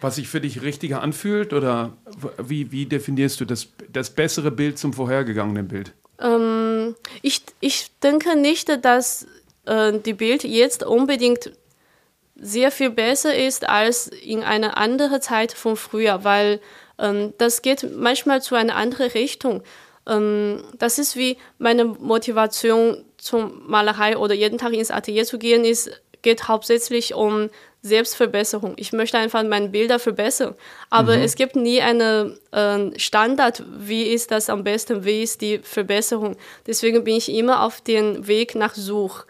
Was 0.00 0.16
sich 0.16 0.28
für 0.28 0.40
dich 0.40 0.62
richtiger 0.62 1.02
anfühlt 1.02 1.52
oder 1.52 1.96
wie, 2.38 2.72
wie 2.72 2.86
definierst 2.86 3.40
du 3.40 3.44
das, 3.44 3.68
das 3.92 4.10
bessere 4.10 4.50
Bild 4.50 4.78
zum 4.78 4.92
vorhergegangenen 4.92 5.68
Bild? 5.68 5.92
Ähm, 6.20 6.60
Ich, 7.22 7.42
ich 7.60 7.90
denke 8.02 8.36
nicht, 8.36 8.68
dass 8.84 9.26
äh, 9.66 9.98
die 9.98 10.14
Bild 10.14 10.44
jetzt 10.44 10.82
unbedingt 10.84 11.52
sehr 12.36 12.70
viel 12.70 12.90
besser 12.90 13.34
ist 13.36 13.68
als 13.68 14.08
in 14.08 14.42
einer 14.42 14.78
anderen 14.78 15.20
Zeit 15.20 15.52
von 15.52 15.76
früher, 15.76 16.24
weil 16.24 16.60
ähm, 16.98 17.34
das 17.38 17.62
geht 17.62 17.86
manchmal 17.94 18.40
zu 18.40 18.54
einer 18.54 18.76
anderen 18.76 19.10
Richtung. 19.10 19.62
Ähm, 20.06 20.62
das 20.78 20.98
ist 20.98 21.16
wie 21.16 21.36
meine 21.58 21.84
Motivation 21.84 23.04
zum 23.18 23.68
Malerei 23.68 24.16
oder 24.16 24.34
jeden 24.34 24.58
Tag 24.58 24.72
ins 24.72 24.90
Atelier 24.90 25.24
zu 25.26 25.38
gehen, 25.38 25.64
ist, 25.64 25.90
geht 26.22 26.48
hauptsächlich 26.48 27.14
um 27.14 27.50
Selbstverbesserung. 27.82 28.74
Ich 28.76 28.92
möchte 28.92 29.16
einfach 29.18 29.42
meine 29.42 29.68
Bilder 29.68 29.98
verbessern. 29.98 30.54
Aber 30.90 31.16
mhm. 31.16 31.22
es 31.22 31.34
gibt 31.34 31.56
nie 31.56 31.80
einen 31.80 32.38
äh, 32.52 32.98
Standard, 32.98 33.62
wie 33.66 34.04
ist 34.04 34.30
das 34.30 34.50
am 34.50 34.64
besten, 34.64 35.04
wie 35.04 35.22
ist 35.22 35.40
die 35.40 35.58
Verbesserung. 35.58 36.36
Deswegen 36.66 37.04
bin 37.04 37.16
ich 37.16 37.30
immer 37.30 37.62
auf 37.62 37.80
dem 37.80 38.26
Weg 38.26 38.54
nach 38.54 38.74
Such. 38.74 39.24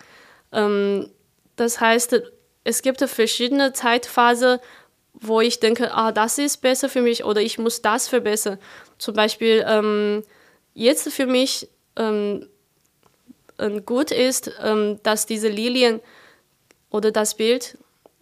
Ähm, 0.52 1.08
das 1.56 1.80
heißt, 1.80 2.22
es 2.64 2.82
gibt 2.82 3.00
verschiedene 3.00 3.72
Zeitphasen, 3.72 4.58
wo 5.14 5.40
ich 5.40 5.60
denke, 5.60 5.92
ah, 5.92 6.12
das 6.12 6.38
ist 6.38 6.58
besser 6.58 6.88
für 6.88 7.02
mich 7.02 7.24
oder 7.24 7.40
ich 7.40 7.58
muss 7.58 7.82
das 7.82 8.08
verbessern. 8.08 8.58
Zum 8.98 9.14
Beispiel 9.14 9.64
ähm, 9.66 10.24
jetzt 10.74 11.12
für 11.12 11.26
mich 11.26 11.68
ähm, 11.96 12.46
gut 13.84 14.10
ist, 14.10 14.50
ähm, 14.62 14.98
dass 15.02 15.26
diese 15.26 15.48
Lilien 15.48 16.00
oder 16.90 17.10
das 17.10 17.36
Bild 17.36 17.76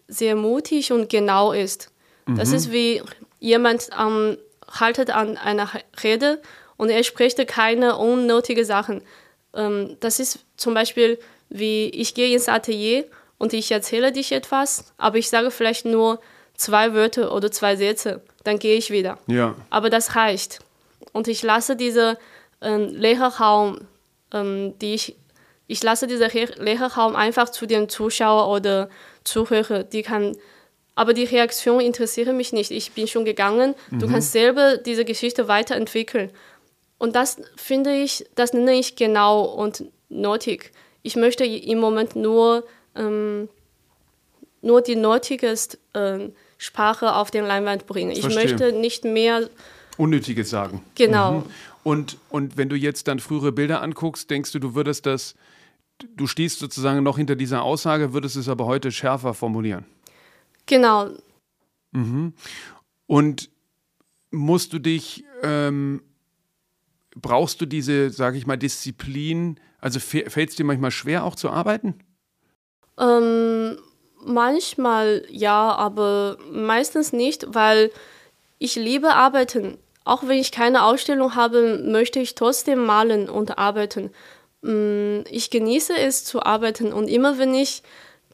sehr 0.08 0.34
mutig 0.34 0.92
und 0.92 1.08
genau 1.08 1.52
ist. 1.52 1.90
Mhm. 2.26 2.36
Das 2.36 2.52
ist 2.52 2.72
wie 2.72 3.02
jemand 3.38 3.90
ähm, 3.98 4.38
haltet 4.68 5.10
an 5.10 5.36
einer 5.36 5.70
Rede 6.02 6.40
und 6.76 6.90
er 6.90 7.04
spricht 7.04 7.46
keine 7.46 7.96
unnötigen 7.96 8.64
Sachen. 8.64 9.02
Ähm, 9.54 9.96
das 10.00 10.18
ist 10.18 10.40
zum 10.56 10.74
Beispiel 10.74 11.18
wie 11.50 11.88
ich 11.88 12.14
gehe 12.14 12.32
ins 12.32 12.48
Atelier 12.48 13.04
und 13.38 13.52
ich 13.52 13.70
erzähle 13.70 14.12
dich 14.12 14.32
etwas, 14.32 14.92
aber 14.98 15.18
ich 15.18 15.30
sage 15.30 15.50
vielleicht 15.50 15.84
nur 15.84 16.20
zwei 16.54 16.92
Wörter 16.92 17.34
oder 17.34 17.50
zwei 17.50 17.76
Sätze, 17.76 18.20
dann 18.44 18.58
gehe 18.58 18.76
ich 18.76 18.90
wieder. 18.90 19.18
Ja. 19.26 19.54
Aber 19.70 19.90
das 19.90 20.16
reicht. 20.16 20.58
Und 21.12 21.28
ich 21.28 21.42
lasse 21.42 21.76
diese 21.76 22.18
ähm, 22.60 22.88
Lehrerraum, 22.88 23.78
ähm, 24.32 24.74
die 24.80 24.94
ich, 24.94 25.16
ich 25.66 25.82
lasse 25.82 26.06
diesen 26.06 26.30
Lehrerraum 26.56 27.16
einfach 27.16 27.48
zu 27.48 27.66
den 27.66 27.88
Zuschauern 27.88 28.50
oder 28.50 28.90
Zuhörer, 29.28 29.84
die 29.84 30.02
kann, 30.02 30.36
aber 30.94 31.14
die 31.14 31.24
Reaktion 31.24 31.80
interessiert 31.80 32.34
mich 32.34 32.52
nicht. 32.52 32.70
Ich 32.70 32.92
bin 32.92 33.06
schon 33.06 33.24
gegangen. 33.24 33.74
Mhm. 33.90 33.98
Du 34.00 34.08
kannst 34.08 34.32
selber 34.32 34.76
diese 34.76 35.04
Geschichte 35.04 35.48
weiterentwickeln. 35.48 36.30
Und 36.98 37.14
das 37.14 37.40
finde 37.56 37.94
ich, 37.94 38.26
das 38.34 38.52
nenne 38.52 38.74
ich 38.74 38.96
genau 38.96 39.44
und 39.44 39.84
nötig. 40.08 40.72
Ich 41.02 41.14
möchte 41.14 41.44
im 41.44 41.78
Moment 41.78 42.16
nur, 42.16 42.66
ähm, 42.96 43.48
nur 44.62 44.82
die 44.82 44.96
nötigste 44.96 45.78
äh, 45.92 46.30
Sprache 46.56 47.14
auf 47.14 47.30
den 47.30 47.46
Leinwand 47.46 47.86
bringen. 47.86 48.10
Ich 48.10 48.20
Verstehe. 48.20 48.42
möchte 48.42 48.72
nicht 48.72 49.04
mehr 49.04 49.48
Unnötiges 49.96 50.50
sagen. 50.50 50.82
Genau. 50.94 51.32
Mhm. 51.32 51.44
Und, 51.84 52.16
und 52.30 52.56
wenn 52.56 52.68
du 52.68 52.76
jetzt 52.76 53.08
dann 53.08 53.18
frühere 53.18 53.52
Bilder 53.52 53.82
anguckst, 53.82 54.30
denkst 54.30 54.52
du, 54.52 54.58
du 54.58 54.74
würdest 54.74 55.06
das 55.06 55.34
du 56.16 56.26
stehst 56.26 56.58
sozusagen 56.58 57.02
noch 57.02 57.16
hinter 57.16 57.36
dieser 57.36 57.62
Aussage, 57.62 58.12
würdest 58.12 58.36
es 58.36 58.48
aber 58.48 58.66
heute 58.66 58.92
schärfer 58.92 59.34
formulieren. 59.34 59.84
Genau. 60.66 61.10
Mhm. 61.92 62.34
Und 63.06 63.50
musst 64.30 64.72
du 64.72 64.78
dich, 64.78 65.24
ähm, 65.42 66.02
brauchst 67.14 67.60
du 67.60 67.66
diese, 67.66 68.10
sage 68.10 68.38
ich 68.38 68.46
mal, 68.46 68.56
Disziplin, 68.56 69.58
also 69.80 70.00
fällt 70.00 70.50
es 70.50 70.56
dir 70.56 70.64
manchmal 70.64 70.90
schwer 70.90 71.24
auch 71.24 71.34
zu 71.34 71.50
arbeiten? 71.50 71.94
Ähm, 72.98 73.78
manchmal 74.24 75.24
ja, 75.30 75.74
aber 75.74 76.36
meistens 76.50 77.12
nicht, 77.12 77.46
weil 77.54 77.90
ich 78.58 78.76
liebe 78.76 79.14
arbeiten. 79.14 79.78
Auch 80.04 80.22
wenn 80.26 80.38
ich 80.38 80.52
keine 80.52 80.84
Ausstellung 80.84 81.34
habe, 81.34 81.82
möchte 81.84 82.18
ich 82.18 82.34
trotzdem 82.34 82.84
malen 82.84 83.28
und 83.28 83.58
arbeiten. 83.58 84.10
Mm, 84.62 85.20
ich 85.30 85.50
genieße 85.50 85.96
es 85.96 86.24
zu 86.24 86.42
arbeiten 86.42 86.92
und 86.92 87.08
immer 87.08 87.38
wenn 87.38 87.54
ich 87.54 87.82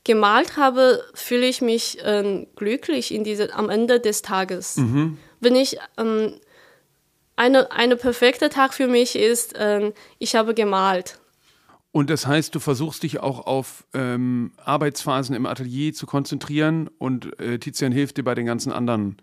gemalt 0.05 0.57
habe, 0.57 1.03
fühle 1.15 1.47
ich 1.47 1.63
mich 1.63 1.99
ähm, 2.05 2.47
glücklich 2.57 3.13
in 3.13 3.25
diese, 3.25 3.55
am 3.55 3.71
Ende 3.71 4.01
des 4.01 4.23
Tages. 4.23 4.77
Mhm. 4.77 5.19
Wenn 5.41 5.57
ich 5.57 5.79
ähm, 5.97 6.35
eine, 7.37 7.73
eine 7.73 7.97
perfekte 7.97 8.49
Tag 8.49 8.75
für 8.75 8.87
mich 8.87 9.17
ist, 9.17 9.55
ähm, 9.59 9.93
ich 10.19 10.37
habe 10.37 10.55
gemalt. 10.55 11.19
Und 11.91 12.11
das 12.11 12.27
heißt, 12.27 12.55
du 12.55 12.61
versuchst 12.61 13.03
dich 13.03 13.21
auch 13.21 13.47
auf 13.47 13.85
ähm, 13.95 14.53
Arbeitsphasen 14.57 15.35
im 15.35 15.47
Atelier 15.47 15.95
zu 15.95 16.07
konzentrieren 16.07 16.91
und 16.99 17.39
äh, 17.39 17.59
Tizian 17.59 17.93
hilft 17.93 18.17
dir 18.17 18.25
bei 18.25 18.35
den 18.35 18.47
ganzen 18.47 18.73
anderen 18.73 19.17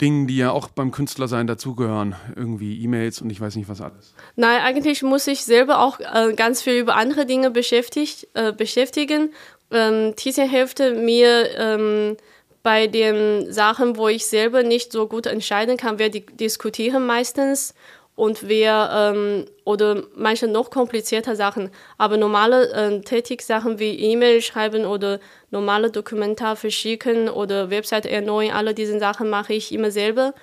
Dingen, 0.00 0.26
die 0.26 0.36
ja 0.36 0.50
auch 0.50 0.68
beim 0.68 0.90
Künstlersein 0.90 1.46
dazugehören. 1.46 2.14
Irgendwie 2.34 2.82
E-Mails 2.82 3.20
und 3.20 3.30
ich 3.30 3.40
weiß 3.40 3.56
nicht 3.56 3.68
was 3.68 3.80
alles. 3.80 4.14
Nein, 4.36 4.62
eigentlich 4.62 5.02
muss 5.02 5.26
ich 5.26 5.44
selber 5.44 5.80
auch 5.80 6.00
äh, 6.00 6.32
ganz 6.34 6.62
viel 6.62 6.74
über 6.74 6.96
andere 6.96 7.26
Dinge 7.26 7.50
beschäftigt, 7.50 8.28
äh, 8.34 8.52
beschäftigen. 8.52 9.32
Ähm, 9.70 10.14
Tizian 10.16 10.48
hilft 10.48 10.78
mir 10.78 11.50
ähm, 11.56 12.16
bei 12.62 12.86
den 12.86 13.52
Sachen, 13.52 13.96
wo 13.96 14.08
ich 14.08 14.26
selber 14.26 14.62
nicht 14.62 14.92
so 14.92 15.06
gut 15.06 15.26
entscheiden 15.26 15.76
kann. 15.76 15.98
Wir 15.98 16.10
diskutieren 16.10 17.06
meistens 17.06 17.74
und 18.20 18.46
wir 18.50 18.90
ähm, 18.92 19.46
oder 19.64 20.02
manche 20.14 20.46
noch 20.46 20.68
komplizierter 20.68 21.36
Sachen, 21.36 21.70
aber 21.96 22.18
normale 22.18 22.70
äh, 22.72 23.00
Tätigsachen 23.00 23.78
wie 23.78 23.98
E-Mail 23.98 24.42
schreiben 24.42 24.84
oder 24.84 25.20
normale 25.50 25.90
Dokumentar 25.90 26.56
verschicken 26.56 27.30
oder 27.30 27.70
Website 27.70 28.04
erneuern, 28.04 28.54
alle 28.54 28.74
diese 28.74 28.98
Sachen 28.98 29.30
mache 29.30 29.54
ich 29.54 29.72
immer 29.72 29.90
selber. 29.90 30.34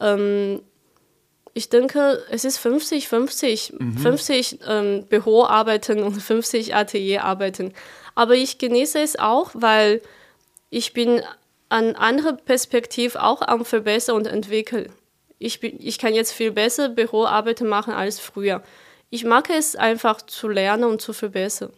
Ähm, 0.00 0.62
ich 1.52 1.68
denke, 1.68 2.22
es 2.30 2.46
ist 2.46 2.56
50, 2.56 3.06
50, 3.06 3.74
mhm. 3.80 3.98
50 3.98 4.58
ähm, 4.66 5.04
Büroarbeiten 5.06 6.02
und 6.02 6.18
50 6.18 6.74
Atelierarbeiten. 6.74 7.74
Aber 8.14 8.34
ich 8.34 8.56
genieße 8.56 8.98
es 8.98 9.18
auch, 9.18 9.50
weil 9.52 10.00
ich 10.70 10.94
bin 10.94 11.20
an 11.68 11.96
andere 11.96 12.34
Perspektive 12.34 13.22
auch 13.22 13.42
am 13.42 13.66
Verbessern 13.66 14.16
und 14.16 14.26
entwickeln 14.26 14.90
ich, 15.38 15.62
ich 15.62 15.98
kann 15.98 16.14
jetzt 16.14 16.32
viel 16.32 16.52
besser 16.52 16.88
Büroarbeit 16.88 17.60
machen 17.60 17.92
als 17.92 18.18
früher. 18.18 18.62
Ich 19.10 19.24
mag 19.24 19.50
es 19.50 19.76
einfach 19.76 20.22
zu 20.22 20.48
lernen 20.48 20.84
und 20.84 21.00
zu 21.00 21.12
verbessern. 21.12 21.72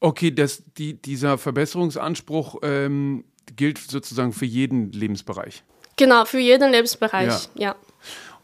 Okay, 0.00 0.32
das, 0.32 0.62
die, 0.76 0.94
dieser 0.94 1.38
Verbesserungsanspruch 1.38 2.56
ähm, 2.62 3.24
gilt 3.54 3.78
sozusagen 3.78 4.32
für 4.32 4.46
jeden 4.46 4.90
Lebensbereich. 4.90 5.62
Genau, 5.96 6.24
für 6.24 6.38
jeden 6.40 6.72
Lebensbereich, 6.72 7.48
ja. 7.54 7.62
ja. 7.62 7.76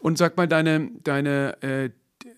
Und 0.00 0.18
sag 0.18 0.36
mal, 0.36 0.46
deine, 0.46 0.90
deine 1.02 1.60
äh, 1.62 1.90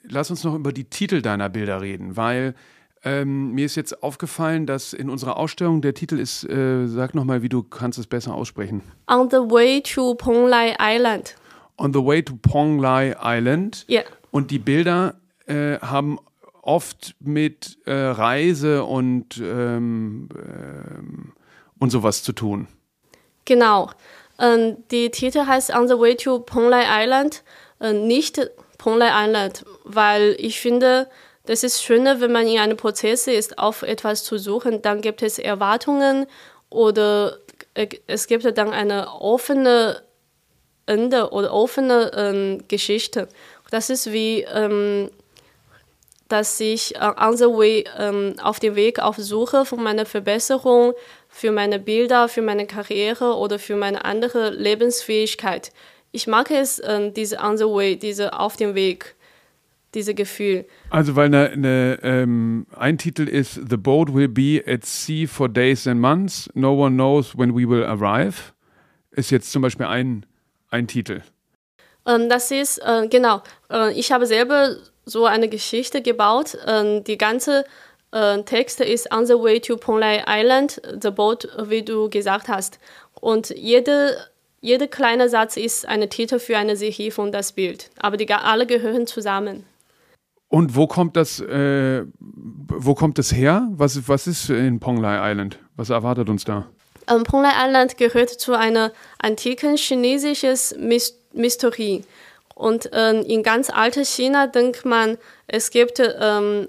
lass 0.04 0.30
uns 0.30 0.44
noch 0.44 0.54
über 0.54 0.72
die 0.72 0.84
Titel 0.84 1.22
deiner 1.22 1.48
Bilder 1.48 1.80
reden, 1.80 2.16
weil 2.16 2.54
ähm, 3.02 3.52
mir 3.52 3.64
ist 3.64 3.76
jetzt 3.76 4.02
aufgefallen, 4.02 4.66
dass 4.66 4.92
in 4.92 5.08
unserer 5.08 5.36
Ausstellung 5.36 5.80
der 5.80 5.94
Titel 5.94 6.18
ist, 6.18 6.44
äh, 6.44 6.86
sag 6.86 7.14
nochmal, 7.14 7.42
wie 7.42 7.48
du 7.48 7.62
kannst 7.62 7.98
es 7.98 8.06
besser 8.06 8.34
aussprechen. 8.34 8.82
On 9.10 9.28
the 9.30 9.38
way 9.38 9.82
to 9.82 10.14
Ponglai 10.14 10.76
Island. 10.78 11.34
On 11.80 11.92
the 11.92 12.04
Way 12.04 12.22
to 12.22 12.34
Ponglai 12.36 13.16
Island. 13.22 13.84
Ja. 13.88 14.02
Und 14.30 14.50
die 14.50 14.58
Bilder 14.58 15.14
äh, 15.46 15.78
haben 15.78 16.18
oft 16.62 17.14
mit 17.20 17.78
äh, 17.86 17.92
Reise 17.92 18.84
und, 18.84 19.38
ähm, 19.38 20.28
ähm, 20.36 21.32
und 21.78 21.90
sowas 21.90 22.22
zu 22.22 22.32
tun. 22.32 22.68
Genau. 23.46 23.90
Ähm, 24.38 24.76
die 24.90 25.10
Titel 25.10 25.46
heißt 25.46 25.74
On 25.74 25.88
the 25.88 25.94
Way 25.94 26.16
to 26.16 26.40
Ponglai 26.40 26.84
Island, 26.86 27.42
äh, 27.80 27.92
nicht 27.92 28.40
Ponglai 28.78 29.10
Island, 29.26 29.64
weil 29.84 30.36
ich 30.38 30.60
finde, 30.60 31.08
das 31.46 31.64
ist 31.64 31.82
schöner, 31.82 32.20
wenn 32.20 32.32
man 32.32 32.46
in 32.46 32.58
einem 32.58 32.76
Prozess 32.76 33.26
ist, 33.26 33.58
auf 33.58 33.82
etwas 33.82 34.24
zu 34.24 34.38
suchen. 34.38 34.82
Dann 34.82 35.00
gibt 35.00 35.22
es 35.22 35.38
Erwartungen 35.38 36.26
oder 36.68 37.38
äh, 37.74 37.88
es 38.06 38.26
gibt 38.26 38.44
dann 38.56 38.70
eine 38.70 39.10
offene 39.12 40.02
Ende 40.90 41.30
oder 41.30 41.52
offene 41.52 42.10
ähm, 42.16 42.64
Geschichte. 42.68 43.28
Das 43.70 43.88
ist 43.90 44.12
wie, 44.12 44.44
ähm, 44.52 45.08
dass 46.28 46.58
ich 46.60 46.96
äh, 46.96 47.12
on 47.16 47.36
the 47.36 47.44
way, 47.44 47.84
ähm, 47.98 48.34
auf 48.42 48.58
dem 48.58 48.74
Weg 48.74 48.98
auf 48.98 49.16
Suche 49.16 49.64
von 49.64 49.82
meiner 49.82 50.06
Verbesserung 50.06 50.92
für 51.28 51.52
meine 51.52 51.78
Bilder, 51.78 52.28
für 52.28 52.42
meine 52.42 52.66
Karriere 52.66 53.36
oder 53.36 53.58
für 53.58 53.76
meine 53.76 54.04
andere 54.04 54.50
Lebensfähigkeit. 54.50 55.72
Ich 56.12 56.26
mag 56.26 56.50
es, 56.50 56.82
ähm, 56.84 57.14
diese 57.14 57.38
on 57.38 57.56
the 57.56 57.64
way, 57.64 57.96
diese 57.96 58.32
auf 58.32 58.56
dem 58.56 58.74
Weg, 58.74 59.14
diese 59.94 60.14
Gefühl. 60.14 60.66
Also 60.90 61.14
weil 61.14 61.26
eine, 61.26 61.50
eine, 61.50 61.98
ähm, 62.02 62.66
ein 62.76 62.98
Titel 62.98 63.28
ist 63.28 63.54
The 63.68 63.76
boat 63.76 64.12
will 64.12 64.28
be 64.28 64.62
at 64.66 64.84
sea 64.84 65.28
for 65.28 65.48
days 65.48 65.86
and 65.86 66.00
months. 66.00 66.50
No 66.54 66.72
one 66.74 66.96
knows 66.96 67.36
when 67.38 67.54
we 67.54 67.68
will 67.68 67.84
arrive. 67.84 68.52
Ist 69.12 69.30
jetzt 69.30 69.52
zum 69.52 69.62
Beispiel 69.62 69.86
ein 69.86 70.26
ein 70.70 70.86
Titel? 70.86 71.22
Ähm, 72.06 72.28
das 72.28 72.50
ist, 72.50 72.78
äh, 72.78 73.08
genau, 73.08 73.42
äh, 73.70 73.92
ich 73.92 74.12
habe 74.12 74.26
selber 74.26 74.76
so 75.04 75.26
eine 75.26 75.48
Geschichte 75.48 76.02
gebaut. 76.02 76.56
Ähm, 76.66 77.04
die 77.04 77.18
ganze 77.18 77.64
äh, 78.12 78.42
Text 78.42 78.80
ist 78.80 79.12
On 79.12 79.26
the 79.26 79.34
Way 79.34 79.60
to 79.60 79.76
Ponglai 79.76 80.24
Island, 80.26 80.80
the 81.00 81.10
boat, 81.10 81.48
wie 81.68 81.82
du 81.82 82.08
gesagt 82.08 82.48
hast. 82.48 82.78
Und 83.14 83.50
jede, 83.50 84.16
jeder 84.60 84.86
kleine 84.86 85.28
Satz 85.28 85.56
ist 85.56 85.86
ein 85.86 86.08
Titel 86.08 86.38
für 86.38 86.56
eine 86.56 86.76
Serie 86.76 87.10
von 87.10 87.32
das 87.32 87.52
Bild. 87.52 87.90
Aber 87.98 88.16
die 88.16 88.30
alle 88.32 88.66
gehören 88.66 89.06
zusammen. 89.06 89.64
Und 90.48 90.74
wo 90.74 90.88
kommt 90.88 91.16
das, 91.16 91.40
äh, 91.40 92.04
wo 92.18 92.94
kommt 92.94 93.18
das 93.18 93.32
her? 93.32 93.68
Was, 93.70 94.08
was 94.08 94.26
ist 94.26 94.50
in 94.50 94.80
Ponglai 94.80 95.30
Island? 95.30 95.58
Was 95.76 95.90
erwartet 95.90 96.28
uns 96.28 96.44
da? 96.44 96.66
Ähm, 97.10 97.24
Ponglai 97.24 97.52
Island 97.66 97.98
gehört 97.98 98.30
zu 98.30 98.54
einer 98.54 98.92
antiken 99.18 99.76
chinesischen 99.76 100.56
Mysterie. 101.32 102.04
Und 102.54 102.90
ähm, 102.92 103.24
in 103.24 103.42
ganz 103.42 103.70
alter 103.70 104.04
China 104.04 104.46
denkt 104.46 104.84
man, 104.84 105.18
es 105.46 105.70
gibt 105.70 106.00
ähm, 106.00 106.68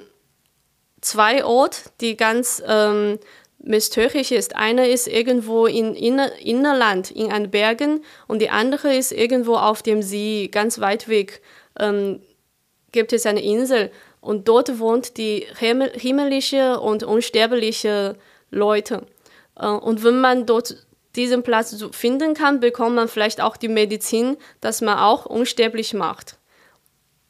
zwei 1.02 1.44
Orte, 1.44 1.82
die 2.00 2.16
ganz 2.16 2.64
ähm, 2.66 3.20
mysteriös 3.60 4.32
ist. 4.32 4.56
Einer 4.56 4.88
ist 4.88 5.08
irgendwo 5.08 5.66
in 5.68 5.96
Inner 5.96 6.32
Innerland, 6.39 7.12
in 7.12 7.32
einen 7.32 7.52
Bergen, 7.52 8.04
und 8.28 8.42
die 8.42 8.50
andere 8.50 8.96
ist 8.96 9.12
irgendwo 9.12 9.56
auf 9.56 9.84
dem 9.84 10.02
See, 10.02 10.48
ganz 10.52 10.80
weit 10.80 11.08
weg. 11.08 11.42
Ähm, 11.80 12.22
gibt 12.92 13.14
es 13.14 13.26
eine 13.26 13.42
Insel 13.42 13.92
und 14.20 14.48
dort 14.48 14.80
wohnt 14.80 15.18
die 15.18 15.46
himmlische 15.58 16.80
und 16.80 17.04
unsterbliche 17.04 18.18
Leute. 18.50 19.06
Äh, 19.62 19.68
und 19.68 20.03
wenn 20.03 20.20
man 20.20 20.45
dort 20.45 20.76
diesen 21.16 21.43
Platz 21.43 21.76
finden 21.91 22.34
kann, 22.34 22.59
bekommt 22.59 22.95
man 22.95 23.07
vielleicht 23.07 23.41
auch 23.41 23.57
die 23.57 23.68
Medizin, 23.68 24.38
dass 24.59 24.82
man 24.82 24.97
auch 24.97 25.26
unsterblich 25.26 25.93
macht. 25.93 26.38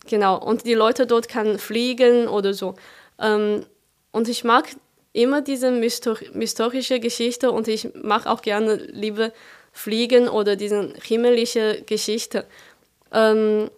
Genau, 0.08 0.38
und 0.38 0.66
die 0.66 0.74
Leute 0.74 1.06
dort 1.06 1.28
kann 1.28 1.60
fliegen 1.60 2.28
oder 2.28 2.54
so. 2.54 2.76
Ähm, 3.20 3.66
und 4.12 4.28
ich 4.30 4.44
mag 4.44 4.68
immer 5.14 5.42
diese 5.42 5.72
mysterische 5.72 7.00
Geschichte 7.00 7.52
und 7.52 7.68
ich 7.68 7.90
mag 7.96 8.26
auch 8.26 8.42
gerne 8.42 8.76
lieber 8.76 9.32
fliegen 9.72 10.28
oder 10.28 10.56
diese 10.56 10.94
himmlische 11.04 11.84
Geschichte. 11.86 12.46
Ähm, 13.12 13.70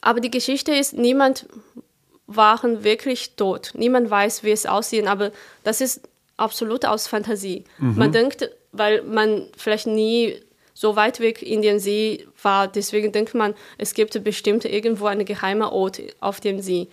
aber 0.00 0.20
die 0.20 0.30
Geschichte 0.30 0.72
ist, 0.74 0.92
niemand 0.92 1.46
waren 2.26 2.84
wirklich 2.84 3.36
tot. 3.36 3.72
Niemand 3.74 4.10
weiß, 4.10 4.44
wie 4.44 4.50
es 4.50 4.66
aussieht, 4.66 5.06
aber 5.06 5.30
das 5.62 5.80
ist 5.80 6.02
absolut 6.36 6.84
aus 6.84 7.06
Fantasie. 7.06 7.64
Mhm. 7.78 7.96
Man 7.96 8.12
denkt, 8.12 8.50
weil 8.72 9.02
man 9.02 9.48
vielleicht 9.56 9.86
nie 9.86 10.40
so 10.72 10.96
weit 10.96 11.20
weg 11.20 11.42
in 11.42 11.62
den 11.62 11.78
See 11.78 12.26
war, 12.42 12.66
deswegen 12.66 13.12
denkt 13.12 13.34
man, 13.34 13.54
es 13.78 13.94
gibt 13.94 14.22
bestimmt 14.24 14.64
irgendwo 14.64 15.06
einen 15.06 15.24
geheimen 15.24 15.62
Ort 15.68 16.00
auf 16.20 16.40
dem 16.40 16.60
See. 16.60 16.88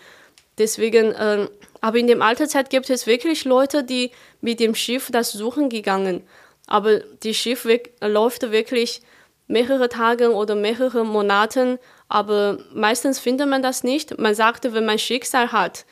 Deswegen, 0.57 1.11
äh, 1.13 1.47
aber 1.79 1.97
in 1.97 2.07
der 2.07 2.21
Alterzeit 2.21 2.69
gibt 2.69 2.89
es 2.89 3.07
wirklich 3.07 3.45
Leute, 3.45 3.83
die 3.83 4.11
mit 4.41 4.59
dem 4.59 4.75
Schiff 4.75 5.09
das 5.11 5.31
suchen 5.31 5.69
gegangen. 5.69 6.21
Aber 6.67 6.99
das 7.23 7.35
Schiff 7.35 7.67
läuft 8.01 8.51
wirklich 8.51 9.01
mehrere 9.47 9.89
Tage 9.89 10.31
oder 10.31 10.55
mehrere 10.55 11.03
Monate 11.03 11.79
aber 12.11 12.57
meistens 12.73 13.19
findet 13.19 13.47
man 13.47 13.63
das 13.63 13.85
nicht. 13.85 14.19
Man 14.19 14.35
sagte, 14.35 14.73
wenn 14.73 14.85
man 14.85 14.99
Schicksal 14.99 15.53
hat, 15.53 15.85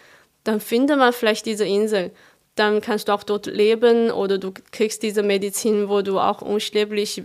dann 0.43 0.59
findet 0.59 0.97
man 0.97 1.13
vielleicht 1.13 1.45
diese 1.45 1.63
Insel. 1.65 2.11
Dann 2.59 2.81
kannst 2.81 3.07
du 3.07 3.13
auch 3.13 3.23
dort 3.23 3.45
leben 3.45 4.11
oder 4.11 4.37
du 4.37 4.53
kriegst 4.71 5.01
diese 5.01 5.23
Medizin, 5.23 5.87
wo 5.87 6.01
du 6.01 6.19
auch 6.19 6.41
unsterblich, 6.41 7.23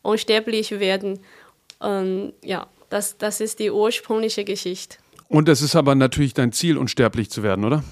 unsterblich 0.00 0.70
werden. 0.80 1.20
Ähm, 1.82 2.32
ja, 2.42 2.66
das, 2.88 3.18
das 3.18 3.42
ist 3.42 3.58
die 3.58 3.70
ursprüngliche 3.70 4.44
Geschichte. 4.44 4.96
Und 5.28 5.50
es 5.50 5.60
ist 5.60 5.76
aber 5.76 5.94
natürlich 5.94 6.32
dein 6.32 6.52
Ziel, 6.52 6.78
unsterblich 6.78 7.28
zu 7.30 7.42
werden, 7.42 7.66
oder? 7.66 7.84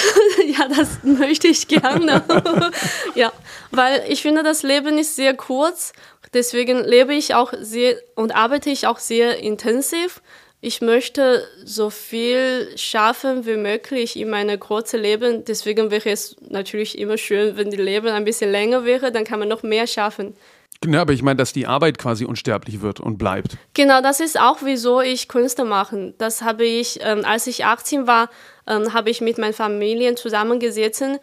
ja, 0.48 0.68
das 0.68 1.02
möchte 1.04 1.48
ich 1.48 1.66
gerne. 1.70 2.22
ja, 3.16 3.32
weil 3.72 4.04
ich 4.10 4.22
finde, 4.22 4.44
das 4.44 4.64
Leben 4.64 4.98
ist 4.98 5.16
sehr 5.16 5.34
kurz. 5.34 5.94
Deswegen 6.34 6.84
lebe 6.84 7.14
ich 7.14 7.36
auch 7.36 7.54
sehr 7.58 7.96
und 8.16 8.36
arbeite 8.36 8.70
ich 8.70 8.86
auch 8.86 9.00
sehr 9.00 9.40
intensiv. 9.40 10.22
Ich 10.60 10.82
möchte 10.82 11.48
so 11.64 11.92
viel 11.92 12.70
schaffen 12.78 13.46
wie 13.46 13.58
möglich 13.58 14.20
in 14.20 14.30
meinem 14.30 14.60
kurzen 14.60 15.00
Leben. 15.00 15.46
Deswegen 15.46 15.92
wäre 15.92 16.10
es 16.10 16.36
natürlich 16.50 16.98
immer 16.98 17.18
schön, 17.18 17.58
wenn 17.58 17.70
die 17.70 17.78
Leben 17.78 18.08
ein 18.08 18.26
bisschen 18.26 18.52
länger 18.52 18.84
wäre, 18.84 19.12
dann 19.12 19.24
kann 19.24 19.40
man 19.40 19.50
noch 19.50 19.62
mehr 19.62 19.86
schaffen. 19.86 20.36
Genau, 20.82 21.00
aber 21.00 21.14
ich 21.14 21.24
meine, 21.24 21.38
dass 21.38 21.54
die 21.54 21.68
Arbeit 21.68 21.98
quasi 21.98 22.26
unsterblich 22.26 22.82
wird 22.82 23.00
und 23.00 23.18
bleibt. 23.18 23.58
Genau, 23.74 24.02
das 24.02 24.20
ist 24.20 24.40
auch, 24.40 24.58
wieso 24.64 25.02
ich 25.02 25.28
Künste 25.28 25.64
mache. 25.64 26.14
Das 26.18 26.42
habe 26.42 26.66
ich, 26.66 27.00
ähm, 27.02 27.24
als 27.26 27.48
ich 27.48 27.66
18 27.66 28.06
war, 28.06 28.30
ähm, 28.68 28.94
habe 28.94 29.10
ich 29.10 29.22
mit 29.22 29.38
meinen 29.38 29.54
Familien 29.54 30.18
zusammengesessen 30.18 31.20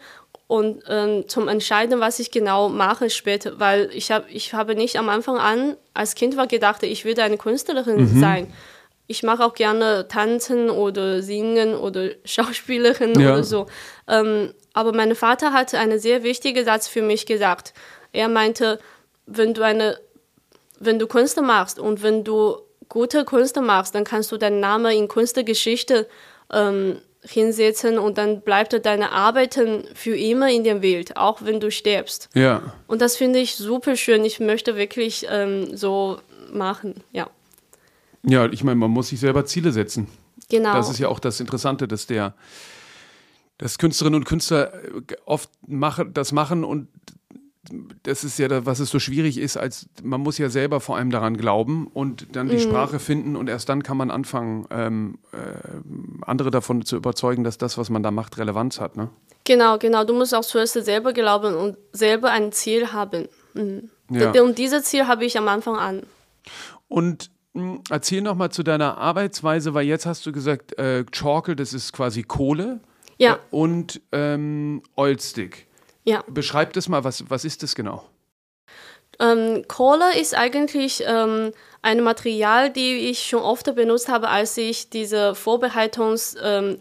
und 0.47 0.83
ähm, 0.87 1.27
zum 1.27 1.47
Entscheiden, 1.47 1.99
was 1.99 2.19
ich 2.19 2.31
genau 2.31 2.69
mache 2.69 3.09
später, 3.09 3.59
weil 3.59 3.89
ich 3.93 4.11
habe 4.11 4.25
ich 4.29 4.53
habe 4.53 4.75
nicht 4.75 4.97
am 4.97 5.09
Anfang 5.09 5.37
an 5.37 5.75
als 5.93 6.15
Kind 6.15 6.37
war 6.37 6.47
gedacht, 6.47 6.83
ich 6.83 7.05
würde 7.05 7.23
eine 7.23 7.37
Künstlerin 7.37 8.13
mhm. 8.13 8.19
sein. 8.19 8.53
Ich 9.07 9.23
mache 9.23 9.45
auch 9.45 9.53
gerne 9.53 10.07
tanzen 10.07 10.69
oder 10.69 11.21
singen 11.21 11.75
oder 11.75 12.09
Schauspielerin 12.25 13.19
ja. 13.19 13.33
oder 13.33 13.43
so. 13.43 13.67
Ähm, 14.07 14.53
aber 14.73 14.93
mein 14.93 15.15
Vater 15.15 15.53
hat 15.53 15.73
einen 15.73 15.99
sehr 15.99 16.23
wichtigen 16.23 16.65
Satz 16.65 16.87
für 16.87 17.01
mich 17.01 17.25
gesagt. 17.25 17.73
Er 18.11 18.27
meinte, 18.27 18.79
wenn 19.25 19.53
du 19.53 19.61
eine, 19.63 19.97
wenn 20.79 20.99
du 20.99 21.07
Künste 21.07 21.41
machst 21.41 21.79
und 21.79 22.03
wenn 22.03 22.23
du 22.23 22.57
gute 22.89 23.25
Künste 23.25 23.61
machst, 23.61 23.95
dann 23.95 24.03
kannst 24.03 24.31
du 24.31 24.37
deinen 24.37 24.59
Namen 24.59 24.91
in 24.91 25.07
Kunstgeschichte 25.07 26.07
ähm, 26.51 26.99
hinsetzen 27.27 27.97
und 27.97 28.17
dann 28.17 28.41
bleibt 28.41 28.85
deine 28.85 29.11
Arbeiten 29.11 29.85
für 29.93 30.15
immer 30.15 30.49
in 30.49 30.63
der 30.63 30.81
Welt, 30.81 31.17
auch 31.17 31.39
wenn 31.41 31.59
du 31.59 31.71
stirbst. 31.71 32.29
Ja. 32.33 32.73
Und 32.87 33.01
das 33.01 33.17
finde 33.17 33.39
ich 33.39 33.55
super 33.55 33.95
schön. 33.95 34.23
Ich 34.25 34.39
möchte 34.39 34.75
wirklich 34.75 35.25
ähm, 35.29 35.75
so 35.75 36.19
machen, 36.51 37.03
ja. 37.11 37.29
Ja, 38.27 38.45
ich 38.45 38.63
meine, 38.63 38.75
man 38.75 38.91
muss 38.91 39.09
sich 39.09 39.19
selber 39.19 39.45
Ziele 39.45 39.71
setzen. 39.71 40.07
Genau. 40.49 40.73
Das 40.73 40.89
ist 40.89 40.99
ja 40.99 41.07
auch 41.07 41.19
das 41.19 41.39
Interessante, 41.39 41.87
dass 41.87 42.07
der, 42.07 42.35
dass 43.57 43.77
Künstlerinnen 43.77 44.19
und 44.19 44.25
Künstler 44.25 44.73
oft 45.25 45.49
mache, 45.67 46.05
das 46.05 46.31
machen 46.31 46.63
und 46.63 46.87
das 48.03 48.23
ist 48.23 48.37
ja, 48.37 48.47
das, 48.47 48.65
was 48.65 48.79
es 48.79 48.89
so 48.89 48.99
schwierig 48.99 49.37
ist, 49.37 49.57
als 49.57 49.87
man 50.03 50.21
muss 50.21 50.37
ja 50.37 50.49
selber 50.49 50.79
vor 50.79 50.97
allem 50.97 51.09
daran 51.09 51.37
glauben 51.37 51.87
und 51.87 52.35
dann 52.35 52.47
die 52.47 52.55
mhm. 52.55 52.61
Sprache 52.61 52.99
finden 52.99 53.35
und 53.35 53.49
erst 53.49 53.69
dann 53.69 53.83
kann 53.83 53.97
man 53.97 54.11
anfangen, 54.11 54.67
ähm, 54.69 55.17
äh, 55.31 55.37
andere 56.21 56.51
davon 56.51 56.85
zu 56.85 56.95
überzeugen, 56.95 57.43
dass 57.43 57.57
das, 57.57 57.77
was 57.77 57.89
man 57.89 58.03
da 58.03 58.11
macht, 58.11 58.37
Relevanz 58.37 58.79
hat. 58.79 58.97
Ne? 58.97 59.09
Genau, 59.45 59.77
genau. 59.77 60.03
Du 60.03 60.13
musst 60.13 60.35
auch 60.35 60.43
zuerst 60.43 60.73
selber 60.73 61.13
glauben 61.13 61.55
und 61.55 61.77
selber 61.91 62.29
ein 62.31 62.51
Ziel 62.51 62.91
haben. 62.93 63.27
Mhm. 63.53 63.89
Ja. 64.09 64.39
Und 64.43 64.57
dieses 64.57 64.83
Ziel 64.83 65.07
habe 65.07 65.25
ich 65.25 65.37
am 65.37 65.47
Anfang 65.47 65.75
an. 65.75 66.03
Und 66.87 67.31
erzähl 67.89 68.21
noch 68.21 68.35
mal 68.35 68.49
zu 68.49 68.63
deiner 68.63 68.97
Arbeitsweise, 68.97 69.73
weil 69.73 69.85
jetzt 69.85 70.05
hast 70.05 70.25
du 70.25 70.31
gesagt, 70.31 70.77
äh, 70.77 71.05
Chalkel, 71.11 71.55
das 71.55 71.73
ist 71.73 71.93
quasi 71.93 72.23
Kohle. 72.23 72.79
Ja. 73.17 73.39
Und 73.51 74.01
ähm, 74.11 74.83
Oilstick. 74.95 75.67
Ja. 76.03 76.23
Beschreib 76.27 76.73
das 76.73 76.89
mal, 76.89 77.03
was, 77.03 77.29
was 77.29 77.45
ist 77.45 77.63
das 77.63 77.75
genau? 77.75 78.03
Ähm, 79.19 79.63
Kohle 79.67 80.19
ist 80.19 80.35
eigentlich 80.35 81.03
ähm, 81.07 81.51
ein 81.81 82.01
Material, 82.03 82.69
die 82.69 83.09
ich 83.09 83.23
schon 83.23 83.41
oft 83.41 83.73
benutzt 83.75 84.09
habe, 84.09 84.29
als 84.29 84.57
ich 84.57 84.89
diese 84.89 85.35
Vorbereitungstraining 85.35 86.79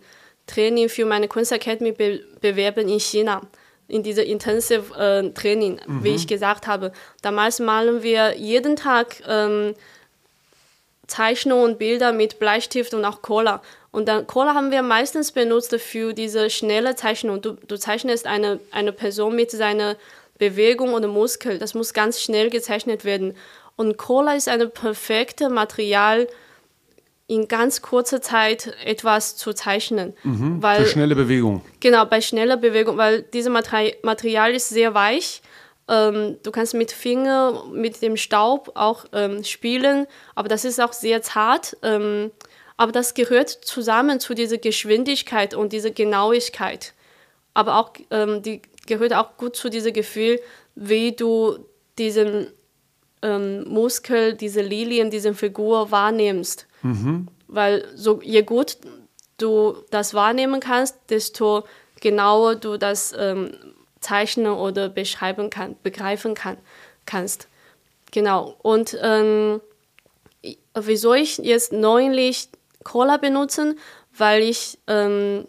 ähm, 0.48 0.88
für 0.88 1.04
meine 1.06 1.28
Kunstakademie 1.28 1.92
be 1.92 2.20
bewerben 2.40 2.88
in 2.88 3.00
China. 3.00 3.42
In 3.86 4.02
dieser 4.02 4.24
Intensive 4.24 4.94
äh, 4.98 5.30
Training, 5.32 5.78
mhm. 5.86 6.02
wie 6.02 6.14
ich 6.14 6.26
gesagt 6.26 6.66
habe. 6.66 6.90
Damals 7.20 7.60
malen 7.60 8.02
wir 8.02 8.34
jeden 8.38 8.76
Tag 8.76 9.22
ähm, 9.28 9.74
Zeichnungen 11.06 11.64
und 11.64 11.78
Bilder 11.78 12.12
mit 12.12 12.38
Bleistift 12.38 12.94
und 12.94 13.04
auch 13.04 13.22
Cola. 13.22 13.62
Und 13.90 14.08
dann 14.08 14.26
Cola 14.26 14.54
haben 14.54 14.70
wir 14.70 14.82
meistens 14.82 15.32
benutzt 15.32 15.74
für 15.76 16.12
diese 16.14 16.50
schnelle 16.50 16.96
Zeichnung. 16.96 17.40
Du, 17.42 17.52
du 17.52 17.78
zeichnest 17.78 18.26
eine, 18.26 18.60
eine 18.70 18.92
Person 18.92 19.36
mit 19.36 19.50
seiner 19.50 19.96
Bewegung 20.38 20.94
oder 20.94 21.08
Muskel. 21.08 21.58
Das 21.58 21.74
muss 21.74 21.94
ganz 21.94 22.20
schnell 22.20 22.50
gezeichnet 22.50 23.04
werden. 23.04 23.36
Und 23.76 23.96
Cola 23.96 24.34
ist 24.34 24.48
ein 24.48 24.70
perfektes 24.70 25.48
Material, 25.48 26.26
in 27.26 27.48
ganz 27.48 27.80
kurzer 27.80 28.20
Zeit 28.20 28.74
etwas 28.84 29.36
zu 29.36 29.52
zeichnen. 29.54 30.12
Mhm, 30.24 30.62
weil, 30.62 30.84
für 30.84 30.90
schnelle 30.90 31.14
Bewegung. 31.14 31.62
Genau, 31.80 32.04
bei 32.04 32.20
schneller 32.20 32.56
Bewegung, 32.56 32.98
weil 32.98 33.22
dieses 33.22 33.50
Material 33.50 34.52
ist 34.52 34.68
sehr 34.68 34.94
weich 34.94 35.40
ähm, 35.88 36.36
du 36.42 36.50
kannst 36.50 36.74
mit 36.74 36.92
Finger, 36.92 37.64
mit 37.72 38.00
dem 38.00 38.16
Staub 38.16 38.72
auch 38.74 39.04
ähm, 39.12 39.44
spielen, 39.44 40.06
aber 40.34 40.48
das 40.48 40.64
ist 40.64 40.80
auch 40.80 40.92
sehr 40.92 41.22
zart. 41.22 41.76
Ähm, 41.82 42.30
aber 42.76 42.92
das 42.92 43.14
gehört 43.14 43.50
zusammen 43.50 44.18
zu 44.18 44.34
dieser 44.34 44.58
Geschwindigkeit 44.58 45.54
und 45.54 45.72
dieser 45.72 45.90
Genauigkeit. 45.90 46.92
Aber 47.52 47.78
auch 47.78 47.92
ähm, 48.10 48.42
die 48.42 48.62
gehört 48.86 49.14
auch 49.14 49.36
gut 49.36 49.56
zu 49.56 49.68
diesem 49.68 49.92
Gefühl, 49.92 50.40
wie 50.74 51.12
du 51.12 51.58
diesen 51.98 52.48
ähm, 53.22 53.64
Muskel, 53.68 54.34
diese 54.34 54.60
Lilien, 54.60 55.10
diese 55.10 55.34
Figur 55.34 55.90
wahrnimmst. 55.90 56.66
Mhm. 56.82 57.28
Weil 57.46 57.86
so 57.94 58.20
je 58.22 58.42
gut 58.42 58.78
du 59.38 59.76
das 59.90 60.14
wahrnehmen 60.14 60.60
kannst, 60.60 60.96
desto 61.10 61.64
genauer 62.00 62.56
du 62.56 62.76
das 62.76 63.14
ähm, 63.16 63.52
zeichnen 64.04 64.52
oder 64.52 64.88
beschreiben 64.88 65.50
kann, 65.50 65.76
begreifen 65.82 66.34
kann, 66.34 66.58
kannst. 67.06 67.48
Genau. 68.12 68.54
Und 68.62 68.96
ähm, 69.02 69.60
wieso 70.74 71.14
ich 71.14 71.38
jetzt 71.38 71.72
neulich 71.72 72.48
Cola 72.84 73.16
benutzen? 73.16 73.78
Weil 74.16 74.42
ich 74.42 74.78
ähm, 74.86 75.46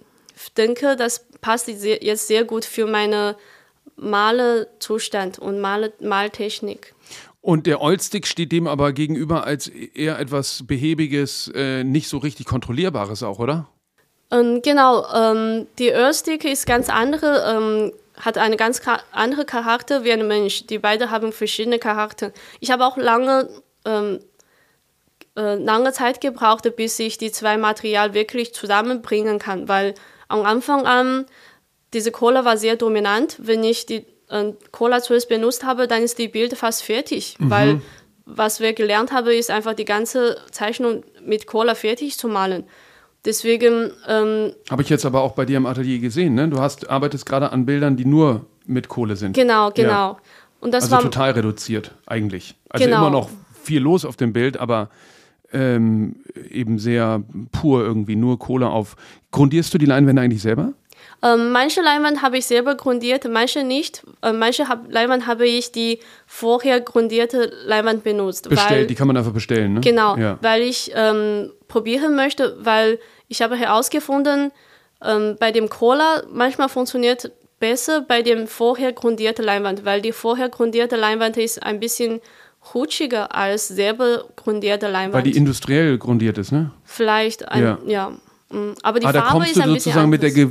denke, 0.57 0.95
das 0.95 1.25
passt 1.41 1.67
jetzt 1.67 2.27
sehr 2.27 2.43
gut 2.43 2.65
für 2.65 2.87
meine 2.87 3.35
Malezustand 3.97 5.37
und 5.37 5.59
Male, 5.59 5.93
Maltechnik. 5.99 6.95
Und 7.41 7.67
der 7.67 7.81
Oilstick 7.81 8.25
steht 8.25 8.51
dem 8.51 8.65
aber 8.65 8.91
gegenüber 8.91 9.43
als 9.43 9.67
eher 9.67 10.17
etwas 10.17 10.63
behäbiges, 10.65 11.51
äh, 11.53 11.83
nicht 11.83 12.07
so 12.07 12.17
richtig 12.17 12.47
kontrollierbares 12.47 13.21
auch, 13.21 13.37
oder? 13.37 13.67
Ähm, 14.31 14.61
genau, 14.63 15.05
ähm, 15.13 15.67
die 15.77 15.91
Oilstick 15.91 16.43
ist 16.45 16.65
ganz 16.65 16.89
andere, 16.89 17.45
ähm, 17.47 17.93
hat 18.19 18.37
eine 18.37 18.57
ganz 18.57 18.81
andere 19.11 19.45
Charakter 19.45 20.03
wie 20.03 20.11
ein 20.11 20.27
Mensch. 20.27 20.67
Die 20.67 20.79
beiden 20.79 21.11
haben 21.11 21.31
verschiedene 21.31 21.79
Charakter. 21.79 22.31
Ich 22.59 22.71
habe 22.71 22.85
auch 22.85 22.97
lange, 22.97 23.49
ähm, 23.85 24.19
äh, 25.35 25.55
lange 25.55 25.91
Zeit 25.93 26.21
gebraucht, 26.21 26.75
bis 26.75 26.99
ich 26.99 27.17
die 27.17 27.31
zwei 27.31 27.57
Materialien 27.57 28.13
wirklich 28.13 28.53
zusammenbringen 28.53 29.39
kann, 29.39 29.67
weil 29.67 29.93
am 30.27 30.45
Anfang 30.45 30.85
an 30.85 31.25
diese 31.93 32.11
Cola 32.11 32.45
war 32.45 32.57
sehr 32.57 32.75
dominant. 32.75 33.37
Wenn 33.39 33.63
ich 33.63 33.85
die 33.85 34.05
äh, 34.29 34.53
Cola 34.71 35.01
zuerst 35.01 35.29
benutzt 35.29 35.63
habe, 35.63 35.87
dann 35.87 36.03
ist 36.03 36.17
die 36.17 36.27
Bild 36.27 36.57
fast 36.57 36.83
fertig, 36.83 37.35
mhm. 37.39 37.49
weil 37.49 37.81
was 38.25 38.59
wir 38.59 38.73
gelernt 38.73 39.11
haben, 39.11 39.27
ist 39.27 39.51
einfach 39.51 39.73
die 39.73 39.85
ganze 39.85 40.37
Zeichnung 40.51 41.03
mit 41.21 41.45
Cola 41.45 41.75
fertig 41.75 42.17
zu 42.17 42.27
malen. 42.27 42.65
Deswegen. 43.25 43.91
Ähm, 44.07 44.53
Habe 44.69 44.81
ich 44.83 44.89
jetzt 44.89 45.05
aber 45.05 45.21
auch 45.21 45.33
bei 45.33 45.45
dir 45.45 45.57
im 45.57 45.65
Atelier 45.65 45.99
gesehen, 45.99 46.35
ne? 46.35 46.47
Du 46.47 46.59
hast, 46.59 46.89
arbeitest 46.89 47.25
gerade 47.25 47.51
an 47.51 47.65
Bildern, 47.65 47.97
die 47.97 48.05
nur 48.05 48.45
mit 48.65 48.87
Kohle 48.87 49.15
sind. 49.15 49.33
Genau, 49.33 49.71
genau. 49.71 49.89
Ja. 49.89 50.17
Und 50.59 50.73
das 50.73 50.85
also 50.85 50.95
war 50.95 51.01
total 51.01 51.31
reduziert, 51.31 51.91
eigentlich. 52.05 52.55
Also 52.69 52.85
genau. 52.85 52.97
immer 52.99 53.09
noch 53.09 53.29
viel 53.61 53.81
los 53.81 54.05
auf 54.05 54.15
dem 54.15 54.33
Bild, 54.33 54.57
aber 54.57 54.89
ähm, 55.51 56.17
eben 56.49 56.79
sehr 56.79 57.23
pur 57.51 57.83
irgendwie, 57.83 58.15
nur 58.15 58.39
Kohle 58.39 58.67
auf. 58.67 58.95
Grundierst 59.31 59.73
du 59.73 59.77
die 59.77 59.85
Leinwände 59.85 60.21
eigentlich 60.21 60.41
selber? 60.41 60.73
Ähm, 61.23 61.51
manche 61.51 61.81
Leinwand 61.81 62.21
habe 62.21 62.37
ich 62.37 62.45
selber 62.45 62.75
grundiert, 62.75 63.27
manche 63.29 63.63
nicht. 63.63 64.03
Äh, 64.21 64.33
manche 64.33 64.67
hab, 64.67 64.91
Leinwand 64.91 65.27
habe 65.27 65.47
ich 65.47 65.71
die 65.71 65.99
vorher 66.27 66.81
grundierte 66.81 67.51
Leinwand 67.65 68.03
benutzt. 68.03 68.49
Bestellt, 68.49 68.71
weil, 68.71 68.87
die 68.87 68.95
kann 68.95 69.07
man 69.07 69.17
einfach 69.17 69.33
bestellen, 69.33 69.75
ne? 69.75 69.81
Genau, 69.81 70.17
ja. 70.17 70.37
weil 70.41 70.61
ich 70.61 70.91
ähm, 70.93 71.51
probieren 71.67 72.15
möchte, 72.15 72.57
weil 72.59 72.99
ich 73.27 73.41
habe 73.41 73.55
herausgefunden, 73.55 74.51
ähm, 75.03 75.35
bei 75.39 75.51
dem 75.51 75.69
Cola 75.69 76.23
manchmal 76.31 76.69
funktioniert 76.69 77.31
besser 77.59 78.01
bei 78.01 78.21
dem 78.21 78.47
vorher 78.47 78.93
grundierten 78.93 79.45
Leinwand, 79.45 79.85
weil 79.85 80.01
die 80.01 80.11
vorher 80.11 80.49
grundierte 80.49 80.95
Leinwand 80.95 81.37
ist 81.37 81.61
ein 81.63 81.79
bisschen 81.79 82.21
rutschiger 82.73 83.35
als 83.35 83.67
selber 83.67 84.25
grundierte 84.35 84.87
Leinwand. 84.87 85.13
Weil 85.13 85.31
die 85.31 85.37
industriell 85.37 85.97
grundiert 85.97 86.37
ist, 86.37 86.51
ne? 86.51 86.71
Vielleicht, 86.83 87.47
ein, 87.49 87.63
ja. 87.63 87.79
ja. 87.85 88.09
Mm, 88.49 88.73
aber 88.81 88.99
die 88.99 89.05
ah, 89.05 89.13
Farbe 89.13 89.27
da 89.27 89.31
kommst 89.31 89.51
ist 89.51 89.61
ein 89.61 89.69
du 89.69 89.73
sozusagen 89.75 90.09
mit 90.09 90.23
der, 90.23 90.49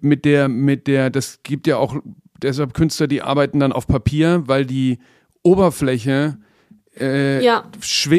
mit 0.00 0.24
der, 0.24 0.48
mit 0.48 0.86
der, 0.86 1.10
das 1.10 1.40
gibt 1.42 1.66
ja 1.66 1.76
auch 1.76 1.96
deshalb 2.42 2.74
Künstler, 2.74 3.06
die 3.06 3.22
arbeiten 3.22 3.60
dann 3.60 3.72
auf 3.72 3.86
Papier, 3.86 4.44
weil 4.46 4.64
die 4.64 4.98
Oberfläche 5.42 6.38
äh, 7.00 7.42
ja. 7.42 7.64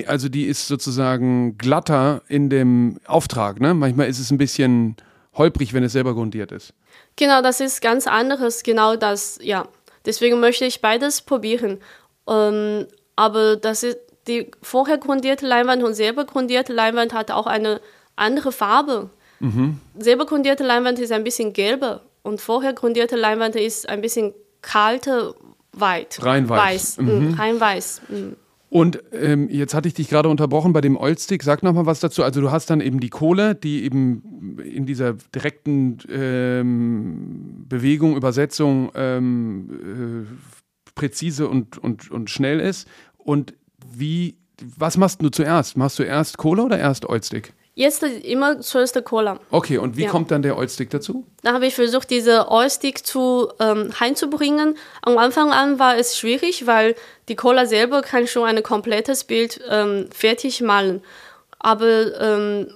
also 0.07 0.29
die 0.29 0.45
ist 0.45 0.67
sozusagen 0.67 1.57
glatter 1.57 2.21
in 2.27 2.49
dem 2.49 2.99
Auftrag. 3.05 3.59
Ne? 3.59 3.73
Manchmal 3.73 4.07
ist 4.07 4.19
es 4.19 4.31
ein 4.31 4.37
bisschen 4.37 4.95
holprig, 5.33 5.73
wenn 5.73 5.83
es 5.83 5.93
selber 5.93 6.13
grundiert 6.13 6.51
ist. 6.51 6.73
Genau, 7.15 7.41
das 7.41 7.59
ist 7.59 7.81
ganz 7.81 8.07
anderes. 8.07 8.63
Genau 8.63 8.95
das, 8.95 9.39
ja. 9.41 9.67
Deswegen 10.05 10.39
möchte 10.39 10.65
ich 10.65 10.81
beides 10.81 11.21
probieren. 11.21 11.79
Ähm, 12.27 12.87
aber 13.15 13.57
das 13.57 13.83
ist 13.83 13.97
die 14.27 14.51
vorher 14.61 14.97
grundierte 14.97 15.45
Leinwand 15.45 15.83
und 15.83 15.93
selber 15.93 16.25
grundierte 16.25 16.73
Leinwand 16.73 17.13
hat 17.13 17.31
auch 17.31 17.47
eine 17.47 17.81
andere 18.15 18.51
Farbe. 18.51 19.09
Mhm. 19.39 19.79
Selber 19.97 20.25
grundierte 20.25 20.63
Leinwand 20.63 20.99
ist 20.99 21.11
ein 21.11 21.23
bisschen 21.23 21.53
gelber 21.53 22.03
und 22.21 22.39
vorher 22.41 22.73
grundierte 22.73 23.15
Leinwand 23.15 23.55
ist 23.55 23.89
ein 23.89 24.01
bisschen 24.01 24.33
kalte 24.61 25.35
White. 25.73 26.23
Rein 26.23 26.47
weiß. 26.47 26.97
weiß. 26.97 26.97
Mhm. 26.99 27.33
Rein 27.33 27.59
weiß. 27.59 28.01
Mhm. 28.09 28.35
Und 28.69 29.01
ähm, 29.11 29.49
jetzt 29.49 29.73
hatte 29.73 29.87
ich 29.87 29.95
dich 29.95 30.09
gerade 30.09 30.29
unterbrochen 30.29 30.73
bei 30.73 30.81
dem 30.81 30.95
Oilstick. 30.95 31.41
Sag 31.41 31.63
noch 31.63 31.73
mal 31.73 31.87
was 31.87 31.99
dazu. 31.99 32.23
Also 32.23 32.39
du 32.39 32.51
hast 32.51 32.69
dann 32.69 32.81
eben 32.81 32.99
die 32.99 33.09
Kohle, 33.09 33.55
die 33.55 33.83
eben 33.83 34.57
in 34.63 34.85
dieser 34.85 35.13
direkten 35.33 35.97
ähm, 36.07 37.65
Bewegung, 37.67 38.15
Übersetzung 38.15 38.91
ähm, 38.93 40.27
äh, 40.27 40.91
präzise 40.93 41.47
und, 41.47 41.79
und, 41.79 42.11
und 42.11 42.29
schnell 42.29 42.59
ist. 42.59 42.87
Und 43.17 43.55
wie, 43.91 44.37
was 44.77 44.97
machst 44.97 45.23
du 45.23 45.29
zuerst? 45.29 45.75
Machst 45.75 45.97
du 45.97 46.03
erst 46.03 46.37
Kohle 46.37 46.63
oder 46.63 46.77
erst 46.77 47.09
Oilstick? 47.09 47.53
Jetzt 47.79 48.03
immer 48.03 48.59
zuerst 48.59 48.95
der 48.95 49.03
Cola. 49.03 49.39
Okay, 49.51 49.77
und 49.77 49.95
wie 49.95 50.03
ja. 50.03 50.09
kommt 50.09 50.31
dann 50.31 50.41
der 50.41 50.57
Oilstick 50.57 50.89
dazu? 50.89 51.25
Da 51.43 51.53
habe 51.53 51.65
ich 51.65 51.75
versucht, 51.75 52.09
diese 52.09 52.51
Oilstick 52.51 53.07
zu 53.07 53.47
ähm, 53.57 53.97
heimzubringen. 53.97 54.77
Am 55.01 55.17
Anfang 55.17 55.53
an 55.53 55.79
war 55.79 55.95
es 55.95 56.17
schwierig, 56.17 56.67
weil 56.67 56.93
die 57.29 57.37
Cola 57.37 57.65
selber 57.65 58.01
kann 58.01 58.27
schon 58.27 58.43
ein 58.43 58.61
komplettes 58.63 59.23
Bild 59.23 59.61
ähm, 59.69 60.09
fertig 60.11 60.59
malen. 60.59 61.01
Aber 61.57 62.19
ähm, 62.19 62.67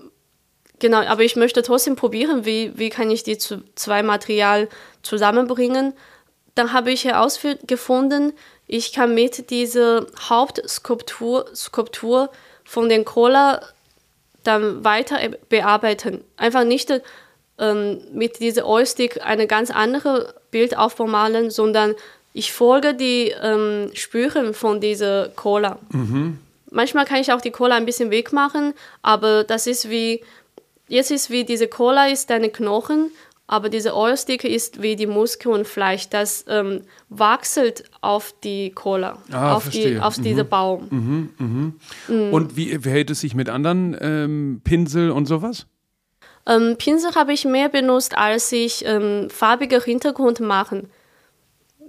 genau, 0.80 1.01
aber 1.01 1.24
ich 1.24 1.36
möchte 1.36 1.64
trotzdem 1.64 1.97
probieren, 1.97 2.45
wie, 2.45 2.72
wie 2.78 2.89
kann 2.89 3.12
ich 3.12 3.24
die 3.24 3.38
zu, 3.38 3.62
zwei 3.76 4.04
Material 4.04 4.70
zusammenbringen. 5.01 5.91
Dann 6.56 6.72
habe 6.72 6.93
ich 6.93 7.04
herausgefunden, 7.04 8.32
ich 8.68 8.93
kann 8.93 9.14
mit 9.14 9.49
dieser 9.49 10.06
Hauptskulptur 10.30 11.47
Skulptur 11.54 12.30
von 12.64 12.88
den 12.88 13.04
Cola 13.04 13.60
dann 14.43 14.83
weiter 14.83 15.17
bearbeiten. 15.49 16.23
Einfach 16.37 16.63
nicht 16.63 16.91
ähm, 17.59 18.01
mit 18.13 18.39
dieser 18.39 18.67
Oilstick 18.67 19.25
eine 19.25 19.47
ganz 19.47 19.71
andere 19.71 20.33
Bildaufbau 20.51 21.07
malen, 21.07 21.49
sondern 21.49 21.95
ich 22.33 22.51
folge 22.51 22.93
die 22.93 23.33
ähm, 23.41 23.91
Spuren 23.93 24.53
von 24.53 24.81
dieser 24.81 25.29
Cola. 25.29 25.77
Mhm. 25.91 26.39
Manchmal 26.71 27.05
kann 27.05 27.21
ich 27.21 27.31
auch 27.31 27.41
die 27.41 27.51
Cola 27.51 27.75
ein 27.75 27.85
bisschen 27.85 28.09
wegmachen, 28.09 28.73
aber 29.03 29.43
das 29.43 29.67
ist 29.67 29.89
wie, 29.89 30.23
jetzt 30.87 31.11
ist 31.11 31.29
wie 31.29 31.43
diese 31.43 31.67
Cola 31.67 32.07
ist 32.07 32.31
deine 32.31 32.49
Knochen 32.49 33.11
aber 33.45 33.69
diese 33.69 33.95
Oilstick 33.95 34.45
ist 34.45 34.81
wie 34.81 34.95
die 34.95 35.07
Muskel 35.07 35.51
und 35.51 35.67
Fleisch, 35.67 36.09
das 36.09 36.45
ähm, 36.47 36.81
wachselt 37.09 37.83
auf 38.01 38.33
die 38.43 38.71
Cola, 38.71 39.17
ah, 39.31 39.55
auf, 39.55 39.69
die, 39.69 39.99
auf 39.99 40.17
mhm. 40.17 40.23
diesen 40.23 40.47
Baum. 40.47 40.87
Mhm, 40.89 41.29
mhm. 41.37 41.73
Mhm. 42.07 42.33
Und 42.33 42.55
wie 42.55 42.77
verhält 42.79 43.09
es 43.09 43.19
sich 43.19 43.35
mit 43.35 43.49
anderen 43.49 43.97
ähm, 43.99 44.61
Pinsel 44.63 45.11
und 45.11 45.25
sowas? 45.25 45.67
Ähm, 46.45 46.75
Pinsel 46.77 47.15
habe 47.15 47.33
ich 47.33 47.45
mehr 47.45 47.69
benutzt, 47.69 48.17
als 48.17 48.51
ich 48.51 48.85
ähm, 48.85 49.29
farbige 49.29 49.81
Hintergrund 49.81 50.39
machen. 50.39 50.89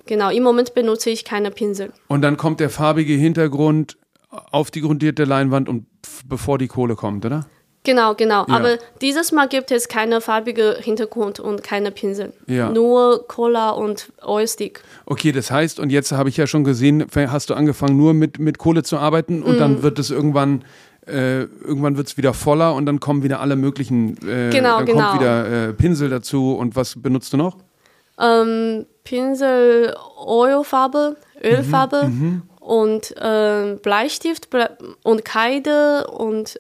Genau, 0.06 0.30
im 0.30 0.42
Moment 0.42 0.74
benutze 0.74 1.10
ich 1.10 1.24
keine 1.24 1.50
Pinsel. 1.50 1.92
Und 2.08 2.22
dann 2.22 2.36
kommt 2.36 2.60
der 2.60 2.68
farbige 2.68 3.14
Hintergrund 3.14 3.96
auf 4.28 4.70
die 4.70 4.80
grundierte 4.80 5.24
Leinwand 5.24 5.68
und 5.68 5.86
bevor 6.28 6.58
die 6.58 6.66
Kohle 6.66 6.96
kommt, 6.96 7.24
oder? 7.24 7.46
Genau, 7.84 8.14
genau. 8.14 8.46
Ja. 8.48 8.56
Aber 8.56 8.78
dieses 9.02 9.30
Mal 9.30 9.46
gibt 9.46 9.70
es 9.70 9.88
keine 9.88 10.22
farbige 10.22 10.78
Hintergrund 10.80 11.38
und 11.38 11.62
keine 11.62 11.90
Pinsel. 11.90 12.32
Ja. 12.46 12.70
Nur 12.70 13.28
Cola 13.28 13.70
und 13.70 14.10
Oilstick. 14.22 14.82
Okay, 15.04 15.32
das 15.32 15.50
heißt, 15.50 15.78
und 15.78 15.90
jetzt 15.90 16.10
habe 16.10 16.30
ich 16.30 16.38
ja 16.38 16.46
schon 16.46 16.64
gesehen, 16.64 17.06
hast 17.14 17.50
du 17.50 17.54
angefangen 17.54 17.96
nur 17.98 18.14
mit, 18.14 18.38
mit 18.38 18.56
Kohle 18.56 18.82
zu 18.82 18.96
arbeiten 18.96 19.42
und 19.42 19.56
mm. 19.56 19.58
dann 19.58 19.82
wird 19.82 19.98
es 19.98 20.10
irgendwann 20.10 20.64
äh, 21.06 21.42
irgendwann 21.42 21.98
wird 21.98 22.06
es 22.06 22.16
wieder 22.16 22.32
voller 22.32 22.74
und 22.74 22.86
dann 22.86 22.98
kommen 22.98 23.22
wieder 23.22 23.40
alle 23.40 23.56
möglichen, 23.56 24.16
äh, 24.26 24.48
genau, 24.48 24.78
dann 24.78 24.86
genau. 24.86 25.10
kommt 25.10 25.20
wieder 25.20 25.68
äh, 25.68 25.72
Pinsel 25.74 26.08
dazu 26.08 26.54
und 26.54 26.76
was 26.76 27.00
benutzt 27.02 27.34
du 27.34 27.36
noch? 27.36 27.58
Ähm, 28.18 28.86
Pinsel, 29.04 29.94
Ölfarbe, 30.26 31.16
Ölfarbe 31.42 32.04
mhm, 32.04 32.22
mhm. 32.22 32.42
und 32.58 33.14
äh, 33.18 33.76
Bleistift 33.82 34.48
und 35.02 35.24
Kreide 35.26 36.06
und 36.06 36.58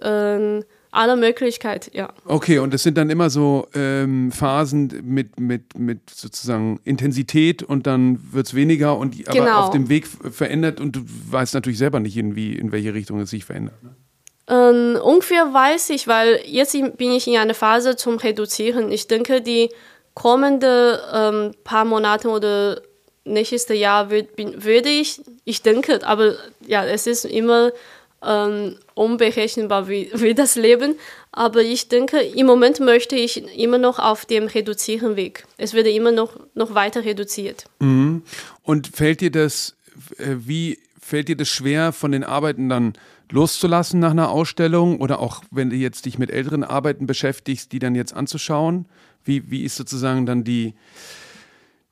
äh, 0.94 0.98
alle 0.98 1.16
Möglichkeiten, 1.16 1.90
ja. 1.92 2.08
Okay, 2.24 2.58
und 2.58 2.72
es 2.74 2.82
sind 2.82 2.96
dann 2.96 3.10
immer 3.10 3.30
so 3.30 3.68
ähm, 3.74 4.32
Phasen 4.32 5.02
mit, 5.04 5.38
mit, 5.38 5.78
mit 5.78 6.10
sozusagen 6.10 6.80
Intensität 6.84 7.62
und 7.62 7.86
dann 7.86 8.20
wird 8.32 8.46
es 8.46 8.54
weniger 8.54 8.96
und 8.96 9.14
aber 9.26 9.38
genau. 9.38 9.60
auf 9.60 9.70
dem 9.70 9.88
Weg 9.88 10.06
verändert 10.06 10.80
und 10.80 10.96
du 10.96 11.00
weißt 11.30 11.54
natürlich 11.54 11.78
selber 11.78 12.00
nicht, 12.00 12.16
in, 12.16 12.36
wie, 12.36 12.54
in 12.54 12.72
welche 12.72 12.94
Richtung 12.94 13.20
es 13.20 13.30
sich 13.30 13.44
verändert. 13.44 13.82
Ne? 13.82 13.94
Ähm, 14.46 14.98
ungefähr 15.02 15.52
weiß 15.52 15.90
ich, 15.90 16.06
weil 16.06 16.40
jetzt 16.44 16.76
bin 16.96 17.12
ich 17.12 17.26
in 17.26 17.36
einer 17.36 17.54
Phase 17.54 17.96
zum 17.96 18.16
Reduzieren. 18.16 18.92
Ich 18.92 19.08
denke, 19.08 19.40
die 19.40 19.70
kommenden 20.12 20.98
ähm, 21.12 21.54
paar 21.64 21.84
Monate 21.84 22.28
oder 22.28 22.80
nächstes 23.24 23.68
Jahr 23.68 24.10
würde 24.10 24.88
ich, 24.88 25.22
ich 25.44 25.62
denke, 25.62 26.06
aber 26.06 26.34
ja, 26.66 26.84
es 26.84 27.06
ist 27.06 27.24
immer 27.24 27.72
ähm, 28.26 28.76
unberechenbar 28.94 29.88
wie, 29.88 30.10
wie 30.14 30.34
das 30.34 30.56
Leben. 30.56 30.96
Aber 31.32 31.62
ich 31.62 31.88
denke, 31.88 32.18
im 32.18 32.46
Moment 32.46 32.80
möchte 32.80 33.16
ich 33.16 33.42
immer 33.58 33.78
noch 33.78 33.98
auf 33.98 34.24
dem 34.24 34.46
reduzieren 34.46 35.16
Weg. 35.16 35.44
Es 35.56 35.74
wird 35.74 35.86
immer 35.88 36.12
noch, 36.12 36.38
noch 36.54 36.74
weiter 36.74 37.04
reduziert. 37.04 37.64
Mhm. 37.80 38.22
Und 38.62 38.88
fällt 38.88 39.20
dir 39.20 39.30
das, 39.30 39.76
äh, 40.18 40.36
wie 40.38 40.78
fällt 41.00 41.28
dir 41.28 41.36
das 41.36 41.48
schwer, 41.48 41.92
von 41.92 42.12
den 42.12 42.24
Arbeiten 42.24 42.68
dann 42.68 42.94
loszulassen 43.30 44.00
nach 44.00 44.12
einer 44.12 44.30
Ausstellung 44.30 45.00
oder 45.00 45.18
auch 45.18 45.42
wenn 45.50 45.70
du 45.70 45.76
jetzt 45.76 46.06
dich 46.06 46.18
mit 46.18 46.30
älteren 46.30 46.64
Arbeiten 46.64 47.06
beschäftigst, 47.06 47.72
die 47.72 47.78
dann 47.78 47.94
jetzt 47.94 48.14
anzuschauen? 48.14 48.86
Wie, 49.24 49.50
wie 49.50 49.64
ist 49.64 49.76
sozusagen 49.76 50.26
dann 50.26 50.44
die, 50.44 50.74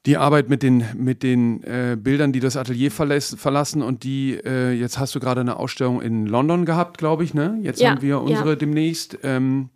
die 0.07 0.17
Arbeit 0.17 0.49
mit 0.49 0.63
den, 0.63 0.85
mit 0.97 1.23
den 1.23 1.63
äh, 1.63 1.97
Bildern, 1.99 2.33
die 2.33 2.41
das 2.41 2.57
Atelier 2.57 2.91
verlässt, 2.91 3.39
verlassen 3.39 3.83
und 3.83 4.03
die, 4.03 4.39
äh, 4.45 4.73
jetzt 4.73 4.99
hast 4.99 5.15
du 5.15 5.21
gerade 5.21 5.41
eine 5.41 5.57
Ausstellung 5.57 6.03
in 6.03 6.27
London 6.27 6.65
gehabt, 6.65 6.99
glaube 6.99 7.23
ich, 7.23 7.35
ne? 7.35 7.59
Jetzt 7.63 7.81
ja, 7.81 7.91
haben 7.91 8.03
wir 8.03 8.21
unsere 8.21 8.51
ja. 8.51 8.57
demnächst. 8.57 9.19
Ähm, 9.23 9.71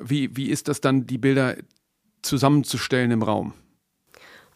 wie, 0.00 0.34
wie 0.36 0.48
ist 0.48 0.68
das 0.68 0.80
dann, 0.80 1.06
die 1.06 1.18
Bilder 1.18 1.56
zusammenzustellen 2.22 3.10
im 3.10 3.22
Raum? 3.22 3.52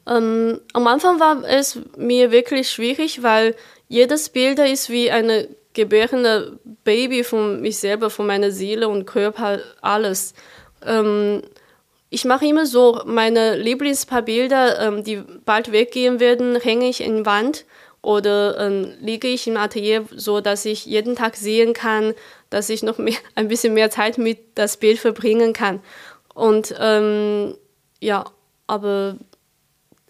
Ähm, 0.06 0.60
am 0.72 0.86
Anfang 0.86 1.20
war 1.20 1.44
es 1.44 1.78
mir 1.96 2.30
wirklich 2.30 2.70
schwierig, 2.70 3.22
weil 3.22 3.54
jedes 3.88 4.30
Bild 4.30 4.58
ist 4.58 4.90
wie 4.90 5.10
eine 5.10 5.48
gebärende 5.74 6.58
Baby 6.84 7.24
von 7.24 7.60
mich 7.60 7.78
selber, 7.78 8.10
von 8.10 8.26
meiner 8.26 8.50
Seele 8.50 8.88
und 8.88 9.06
Körper, 9.06 9.60
alles. 9.80 10.34
Ähm, 10.84 11.42
ich 12.14 12.24
mache 12.24 12.46
immer 12.46 12.64
so, 12.64 13.02
meine 13.06 13.56
Lieblingspaar 13.56 14.22
Bilder, 14.22 14.80
ähm, 14.80 15.02
die 15.02 15.20
bald 15.44 15.72
weggehen 15.72 16.20
werden, 16.20 16.60
hänge 16.60 16.88
ich 16.88 17.00
in 17.00 17.18
die 17.18 17.26
Wand 17.26 17.64
oder 18.02 18.60
ähm, 18.60 18.92
liege 19.00 19.26
ich 19.26 19.48
im 19.48 19.56
Atelier, 19.56 20.04
so 20.14 20.40
dass 20.40 20.64
ich 20.64 20.86
jeden 20.86 21.16
Tag 21.16 21.34
sehen 21.34 21.72
kann, 21.72 22.14
dass 22.50 22.70
ich 22.70 22.84
noch 22.84 22.98
mehr, 22.98 23.16
ein 23.34 23.48
bisschen 23.48 23.74
mehr 23.74 23.90
Zeit 23.90 24.16
mit 24.16 24.38
das 24.54 24.76
Bild 24.76 25.00
verbringen 25.00 25.52
kann. 25.52 25.80
Und 26.34 26.72
ähm, 26.78 27.56
ja, 28.00 28.24
aber 28.68 29.16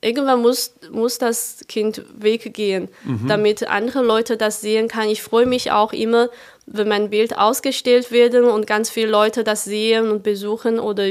irgendwann 0.03 0.43
muss, 0.43 0.75
muss 0.91 1.17
das 1.17 1.65
Kind 1.69 2.05
weggehen, 2.15 2.89
mhm. 3.05 3.29
damit 3.29 3.67
andere 3.67 4.03
Leute 4.03 4.37
das 4.37 4.61
sehen 4.61 4.89
kann. 4.89 5.09
Ich 5.09 5.23
freue 5.23 5.47
mich 5.47 5.73
auch 5.73 5.95
immer, 5.95 6.29
wenn 6.67 6.89
mein 6.89 7.09
Bild 7.09 7.39
ausgestellt 7.39 8.11
wird 8.11 8.35
und 8.35 8.67
ganz 8.67 8.91
viele 8.91 9.09
Leute 9.09 9.43
das 9.43 9.65
sehen 9.65 10.11
und 10.11 10.23
besuchen 10.23 10.79
oder 10.79 11.09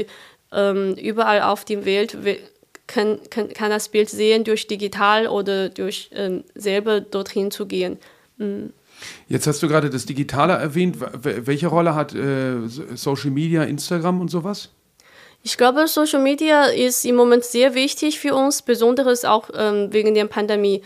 ähm, 0.54 0.94
überall 0.94 1.42
auf 1.42 1.64
der 1.64 1.84
Welt 1.84 2.16
kann, 2.86 3.18
kann, 3.30 3.48
kann 3.52 3.70
das 3.70 3.88
Bild 3.88 4.08
sehen 4.08 4.44
durch 4.44 4.66
digital 4.66 5.26
oder 5.26 5.68
durch 5.68 6.10
ähm, 6.12 6.44
selber 6.54 7.00
dorthin 7.00 7.50
zu 7.50 7.66
gehen. 7.66 7.98
Mhm. 8.36 8.72
Jetzt 9.28 9.46
hast 9.46 9.62
du 9.62 9.68
gerade 9.68 9.90
das 9.90 10.06
Digitale 10.06 10.54
erwähnt. 10.54 10.96
Welche 11.00 11.66
Rolle 11.66 11.94
hat 11.94 12.14
äh, 12.14 12.66
Social 12.94 13.30
Media, 13.30 13.64
Instagram 13.64 14.20
und 14.20 14.30
sowas? 14.30 14.70
Ich 15.42 15.58
glaube, 15.58 15.86
Social 15.88 16.22
Media 16.22 16.66
ist 16.66 17.04
im 17.04 17.16
Moment 17.16 17.44
sehr 17.44 17.74
wichtig 17.74 18.18
für 18.18 18.34
uns, 18.34 18.62
besonders 18.62 19.24
auch 19.24 19.50
ähm, 19.54 19.92
wegen 19.92 20.14
der 20.14 20.24
Pandemie. 20.26 20.82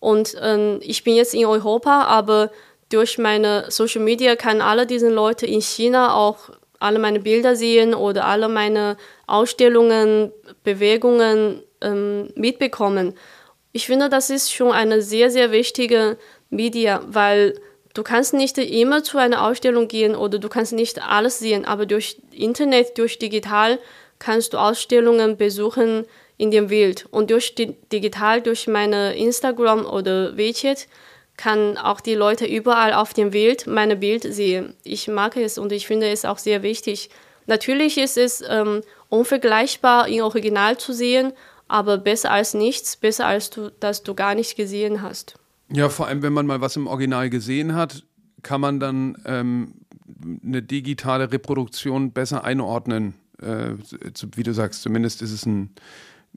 Und 0.00 0.34
ähm, 0.40 0.78
ich 0.80 1.04
bin 1.04 1.14
jetzt 1.14 1.34
in 1.34 1.44
Europa, 1.44 2.04
aber 2.04 2.50
durch 2.88 3.18
meine 3.18 3.70
Social 3.70 4.02
Media 4.02 4.36
kann 4.36 4.62
alle 4.62 4.86
diese 4.86 5.10
Leute 5.10 5.44
in 5.44 5.60
China 5.60 6.14
auch 6.14 6.50
alle 6.80 6.98
meine 6.98 7.20
Bilder 7.20 7.56
sehen 7.56 7.94
oder 7.94 8.26
alle 8.26 8.48
meine 8.48 8.96
Ausstellungen, 9.26 10.32
Bewegungen 10.64 11.62
ähm, 11.80 12.30
mitbekommen. 12.34 13.14
Ich 13.72 13.86
finde, 13.86 14.08
das 14.08 14.30
ist 14.30 14.52
schon 14.52 14.72
eine 14.72 15.02
sehr, 15.02 15.30
sehr 15.30 15.52
wichtige 15.52 16.16
Media, 16.50 17.02
weil 17.06 17.60
du 17.94 18.02
kannst 18.02 18.34
nicht 18.34 18.58
immer 18.58 19.02
zu 19.02 19.18
einer 19.18 19.46
Ausstellung 19.46 19.88
gehen 19.88 20.14
oder 20.14 20.38
du 20.38 20.48
kannst 20.48 20.72
nicht 20.72 21.02
alles 21.02 21.38
sehen, 21.38 21.64
aber 21.64 21.86
durch 21.86 22.20
Internet, 22.32 22.96
durch 22.98 23.18
digital 23.18 23.78
kannst 24.18 24.52
du 24.52 24.58
Ausstellungen 24.58 25.36
besuchen 25.36 26.06
in 26.36 26.50
dem 26.50 26.70
Welt. 26.70 27.06
Und 27.10 27.30
durch 27.30 27.54
digital, 27.54 28.40
durch 28.40 28.66
meine 28.66 29.16
Instagram 29.16 29.84
oder 29.84 30.36
WeChat, 30.36 30.86
kann 31.38 31.78
auch 31.78 32.00
die 32.00 32.14
Leute 32.14 32.44
überall 32.44 32.92
auf 32.92 33.14
dem 33.14 33.30
Bild 33.30 33.66
meine 33.66 33.96
Bild 33.96 34.24
sehen. 34.24 34.74
Ich 34.84 35.08
mag 35.08 35.36
es 35.36 35.56
und 35.56 35.72
ich 35.72 35.86
finde 35.86 36.10
es 36.10 36.26
auch 36.26 36.36
sehr 36.36 36.62
wichtig. 36.62 37.08
Natürlich 37.46 37.96
ist 37.96 38.18
es 38.18 38.44
ähm, 38.46 38.82
unvergleichbar 39.08 40.08
im 40.08 40.22
Original 40.22 40.76
zu 40.76 40.92
sehen, 40.92 41.32
aber 41.68 41.96
besser 41.96 42.32
als 42.32 42.52
nichts, 42.52 42.96
besser 42.96 43.26
als 43.26 43.48
du, 43.50 43.70
dass 43.80 44.02
du 44.02 44.14
gar 44.14 44.34
nicht 44.34 44.56
gesehen 44.56 45.00
hast. 45.00 45.36
Ja, 45.72 45.88
vor 45.88 46.08
allem, 46.08 46.22
wenn 46.22 46.32
man 46.32 46.46
mal 46.46 46.60
was 46.60 46.76
im 46.76 46.86
Original 46.86 47.30
gesehen 47.30 47.74
hat, 47.74 48.02
kann 48.42 48.60
man 48.60 48.80
dann 48.80 49.16
ähm, 49.24 49.74
eine 50.44 50.62
digitale 50.62 51.30
Reproduktion 51.30 52.12
besser 52.12 52.44
einordnen. 52.44 53.14
Äh, 53.40 53.74
wie 54.34 54.42
du 54.42 54.52
sagst, 54.52 54.82
zumindest 54.82 55.22
ist 55.22 55.32
es 55.32 55.46
ein, 55.46 55.70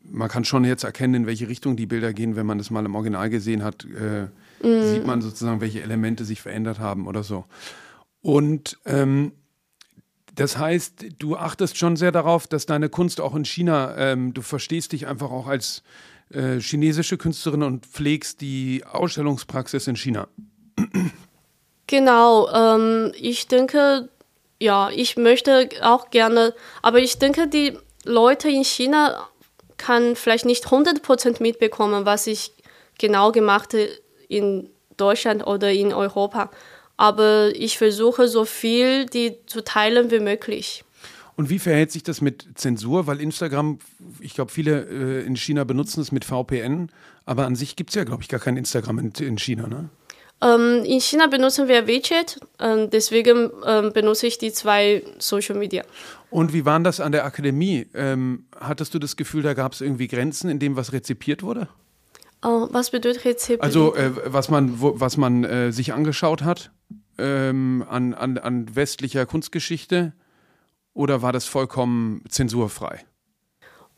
man 0.04 0.30
kann 0.30 0.46
schon 0.46 0.64
jetzt 0.64 0.84
erkennen, 0.84 1.16
in 1.16 1.26
welche 1.26 1.48
Richtung 1.48 1.76
die 1.76 1.88
Bilder 1.88 2.14
gehen, 2.14 2.36
wenn 2.36 2.46
man 2.46 2.60
das 2.60 2.70
mal 2.70 2.86
im 2.86 2.94
Original 2.94 3.30
gesehen 3.30 3.64
hat. 3.64 3.86
Äh, 3.86 4.28
mhm. 4.64 4.94
sieht 4.94 5.06
man 5.06 5.22
sozusagen, 5.22 5.62
welche 5.62 5.82
Elemente 5.82 6.26
sich 6.26 6.42
verändert 6.42 6.80
haben 6.80 7.08
oder 7.08 7.24
so. 7.24 7.46
Und 8.22 8.78
ähm, 8.86 9.34
das 10.36 10.58
heißt, 10.58 11.06
du 11.20 11.36
achtest 11.36 11.78
schon 11.78 11.96
sehr 11.96 12.12
darauf, 12.12 12.48
dass 12.48 12.66
deine 12.66 12.90
Kunst 12.90 13.20
auch 13.20 13.36
in 13.36 13.46
China, 13.46 13.96
ähm, 13.98 14.34
du 14.34 14.42
verstehst 14.42 14.94
dich 14.94 15.08
einfach 15.08 15.32
auch 15.32 15.48
als 15.48 15.84
äh, 16.30 16.60
chinesische 16.60 17.18
Künstlerin 17.18 17.64
und 17.64 17.86
pflegst 17.86 18.40
die 18.42 18.84
Ausstellungspraxis 18.90 19.88
in 19.88 19.96
China. 19.96 20.28
Genau, 21.88 22.50
ähm, 22.50 23.12
ich 23.16 23.50
denke, 23.50 24.08
ja, 24.60 24.90
ich 24.92 25.18
möchte 25.18 25.68
auch 25.82 26.10
gerne, 26.10 26.54
aber 26.82 27.00
ich 27.00 27.20
denke, 27.20 27.50
die 27.50 27.78
Leute 28.06 28.50
in 28.50 28.64
China 28.64 29.28
kann 29.76 30.16
vielleicht 30.16 30.46
nicht 30.46 30.68
100% 30.68 31.42
mitbekommen, 31.42 32.06
was 32.06 32.28
ich 32.28 32.54
genau 32.98 33.32
gemacht 33.34 33.74
habe 33.74 33.90
in 34.32 34.70
Deutschland 34.98 35.46
oder 35.46 35.72
in 35.72 35.94
Europa. 35.94 36.50
Aber 36.98 37.52
ich 37.56 37.78
versuche 37.78 38.28
so 38.28 38.46
viel 38.46 39.06
die 39.06 39.36
zu 39.46 39.64
teilen 39.64 40.12
wie 40.12 40.20
möglich. 40.20 40.84
Und 41.36 41.50
wie 41.50 41.60
verhält 41.60 41.92
sich 41.92 42.04
das 42.04 42.22
mit 42.22 42.46
Zensur? 42.56 43.08
Weil 43.08 43.20
Instagram, 43.20 43.80
ich 44.20 44.34
glaube, 44.34 44.52
viele 44.52 45.22
äh, 45.22 45.26
in 45.26 45.36
China 45.36 45.64
benutzen 45.64 46.02
es 46.02 46.12
mit 46.12 46.26
VPN, 46.26 46.90
aber 47.26 47.46
an 47.46 47.56
sich 47.56 47.76
gibt 47.76 47.90
es 47.90 47.96
ja, 47.96 48.04
glaube 48.04 48.22
ich, 48.22 48.30
gar 48.30 48.40
kein 48.40 48.58
Instagram 48.58 49.00
in, 49.00 49.12
in 49.20 49.38
China, 49.40 49.68
ne? 49.68 49.90
Ähm, 50.44 50.84
in 50.86 51.00
China 51.00 51.28
benutzen 51.28 51.68
wir 51.68 51.88
WeChat, 51.88 52.40
ähm, 52.60 52.90
deswegen 52.90 53.52
ähm, 53.66 53.94
benutze 53.94 54.26
ich 54.26 54.40
die 54.40 54.52
zwei 54.52 55.04
Social 55.20 55.56
Media. 55.56 55.84
Und 56.32 56.52
wie 56.52 56.66
war 56.66 56.80
das 56.80 57.00
an 57.00 57.12
der 57.12 57.26
Akademie? 57.26 57.86
Ähm, 57.94 58.46
hattest 58.60 58.94
du 58.94 59.00
das 59.00 59.16
Gefühl, 59.16 59.44
da 59.44 59.54
gab 59.54 59.74
es 59.74 59.82
irgendwie 59.82 60.08
Grenzen 60.08 60.50
in 60.50 60.58
dem, 60.58 60.76
was 60.76 60.94
rezipiert 60.94 61.44
wurde? 61.44 61.68
Oh, 62.44 62.68
was 62.72 62.90
bedeutet 62.90 63.26
Rezept? 63.26 63.64
Also 63.64 63.96
äh, 63.96 64.12
was 64.26 64.50
man, 64.50 64.82
wo, 64.82 65.00
was 65.00 65.18
man 65.18 65.44
äh, 65.44 65.72
sich 65.72 65.94
angeschaut 65.94 66.42
hat 66.42 66.72
ähm, 67.18 67.86
an, 67.88 68.14
an, 68.14 68.38
an 68.38 68.76
westlicher 68.76 69.26
Kunstgeschichte 69.26 70.14
oder 70.94 71.22
war 71.22 71.32
das 71.32 71.46
vollkommen 71.46 72.24
zensurfrei? 72.30 73.06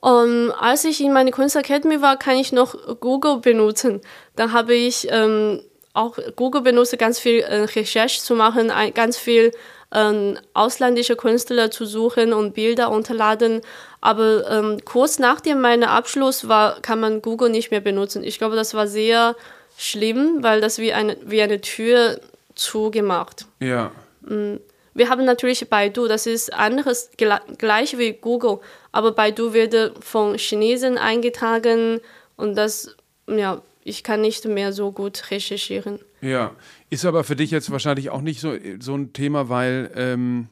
Um, 0.02 0.52
als 0.60 0.84
ich 0.84 1.00
in 1.00 1.14
meiner 1.14 1.32
Kunstakademie 1.32 2.02
war, 2.02 2.18
kann 2.18 2.36
ich 2.36 2.52
noch 2.52 3.00
Google 3.00 3.40
benutzen. 3.40 4.02
Dann 4.36 4.52
habe 4.52 4.74
ich 4.74 5.08
ähm, 5.10 5.62
auch 5.94 6.18
Google 6.36 6.62
benutzt, 6.62 6.98
ganz 6.98 7.20
viel 7.20 7.40
äh, 7.40 7.64
Recherche 7.64 8.22
zu 8.22 8.36
machen, 8.36 8.72
ein, 8.72 8.94
ganz 8.94 9.18
viel 9.18 9.52
ähm, 9.94 10.38
ausländische 10.54 11.16
Künstler 11.16 11.70
zu 11.70 11.86
suchen 11.86 12.34
und 12.34 12.54
Bilder 12.54 12.90
unterladen. 12.90 13.62
Aber 14.02 14.50
ähm, 14.50 14.80
kurz 14.84 15.20
nach 15.20 15.40
dem 15.40 15.62
meinem 15.62 15.88
Abschluss 15.88 16.48
war, 16.48 16.82
kann 16.82 17.00
man 17.00 17.22
Google 17.22 17.50
nicht 17.50 17.72
mehr 17.72 17.80
benutzen. 17.80 18.24
Ich 18.24 18.40
glaube, 18.40 18.56
das 18.56 18.74
war 18.74 18.88
sehr 18.88 19.36
schlimm, 19.78 20.40
weil 20.42 20.62
das 20.62 20.80
wie 20.80 20.94
eine, 20.94 21.18
wie 21.24 21.42
eine 21.42 21.62
Tür 21.62 22.20
zugemacht. 22.56 23.46
Ja. 23.60 23.92
Mm. 24.22 24.58
Wir 24.96 25.10
haben 25.10 25.26
natürlich 25.26 25.68
Baidu, 25.70 26.08
das 26.08 26.28
ist 26.28 26.54
anderes, 26.54 27.10
gleich 27.58 27.98
wie 27.98 28.14
Google, 28.14 28.60
aber 28.92 29.12
Baidu 29.12 29.52
wird 29.52 30.04
von 30.04 30.38
Chinesen 30.38 31.00
eingetragen 31.00 32.00
und 32.38 32.56
das, 32.56 32.96
ja, 33.28 33.64
ich 33.84 34.04
kann 34.04 34.22
nicht 34.22 34.46
mehr 34.46 34.74
so 34.74 34.92
gut 34.92 35.32
recherchieren. 35.32 36.00
Ja, 36.22 36.56
ist 36.90 37.06
aber 37.06 37.24
für 37.24 37.36
dich 37.36 37.52
jetzt 37.52 37.72
wahrscheinlich 37.72 38.10
auch 38.10 38.22
nicht 38.22 38.40
so, 38.40 38.54
so 38.80 38.96
ein 38.96 39.14
Thema, 39.14 39.50
weil, 39.50 39.92
ähm, 39.96 40.48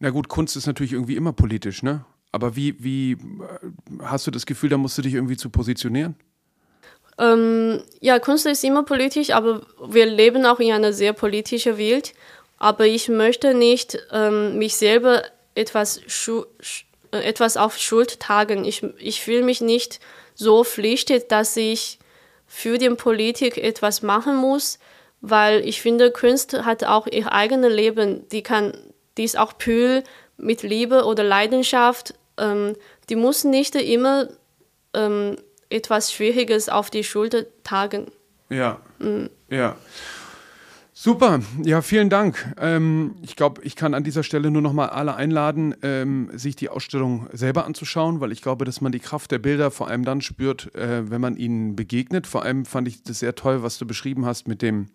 na 0.00 0.10
gut, 0.10 0.28
Kunst 0.28 0.56
ist 0.56 0.66
natürlich 0.66 0.92
irgendwie 0.92 1.16
immer 1.16 1.32
politisch, 1.32 1.82
ne? 1.82 2.04
Aber 2.32 2.56
wie, 2.56 2.82
wie 2.82 3.12
äh, 3.12 3.16
hast 4.02 4.26
du 4.26 4.30
das 4.30 4.46
Gefühl, 4.46 4.70
da 4.70 4.76
musst 4.76 4.98
du 4.98 5.02
dich 5.02 5.14
irgendwie 5.14 5.36
zu 5.36 5.50
positionieren? 5.50 6.16
Ähm, 7.16 7.82
ja, 8.00 8.18
Kunst 8.18 8.44
ist 8.46 8.64
immer 8.64 8.82
politisch, 8.82 9.30
aber 9.30 9.64
wir 9.86 10.06
leben 10.06 10.44
auch 10.44 10.58
in 10.58 10.72
einer 10.72 10.92
sehr 10.92 11.12
politischen 11.12 11.78
Welt. 11.78 12.12
Aber 12.58 12.86
ich 12.86 13.08
möchte 13.08 13.54
nicht 13.54 13.98
ähm, 14.10 14.58
mich 14.58 14.76
selber 14.76 15.22
etwas, 15.54 16.00
äh, 17.12 17.18
etwas 17.18 17.56
auf 17.56 17.78
Schuld 17.78 18.18
tagen. 18.18 18.64
Ich, 18.64 18.82
ich 18.98 19.20
fühle 19.20 19.42
mich 19.44 19.60
nicht 19.60 20.00
so 20.34 20.64
pflichtet, 20.64 21.30
dass 21.30 21.56
ich 21.56 21.98
für 22.54 22.78
die 22.78 22.88
Politik 22.90 23.58
etwas 23.58 24.02
machen 24.02 24.36
muss, 24.36 24.78
weil 25.20 25.66
ich 25.66 25.82
finde, 25.82 26.12
Kunst 26.12 26.52
hat 26.64 26.84
auch 26.84 27.08
ihr 27.08 27.32
eigenes 27.32 27.72
Leben. 27.72 28.28
Die 28.28 28.44
kann 28.44 28.72
die 29.18 29.24
ist 29.24 29.36
auch 29.36 29.58
kühl 29.58 30.04
mit 30.36 30.62
Liebe 30.62 31.04
oder 31.04 31.24
Leidenschaft. 31.24 32.14
Ähm, 32.38 32.76
die 33.08 33.16
muss 33.16 33.42
nicht 33.42 33.74
immer 33.74 34.28
ähm, 34.92 35.36
etwas 35.68 36.12
Schwieriges 36.12 36.68
auf 36.68 36.90
die 36.90 37.02
Schulter 37.02 37.44
tragen. 37.64 38.12
Ja, 38.50 38.80
mhm. 39.00 39.30
ja. 39.50 39.76
Super, 41.04 41.40
ja, 41.62 41.82
vielen 41.82 42.08
Dank. 42.08 42.54
Ähm, 42.58 43.16
ich 43.20 43.36
glaube, 43.36 43.60
ich 43.62 43.76
kann 43.76 43.92
an 43.92 44.04
dieser 44.04 44.22
Stelle 44.22 44.50
nur 44.50 44.62
noch 44.62 44.72
mal 44.72 44.88
alle 44.88 45.16
einladen, 45.16 45.74
ähm, 45.82 46.30
sich 46.32 46.56
die 46.56 46.70
Ausstellung 46.70 47.26
selber 47.30 47.66
anzuschauen, 47.66 48.20
weil 48.20 48.32
ich 48.32 48.40
glaube, 48.40 48.64
dass 48.64 48.80
man 48.80 48.90
die 48.90 49.00
Kraft 49.00 49.30
der 49.30 49.38
Bilder 49.38 49.70
vor 49.70 49.88
allem 49.88 50.06
dann 50.06 50.22
spürt, 50.22 50.74
äh, 50.74 51.10
wenn 51.10 51.20
man 51.20 51.36
ihnen 51.36 51.76
begegnet. 51.76 52.26
Vor 52.26 52.42
allem 52.42 52.64
fand 52.64 52.88
ich 52.88 53.02
das 53.02 53.18
sehr 53.18 53.34
toll, 53.34 53.62
was 53.62 53.76
du 53.76 53.84
beschrieben 53.86 54.24
hast 54.24 54.48
mit 54.48 54.62
dem 54.62 54.86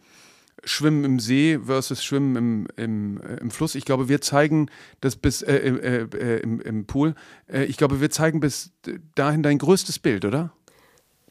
Schwimmen 0.63 1.05
im 1.05 1.19
See 1.19 1.59
versus 1.63 2.03
Schwimmen 2.03 2.35
im, 2.35 2.67
im, 2.75 3.21
äh, 3.21 3.35
im 3.35 3.51
Fluss. 3.51 3.75
Ich 3.75 3.85
glaube, 3.85 4.09
wir 4.09 4.19
zeigen 4.19 4.71
das 5.01 5.15
bis 5.15 5.43
äh, 5.43 5.57
äh, 5.57 6.07
äh 6.11 6.39
im, 6.39 6.59
im 6.59 6.85
Pool. 6.87 7.13
Äh, 7.45 7.65
ich 7.65 7.77
glaube, 7.77 8.01
wir 8.01 8.09
zeigen 8.09 8.39
bis 8.39 8.71
dahin 9.13 9.43
dein 9.43 9.59
größtes 9.59 9.99
Bild, 9.99 10.25
oder? 10.25 10.53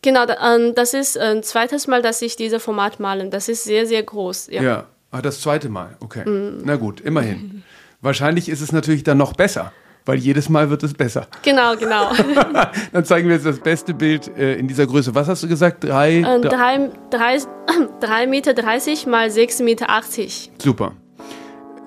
Genau, 0.02 0.24
ähm, 0.26 0.74
das 0.74 0.94
ist 0.94 1.18
ein 1.18 1.42
zweites 1.42 1.86
Mal, 1.86 2.02
dass 2.02 2.22
ich 2.22 2.36
dieses 2.36 2.62
Format 2.62 3.00
male. 3.00 3.28
Das 3.28 3.48
ist 3.48 3.64
sehr, 3.64 3.86
sehr 3.86 4.02
groß. 4.02 4.48
Ja, 4.50 4.62
ja. 4.62 4.84
Ah, 5.10 5.22
das 5.22 5.40
zweite 5.40 5.68
Mal, 5.68 5.96
okay. 6.00 6.28
Mm. 6.28 6.62
Na 6.64 6.76
gut, 6.76 7.00
immerhin. 7.00 7.62
Wahrscheinlich 8.00 8.48
ist 8.48 8.60
es 8.60 8.72
natürlich 8.72 9.02
dann 9.02 9.16
noch 9.18 9.32
besser, 9.32 9.72
weil 10.04 10.18
jedes 10.18 10.48
Mal 10.48 10.70
wird 10.70 10.82
es 10.82 10.92
besser. 10.94 11.26
Genau, 11.42 11.76
genau. 11.76 12.12
dann 12.92 13.04
zeigen 13.04 13.28
wir 13.28 13.36
jetzt 13.36 13.46
das 13.46 13.58
beste 13.58 13.94
Bild 13.94 14.28
äh, 14.36 14.54
in 14.56 14.68
dieser 14.68 14.86
Größe. 14.86 15.14
Was 15.14 15.26
hast 15.26 15.42
du 15.42 15.48
gesagt? 15.48 15.84
Drei, 15.84 16.16
ähm, 16.16 16.42
drei, 16.42 16.90
drei, 17.10 17.38
drei 18.00 18.26
Meter 18.26 18.52
dreißig 18.54 19.06
mal 19.06 19.30
sechs 19.30 19.60
Meter. 19.60 19.88
achtzig. 19.88 20.52
Super. 20.62 20.92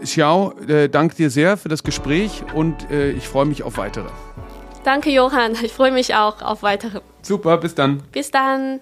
Xiao, 0.04 0.54
äh, 0.68 0.90
danke 0.90 1.16
dir 1.16 1.30
sehr 1.30 1.58
für 1.58 1.70
das 1.70 1.84
Gespräch 1.84 2.44
und 2.56 2.90
äh, 2.90 3.12
ich 3.12 3.28
freue 3.28 3.46
mich 3.46 3.62
auf 3.62 3.78
weitere. 3.78 4.08
Danke, 4.84 5.12
Johann. 5.12 5.56
Ich 5.62 5.74
freue 5.74 5.92
mich 5.92 6.16
auch 6.16 6.42
auf 6.42 6.64
weitere. 6.64 7.02
Super, 7.22 7.58
bis 7.58 7.76
dann. 7.76 8.04
Bis 8.12 8.32
dann. 8.32 8.82